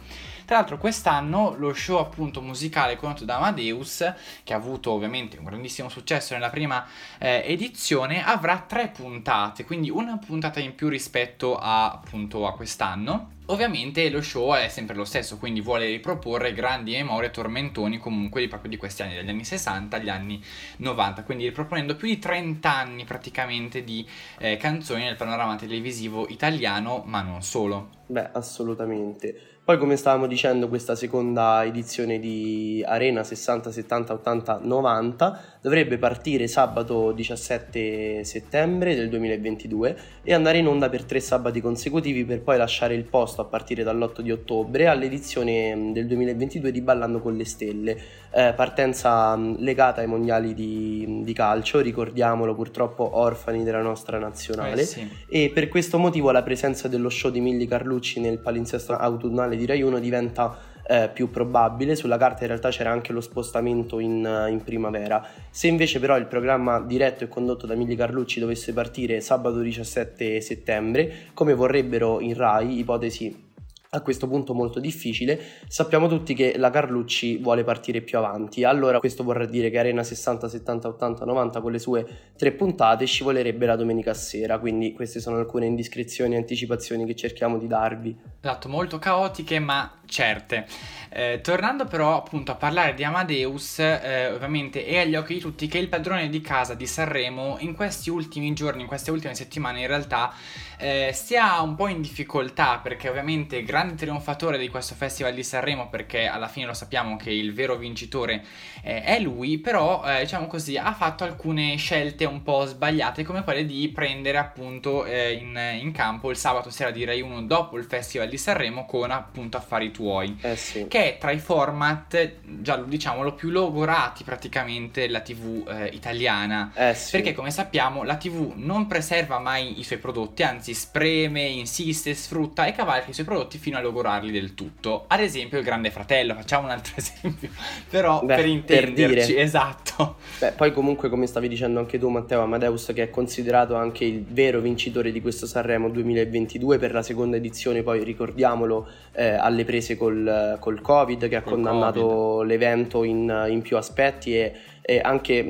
Tra 0.50 0.58
l'altro 0.58 0.78
quest'anno 0.78 1.54
lo 1.56 1.72
show 1.72 1.98
appunto 1.98 2.42
musicale 2.42 2.96
condotto 2.96 3.24
da 3.24 3.36
Amadeus, 3.36 4.12
che 4.42 4.52
ha 4.52 4.56
avuto 4.56 4.90
ovviamente 4.90 5.38
un 5.38 5.44
grandissimo 5.44 5.88
successo 5.88 6.34
nella 6.34 6.50
prima 6.50 6.84
eh, 7.20 7.44
edizione, 7.46 8.24
avrà 8.24 8.64
tre 8.66 8.88
puntate, 8.88 9.64
quindi 9.64 9.90
una 9.90 10.18
puntata 10.18 10.58
in 10.58 10.74
più 10.74 10.88
rispetto 10.88 11.56
a, 11.56 11.92
appunto 11.92 12.48
a 12.48 12.52
quest'anno. 12.54 13.34
Ovviamente 13.46 14.10
lo 14.10 14.20
show 14.22 14.52
è 14.54 14.66
sempre 14.66 14.96
lo 14.96 15.04
stesso, 15.04 15.38
quindi 15.38 15.60
vuole 15.60 15.86
riproporre 15.86 16.52
grandi 16.52 16.94
memorie, 16.94 17.30
tormentoni 17.30 17.98
comunque 17.98 18.48
proprio 18.48 18.70
di 18.70 18.76
questi 18.76 19.02
anni, 19.02 19.14
dagli 19.14 19.28
anni 19.28 19.44
60 19.44 19.96
agli 19.96 20.08
anni 20.08 20.42
90, 20.78 21.22
quindi 21.22 21.44
riproponendo 21.44 21.94
più 21.94 22.08
di 22.08 22.18
30 22.18 22.68
anni 22.68 23.04
praticamente 23.04 23.84
di 23.84 24.04
eh, 24.38 24.56
canzoni 24.56 25.04
nel 25.04 25.14
panorama 25.14 25.54
televisivo 25.54 26.26
italiano, 26.26 27.04
ma 27.06 27.22
non 27.22 27.40
solo. 27.40 27.90
Beh, 28.06 28.30
assolutamente. 28.32 29.49
Poi 29.70 29.78
come 29.78 29.94
stavamo 29.94 30.26
dicendo 30.26 30.66
questa 30.66 30.96
seconda 30.96 31.64
edizione 31.64 32.18
di 32.18 32.82
Arena 32.84 33.22
60, 33.22 33.70
70, 33.70 34.14
80, 34.14 34.60
90 34.64 35.40
dovrebbe 35.60 35.96
partire 35.96 36.48
sabato 36.48 37.12
17 37.12 38.24
settembre 38.24 38.96
del 38.96 39.08
2022 39.08 39.96
e 40.24 40.34
andare 40.34 40.58
in 40.58 40.66
onda 40.66 40.88
per 40.88 41.04
tre 41.04 41.20
sabati 41.20 41.60
consecutivi 41.60 42.24
per 42.24 42.40
poi 42.40 42.56
lasciare 42.56 42.94
il 42.94 43.04
posto 43.04 43.42
a 43.42 43.44
partire 43.44 43.84
dall'8 43.84 44.22
di 44.22 44.32
ottobre 44.32 44.88
all'edizione 44.88 45.92
del 45.92 46.08
2022 46.08 46.72
di 46.72 46.80
Ballando 46.80 47.20
con 47.20 47.36
le 47.36 47.44
Stelle, 47.44 47.96
eh, 48.32 48.52
partenza 48.56 49.36
legata 49.36 50.00
ai 50.00 50.08
mondiali 50.08 50.52
di, 50.52 51.20
di, 51.22 51.32
calcio, 51.32 51.78
ricordiamolo 51.78 52.56
purtroppo 52.56 53.18
orfani 53.18 53.62
della 53.62 53.82
nostra 53.82 54.18
nazionale 54.18 54.82
eh 54.82 54.84
sì. 54.84 55.08
e 55.28 55.50
per 55.54 55.68
questo 55.68 55.96
motivo 55.96 56.32
la 56.32 56.42
presenza 56.42 56.88
dello 56.88 57.08
show 57.08 57.30
di 57.30 57.40
Milli 57.40 57.68
Carlucci 57.68 58.18
nel 58.18 58.38
palinsesto 58.38 58.96
autunnale 58.96 59.58
di 59.60 59.66
Rai 59.66 59.82
1 59.82 59.98
diventa 59.98 60.58
eh, 60.86 61.10
più 61.12 61.30
probabile, 61.30 61.94
sulla 61.94 62.16
carta 62.16 62.42
in 62.42 62.48
realtà 62.48 62.70
c'era 62.70 62.90
anche 62.90 63.12
lo 63.12 63.20
spostamento 63.20 64.00
in, 64.00 64.48
in, 64.50 64.62
primavera. 64.64 65.24
Se 65.50 65.68
invece 65.68 66.00
però 66.00 66.16
il 66.16 66.26
programma 66.26 66.80
diretto 66.80 67.24
e 67.24 67.28
condotto 67.28 67.66
da 67.66 67.74
Mili 67.74 67.94
Carlucci 67.94 68.40
dovesse 68.40 68.72
partire 68.72 69.20
sabato 69.20 69.60
17 69.60 70.40
settembre, 70.40 71.12
come 71.34 71.54
vorrebbero 71.54 72.20
in 72.20 72.34
Rai, 72.34 72.78
ipotesi 72.78 73.49
a 73.92 74.02
questo 74.02 74.28
punto 74.28 74.54
molto 74.54 74.78
difficile, 74.78 75.40
sappiamo 75.66 76.06
tutti 76.06 76.32
che 76.32 76.56
la 76.56 76.70
Carlucci 76.70 77.38
vuole 77.38 77.64
partire 77.64 78.02
più 78.02 78.18
avanti, 78.18 78.62
allora 78.62 79.00
questo 79.00 79.24
vorrà 79.24 79.46
dire 79.46 79.68
che 79.68 79.80
Arena 79.80 80.04
60, 80.04 80.48
70, 80.48 80.86
80, 80.86 81.24
90 81.24 81.60
con 81.60 81.72
le 81.72 81.80
sue 81.80 82.06
tre 82.36 82.52
puntate 82.52 83.04
scivolerebbe 83.04 83.66
la 83.66 83.74
domenica 83.74 84.14
sera, 84.14 84.60
quindi 84.60 84.92
queste 84.92 85.18
sono 85.18 85.38
alcune 85.38 85.66
indiscrezioni 85.66 86.34
e 86.34 86.36
anticipazioni 86.36 87.04
che 87.04 87.16
cerchiamo 87.16 87.58
di 87.58 87.66
darvi. 87.66 88.16
Esatto, 88.40 88.68
molto 88.68 89.00
caotiche 89.00 89.58
ma 89.58 89.98
certe. 90.06 90.66
Eh, 91.08 91.40
tornando 91.42 91.86
però 91.86 92.16
appunto 92.16 92.52
a 92.52 92.54
parlare 92.54 92.94
di 92.94 93.02
Amadeus, 93.02 93.80
eh, 93.80 94.30
ovviamente 94.32 94.86
è 94.86 94.98
agli 94.98 95.16
occhi 95.16 95.34
di 95.34 95.40
tutti 95.40 95.66
che 95.66 95.78
il 95.78 95.88
padrone 95.88 96.28
di 96.28 96.40
casa 96.40 96.74
di 96.74 96.86
Sanremo 96.86 97.56
in 97.58 97.74
questi 97.74 98.08
ultimi 98.08 98.52
giorni, 98.52 98.82
in 98.82 98.86
queste 98.86 99.10
ultime 99.10 99.34
settimane 99.34 99.80
in 99.80 99.88
realtà, 99.88 100.32
eh, 100.80 101.12
sia 101.12 101.60
un 101.60 101.74
po' 101.74 101.88
in 101.88 102.00
difficoltà 102.00 102.78
perché 102.78 103.08
ovviamente 103.08 103.62
grande 103.62 103.94
trionfatore 103.94 104.56
di 104.56 104.68
questo 104.68 104.94
festival 104.94 105.34
di 105.34 105.44
Sanremo 105.44 105.88
perché 105.88 106.26
alla 106.26 106.48
fine 106.48 106.66
lo 106.66 106.72
sappiamo 106.72 107.16
che 107.16 107.30
il 107.30 107.52
vero 107.52 107.76
vincitore 107.76 108.42
eh, 108.82 109.02
è 109.02 109.20
lui, 109.20 109.58
però 109.58 110.02
eh, 110.04 110.20
diciamo 110.20 110.46
così 110.46 110.78
ha 110.78 110.92
fatto 110.94 111.24
alcune 111.24 111.76
scelte 111.76 112.24
un 112.24 112.42
po' 112.42 112.64
sbagliate 112.64 113.24
come 113.24 113.44
quelle 113.44 113.66
di 113.66 113.88
prendere 113.94 114.38
appunto 114.38 115.04
eh, 115.04 115.32
in, 115.32 115.58
in, 115.80 115.92
campo 115.92 116.30
il 116.30 116.36
sabato 116.36 116.70
sera 116.70 116.90
di 116.90 117.04
Rai 117.04 117.20
1 117.20 117.42
dopo 117.42 117.76
il 117.76 117.84
festival 117.84 118.28
di 118.28 118.38
Sanremo 118.38 118.86
con 118.86 119.10
appunto 119.10 119.58
Affari 119.58 119.90
Tuoi, 119.90 120.38
eh 120.40 120.56
sì. 120.56 120.86
che 120.88 121.14
è 121.14 121.18
tra 121.18 121.30
i 121.30 121.38
format, 121.38 122.32
già 122.42 122.76
lo 122.76 122.84
diciamolo, 122.84 123.34
più 123.34 123.50
logorati 123.50 124.24
praticamente 124.24 125.02
della 125.02 125.20
TV 125.20 125.68
eh, 125.68 125.86
italiana, 125.92 126.72
sì. 126.94 127.10
perché 127.10 127.34
come 127.34 127.50
sappiamo 127.50 128.02
la 128.02 128.16
TV 128.16 128.52
non 128.56 128.86
preserva 128.86 129.38
mai 129.38 129.78
i 129.78 129.84
suoi 129.84 129.98
prodotti, 129.98 130.42
anzi 130.42 130.69
anzi 130.70 130.74
spreme, 130.74 131.42
insiste, 131.42 132.14
sfrutta 132.14 132.66
e 132.66 132.72
cavalca 132.72 133.10
i 133.10 133.12
suoi 133.12 133.26
prodotti 133.26 133.58
fino 133.58 133.76
a 133.76 133.80
logorarli 133.80 134.30
del 134.30 134.54
tutto. 134.54 135.04
Ad 135.08 135.20
esempio 135.20 135.58
il 135.58 135.64
Grande 135.64 135.90
Fratello, 135.90 136.34
facciamo 136.34 136.66
un 136.66 136.70
altro 136.70 136.94
esempio, 136.96 137.50
però 137.88 138.22
Beh, 138.22 138.36
per 138.36 138.46
intenderci, 138.46 139.34
per 139.34 139.42
esatto. 139.42 140.16
Beh, 140.38 140.52
poi 140.52 140.72
comunque 140.72 141.08
come 141.08 141.26
stavi 141.26 141.48
dicendo 141.48 141.78
anche 141.78 141.98
tu 141.98 142.08
Matteo 142.08 142.40
Amadeus 142.40 142.92
che 142.94 143.04
è 143.04 143.10
considerato 143.10 143.74
anche 143.74 144.04
il 144.04 144.24
vero 144.24 144.60
vincitore 144.60 145.12
di 145.12 145.20
questo 145.20 145.46
Sanremo 145.46 145.88
2022 145.88 146.78
per 146.78 146.92
la 146.92 147.02
seconda 147.02 147.36
edizione, 147.36 147.82
poi 147.82 148.02
ricordiamolo 148.04 148.88
eh, 149.12 149.30
alle 149.30 149.64
prese 149.64 149.96
col, 149.96 150.56
col 150.60 150.80
Covid 150.80 151.28
che 151.28 151.36
ha 151.36 151.42
col 151.42 151.54
condannato 151.54 152.00
COVID. 152.00 152.48
l'evento 152.48 153.04
in, 153.04 153.46
in 153.50 153.62
più 153.62 153.76
aspetti 153.76 154.36
e 154.36 154.52
e 154.90 154.98
anche 155.00 155.46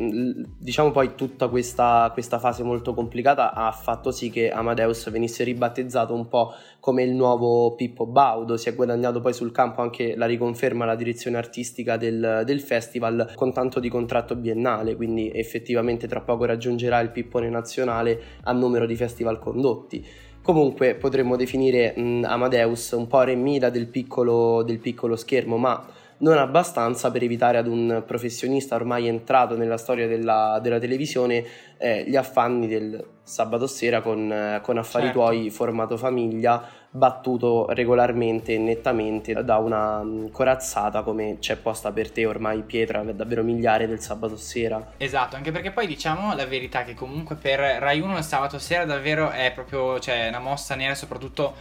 diciamo 0.59 0.91
poi 0.91 1.15
tutta 1.15 1.49
questa, 1.49 2.11
questa, 2.13 2.39
fase 2.39 2.63
molto 2.63 2.93
complicata 2.93 3.55
ha 3.55 3.73
fatto 3.73 4.11
sì 4.11 4.29
che 4.29 4.51
Amadeus 4.51 5.09
venisse 5.09 5.45
ribattezzato 5.45 6.13
un 6.13 6.29
po' 6.29 6.53
come 6.79 7.05
il 7.05 7.15
nuovo 7.15 7.75
Pippo 7.75 8.05
Baudo, 8.05 8.59
si 8.59 8.69
è 8.69 8.75
guadagnato 8.75 9.23
poi 9.23 9.33
sul 9.33 9.51
campo 9.51 9.81
anche 9.81 10.15
la 10.15 10.27
riconferma 10.27 10.85
la 10.85 10.95
direzione 10.95 11.39
artistica 11.39 11.97
del, 11.97 12.43
del 12.45 12.61
festival 12.61 13.33
con 13.35 13.55
tanto 13.55 13.81
di 13.81 13.89
contratto 13.89 14.37
biennale, 14.37 14.95
quindi 14.95 15.33
effettivamente 15.33 16.07
tra 16.07 16.21
poco 16.21 16.45
raggiungerà 16.45 17.01
il 17.01 17.09
pippone 17.09 17.49
nazionale 17.49 18.21
a 18.43 18.53
numero 18.53 18.85
di 18.85 18.95
festival 18.95 19.39
condotti. 19.39 20.07
Comunque 20.43 20.97
potremmo 20.97 21.37
definire 21.37 21.95
mh, 21.97 22.25
Amadeus 22.27 22.91
un 22.91 23.07
po' 23.07 23.23
remida 23.23 23.71
del 23.71 23.87
piccolo, 23.87 24.63
del 24.63 24.81
piccolo 24.81 25.17
schermo, 25.17 25.57
ma 25.57 25.83
non 26.21 26.39
abbastanza 26.39 27.11
per 27.11 27.23
evitare 27.23 27.59
ad 27.59 27.67
un 27.67 28.03
professionista 28.07 28.75
ormai 28.75 29.07
entrato 29.07 29.57
nella 29.57 29.77
storia 29.77 30.07
della, 30.07 30.59
della 30.63 30.79
televisione 30.79 31.45
eh, 31.79 32.05
gli 32.07 32.17
affanni 32.17 32.67
del 32.67 33.05
sabato 33.23 33.67
sera 33.67 34.01
con, 34.01 34.31
eh, 34.31 34.61
con 34.63 34.77
Affari 34.77 35.07
certo. 35.07 35.21
Tuoi 35.21 35.51
formato 35.51 35.97
famiglia 35.97 36.63
battuto 36.91 37.69
regolarmente 37.71 38.55
e 38.55 38.59
nettamente 38.59 39.45
da 39.45 39.59
una 39.59 40.03
mm, 40.03 40.29
corazzata 40.31 41.03
come 41.03 41.39
c'è 41.39 41.57
posta 41.57 41.93
per 41.93 42.11
te 42.11 42.27
ormai 42.27 42.63
pietra 42.63 43.03
davvero 43.05 43.45
miliare 43.45 43.87
del 43.87 44.01
sabato 44.01 44.37
sera 44.37 44.95
esatto 44.97 45.37
anche 45.37 45.53
perché 45.53 45.71
poi 45.71 45.87
diciamo 45.87 46.35
la 46.35 46.47
verità 46.47 46.83
che 46.83 46.95
comunque 46.95 47.37
per 47.37 47.61
Rai 47.61 48.01
1 48.01 48.19
il 48.19 48.25
sabato 48.25 48.59
sera 48.59 48.85
davvero 48.85 49.31
è 49.31 49.53
proprio 49.55 50.01
cioè, 50.01 50.27
una 50.29 50.41
mossa 50.41 50.75
nera 50.75 50.97
soprattutto 50.97 51.55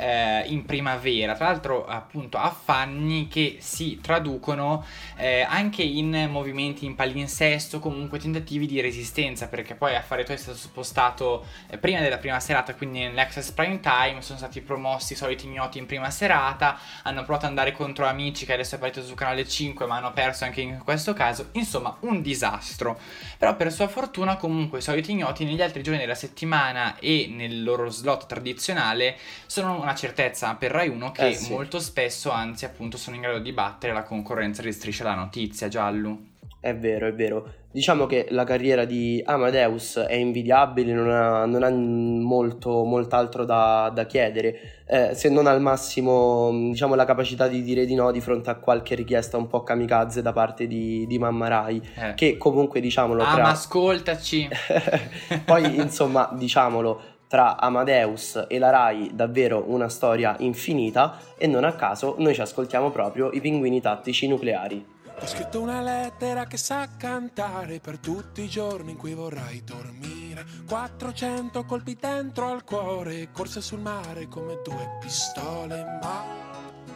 eh, 0.00 0.44
in 0.46 0.64
primavera, 0.64 1.34
tra 1.34 1.46
l'altro 1.46 1.84
appunto 1.84 2.38
affanni 2.38 3.28
che 3.28 3.58
si 3.60 3.98
traducono 4.00 4.84
eh, 5.16 5.42
anche 5.42 5.82
in 5.82 6.28
movimenti 6.30 6.86
in 6.86 6.94
palinsesto, 6.94 7.80
comunque 7.80 8.18
tentativi 8.18 8.66
di 8.66 8.80
resistenza, 8.80 9.48
perché 9.48 9.74
poi 9.74 9.94
Affari 9.94 10.24
Tuoi 10.24 10.38
è 10.38 10.40
stato 10.40 10.56
spostato 10.56 11.44
eh, 11.68 11.76
prima 11.76 12.00
della 12.00 12.16
prima 12.16 12.40
serata, 12.40 12.74
quindi 12.74 13.00
nell'Access 13.00 13.50
Prime 13.50 13.80
Time, 13.80 14.22
sono 14.22 14.38
stati 14.38 14.62
promossi 14.62 15.12
i 15.12 15.16
soliti 15.16 15.44
ignoti 15.46 15.76
in 15.78 15.84
prima 15.84 16.10
serata, 16.10 16.78
hanno 17.02 17.22
provato 17.24 17.44
ad 17.44 17.50
andare 17.50 17.72
contro 17.72 18.06
Amici 18.06 18.46
che 18.46 18.54
adesso 18.54 18.76
è 18.76 18.78
partito 18.78 19.04
su 19.04 19.14
canale 19.14 19.46
5 19.46 19.84
ma 19.84 19.96
hanno 19.96 20.12
perso 20.12 20.44
anche 20.44 20.62
in 20.62 20.80
questo 20.82 21.12
caso, 21.12 21.48
insomma 21.52 21.94
un 22.00 22.22
disastro. 22.22 22.98
Però 23.36 23.54
per 23.54 23.70
sua 23.70 23.88
fortuna 23.88 24.36
comunque 24.36 24.78
i 24.78 24.82
soliti 24.82 25.10
ignoti 25.10 25.44
negli 25.44 25.60
altri 25.60 25.82
giorni 25.82 26.00
della 26.00 26.14
settimana 26.14 26.96
e 26.98 27.30
nel 27.30 27.62
loro 27.62 27.90
slot 27.90 28.26
tradizionale 28.26 29.16
sono 29.46 29.78
una 29.80 29.89
certezza 29.94 30.54
per 30.54 30.70
Rai 30.70 30.88
1 30.88 31.12
che 31.12 31.28
eh 31.28 31.34
sì. 31.34 31.52
molto 31.52 31.78
spesso 31.78 32.30
anzi 32.30 32.64
appunto 32.64 32.96
sono 32.96 33.16
in 33.16 33.22
grado 33.22 33.38
di 33.38 33.52
battere 33.52 33.92
la 33.92 34.02
concorrenza 34.02 34.62
di 34.62 34.72
Striscia 34.72 35.04
la 35.04 35.14
Notizia, 35.14 35.68
Giallo. 35.68 36.28
È 36.60 36.76
vero, 36.76 37.06
è 37.06 37.14
vero. 37.14 37.54
Diciamo 37.72 38.04
che 38.04 38.26
la 38.30 38.44
carriera 38.44 38.84
di 38.84 39.22
Amadeus 39.24 39.96
è 39.96 40.14
invidiabile, 40.14 40.92
non 40.92 41.08
ha, 41.08 41.46
non 41.46 41.62
ha 41.62 41.70
molto, 41.70 42.84
molt'altro 42.84 43.46
da, 43.46 43.90
da 43.94 44.04
chiedere, 44.04 44.82
eh, 44.86 45.14
se 45.14 45.30
non 45.30 45.46
al 45.46 45.62
massimo 45.62 46.50
diciamo, 46.52 46.96
la 46.96 47.06
capacità 47.06 47.46
di 47.46 47.62
dire 47.62 47.86
di 47.86 47.94
no 47.94 48.10
di 48.10 48.20
fronte 48.20 48.50
a 48.50 48.56
qualche 48.56 48.94
richiesta 48.94 49.38
un 49.38 49.46
po' 49.46 49.62
kamikaze 49.62 50.20
da 50.20 50.32
parte 50.32 50.66
di, 50.66 51.06
di 51.06 51.18
Mamma 51.18 51.48
Rai, 51.48 51.80
eh. 51.94 52.14
che 52.14 52.36
comunque 52.36 52.80
diciamolo... 52.80 53.22
Ah, 53.22 53.32
tra... 53.34 53.42
ma 53.42 53.50
ascoltaci! 53.50 54.48
Poi 55.46 55.76
insomma, 55.76 56.28
diciamolo, 56.36 57.00
tra 57.30 57.60
Amadeus 57.60 58.46
e 58.48 58.58
la 58.58 58.70
Rai 58.70 59.12
davvero 59.14 59.62
una 59.68 59.88
storia 59.88 60.34
infinita 60.40 61.16
e 61.38 61.46
non 61.46 61.62
a 61.62 61.74
caso 61.74 62.16
noi 62.18 62.34
ci 62.34 62.40
ascoltiamo 62.40 62.90
proprio 62.90 63.30
i 63.30 63.40
pinguini 63.40 63.80
tattici 63.80 64.26
nucleari. 64.26 64.84
Ho 65.20 65.26
scritto 65.26 65.60
una 65.60 65.80
lettera 65.80 66.46
che 66.46 66.56
sa 66.56 66.88
cantare 66.98 67.78
per 67.78 67.98
tutti 67.98 68.42
i 68.42 68.48
giorni 68.48 68.90
in 68.90 68.96
cui 68.96 69.14
vorrai 69.14 69.62
dormire. 69.62 70.44
400 70.66 71.64
colpi 71.66 71.96
dentro 72.00 72.48
al 72.48 72.64
cuore, 72.64 73.28
corse 73.30 73.60
sul 73.60 73.78
mare 73.78 74.26
come 74.26 74.58
due 74.64 74.98
pistole, 75.00 75.84
ma 76.02 76.24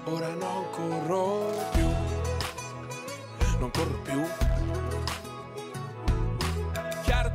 ora 0.06 0.34
non 0.34 0.64
corro 0.72 1.52
più. 1.70 1.86
Non 3.60 3.70
corro 3.70 4.00
più. 4.02 4.53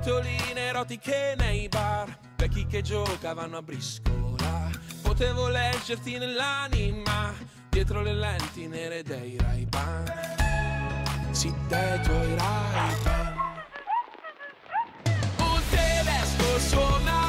Cartoline 0.10 0.62
erotiche 0.62 1.36
nei 1.38 1.68
bar, 1.70 2.18
vecchi 2.36 2.66
che 2.66 2.82
giocavano 2.82 3.58
a 3.58 3.62
briscola. 3.62 4.72
Potevo 5.04 5.50
leggerti 5.50 6.18
nell'anima, 6.18 7.32
dietro 7.70 8.02
le 8.02 8.14
lenti 8.16 8.66
nere 8.66 9.04
dei 9.04 9.38
Ray-Ban 9.38 10.30
sì 11.30 11.54
dai 11.68 12.02
tuoi 12.02 12.36
rai 12.36 12.96
Un 15.38 15.62
tedesco 15.70 16.60
suonava 16.60 17.29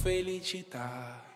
felicità. 0.00 1.28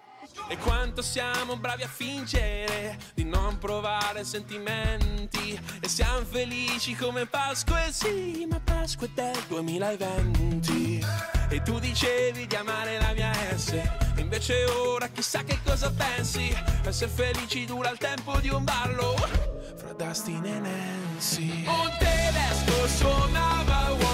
E 0.48 0.56
quanto 0.56 1.02
siamo 1.02 1.56
bravi 1.56 1.82
a 1.82 1.88
fingere 1.88 2.98
di 3.14 3.24
non 3.24 3.58
provare 3.58 4.24
sentimenti. 4.24 5.58
E 5.80 5.88
siamo 5.88 6.24
felici 6.24 6.94
come 6.94 7.26
Pasqua, 7.26 7.84
e 7.84 7.92
sì, 7.92 8.46
ma 8.48 8.58
Pasqua 8.60 9.06
è 9.06 9.10
del 9.14 9.42
2020 9.48 11.04
E 11.50 11.62
tu 11.62 11.78
dicevi 11.78 12.46
di 12.46 12.56
amare 12.56 12.98
la 12.98 13.12
mia 13.12 13.32
S 13.56 13.78
Invece 14.16 14.64
ora 14.64 15.08
chissà 15.08 15.44
che 15.44 15.58
cosa 15.64 15.90
pensi. 15.90 16.54
Essere 16.84 17.10
felici 17.10 17.66
dura 17.66 17.90
il 17.90 17.98
tempo 17.98 18.38
di 18.40 18.48
un 18.48 18.64
ballo 18.64 19.14
Fra 19.76 19.92
Dustin 19.92 20.44
e 20.44 20.58
Nancy. 20.58 21.66
Un 21.66 21.90
tedesco 21.98 22.88
suonava 22.88 23.90
Wonderwall 23.90 24.13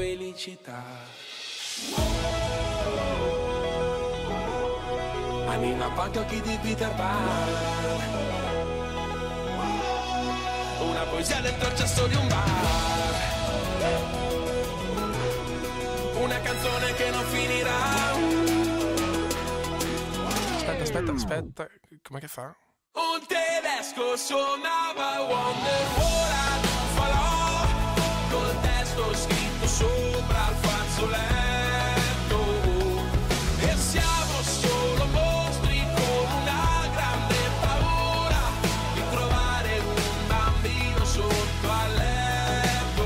felicità. 0.00 0.82
Anima 5.46 5.90
quanto 5.90 6.24
chi 6.24 6.40
di 6.40 6.58
Peter 6.62 6.94
Pan 6.94 7.28
Una 10.80 11.02
poesia 11.04 11.40
dentro 11.40 11.68
il 11.68 11.76
cesso 11.76 12.06
di 12.06 12.14
un 12.14 12.28
bar. 12.28 13.14
Una 16.14 16.40
canzone 16.40 16.94
che 16.94 17.10
non 17.10 17.24
finirà. 17.24 17.80
Aspetta, 20.56 20.82
aspetta, 20.82 21.12
aspetta 21.12 21.66
Com'è 22.02 22.20
che 22.20 22.28
fa? 22.28 22.54
Un 22.92 23.20
tedesco 23.26 24.16
suonava 24.16 25.20
Wonderwall. 25.28 26.62
Falò 26.94 27.66
Col 28.30 28.60
testo 28.60 29.14
scritto 29.14 29.49
sopra 29.66 30.48
il 30.48 30.56
fazzoletto. 30.60 32.38
E 33.60 33.76
siamo 33.76 34.42
solo 34.42 35.04
mostri 35.06 35.82
con 35.94 36.26
una 36.42 36.88
grande 36.94 37.36
paura 37.60 38.42
Di 38.94 39.02
trovare 39.10 39.78
un 39.78 40.26
bambino 40.26 41.04
sotto 41.04 41.68
al 41.68 41.94
letto. 41.94 43.04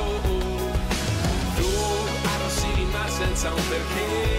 Tu 1.56 1.70
arrossi 2.34 2.86
ma 2.92 3.08
senza 3.08 3.52
un 3.52 3.68
perché 3.68 4.33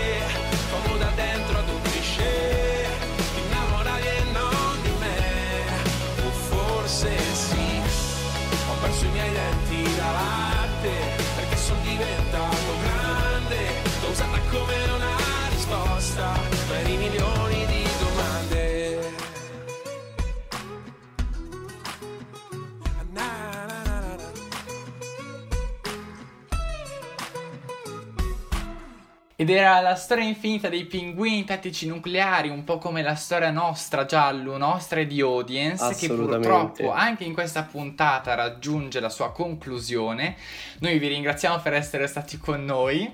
Ed 29.46 29.52
era 29.52 29.80
la 29.80 29.94
storia 29.94 30.24
infinita 30.24 30.70
dei 30.70 30.86
pinguini 30.86 31.44
tattici 31.44 31.86
nucleari, 31.86 32.50
un 32.50 32.64
po' 32.64 32.80
come 32.80 33.04
la 33.04 33.14
storia 33.14 33.52
nostra, 33.52 34.06
giallo, 34.06 34.58
nostra 34.58 35.02
e 35.02 35.06
di 35.06 35.22
audience, 35.22 35.94
che 35.94 36.08
purtroppo 36.08 36.92
anche 36.92 37.26
in 37.26 37.34
questa 37.34 37.62
puntata 37.62 38.34
raggiunge 38.34 39.00
la 39.00 39.10
sua 39.10 39.32
conclusione. 39.32 40.36
Noi 40.80 40.98
vi 40.98 41.10
ringraziamo 41.10 41.60
per 41.60 41.74
essere 41.74 42.08
stati 42.08 42.40
con 42.40 42.66
noi. 42.66 43.14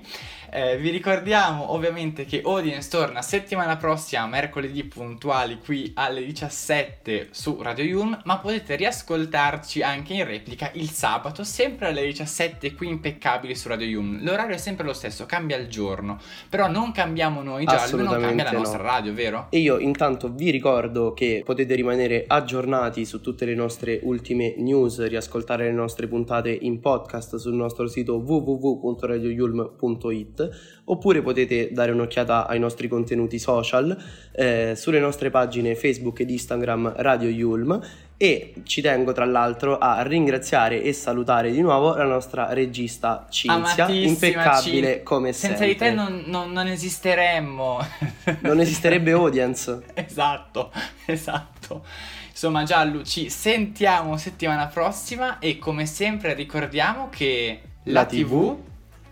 Eh, 0.54 0.76
vi 0.76 0.90
ricordiamo 0.90 1.72
ovviamente 1.72 2.26
che 2.26 2.42
Audience 2.44 2.90
torna 2.90 3.22
settimana 3.22 3.78
prossima, 3.78 4.26
mercoledì 4.26 4.84
puntuali 4.84 5.58
qui 5.58 5.92
alle 5.94 6.22
17 6.22 7.28
su 7.30 7.56
Radio 7.62 7.84
Yulm, 7.84 8.20
ma 8.24 8.36
potete 8.36 8.76
riascoltarci 8.76 9.80
anche 9.80 10.12
in 10.12 10.26
replica 10.26 10.70
il 10.74 10.90
sabato, 10.90 11.42
sempre 11.42 11.86
alle 11.86 12.04
17 12.04 12.74
qui 12.74 12.88
impeccabili 12.88 13.56
su 13.56 13.68
Radio 13.68 13.86
Yulm. 13.86 14.22
L'orario 14.22 14.54
è 14.54 14.58
sempre 14.58 14.84
lo 14.84 14.92
stesso, 14.92 15.24
cambia 15.24 15.56
il 15.56 15.68
giorno. 15.68 16.20
Però 16.48 16.68
non 16.68 16.92
cambiamo 16.92 17.42
noi 17.42 17.64
Giallo, 17.64 18.02
non 18.02 18.20
cambia 18.20 18.44
la 18.44 18.52
nostra 18.52 18.78
no. 18.78 18.84
radio, 18.84 19.12
vero? 19.12 19.48
E 19.50 19.58
io 19.58 19.78
intanto 19.78 20.32
vi 20.32 20.50
ricordo 20.50 21.12
che 21.12 21.42
potete 21.44 21.74
rimanere 21.74 22.24
aggiornati 22.26 23.04
su 23.04 23.20
tutte 23.20 23.44
le 23.44 23.54
nostre 23.54 24.00
ultime 24.02 24.54
news, 24.58 25.06
riascoltare 25.06 25.64
le 25.64 25.72
nostre 25.72 26.06
puntate 26.06 26.50
in 26.50 26.80
podcast 26.80 27.36
sul 27.36 27.52
nostro 27.54 27.86
sito 27.88 28.16
www.radioyulm.it 28.16 30.80
oppure 30.84 31.22
potete 31.22 31.70
dare 31.72 31.92
un'occhiata 31.92 32.46
ai 32.46 32.58
nostri 32.58 32.88
contenuti 32.88 33.38
social 33.38 33.96
eh, 34.32 34.74
sulle 34.76 35.00
nostre 35.00 35.30
pagine 35.30 35.74
Facebook 35.74 36.20
ed 36.20 36.30
Instagram 36.30 36.92
Radio 36.96 37.28
Yulm 37.28 37.80
e 38.22 38.54
ci 38.62 38.80
tengo 38.80 39.10
tra 39.10 39.24
l'altro 39.24 39.78
a 39.78 40.02
ringraziare 40.02 40.80
e 40.80 40.92
salutare 40.92 41.50
di 41.50 41.60
nuovo 41.60 41.96
la 41.96 42.04
nostra 42.04 42.52
regista 42.52 43.26
Cinzia, 43.28 43.88
impeccabile 43.88 45.00
C- 45.00 45.02
come 45.02 45.32
Senza 45.32 45.56
sempre. 45.56 45.66
Senza 45.66 45.88
di 45.88 45.90
te 45.90 45.90
non, 45.92 46.22
non, 46.26 46.52
non 46.52 46.68
esisteremmo. 46.68 47.84
non 48.42 48.60
esisterebbe 48.60 49.10
audience. 49.10 49.82
esatto, 49.94 50.70
esatto. 51.06 51.84
Insomma 52.30 52.62
Giallo, 52.62 53.02
ci 53.02 53.28
sentiamo 53.28 54.16
settimana 54.16 54.68
prossima 54.68 55.40
e 55.40 55.58
come 55.58 55.84
sempre 55.86 56.34
ricordiamo 56.34 57.08
che 57.10 57.60
la, 57.86 58.02
la 58.02 58.06
TV, 58.06 58.28
TV 58.28 58.56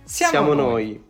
siamo, 0.04 0.32
siamo 0.32 0.52
noi. 0.52 0.84
noi. 0.84 1.09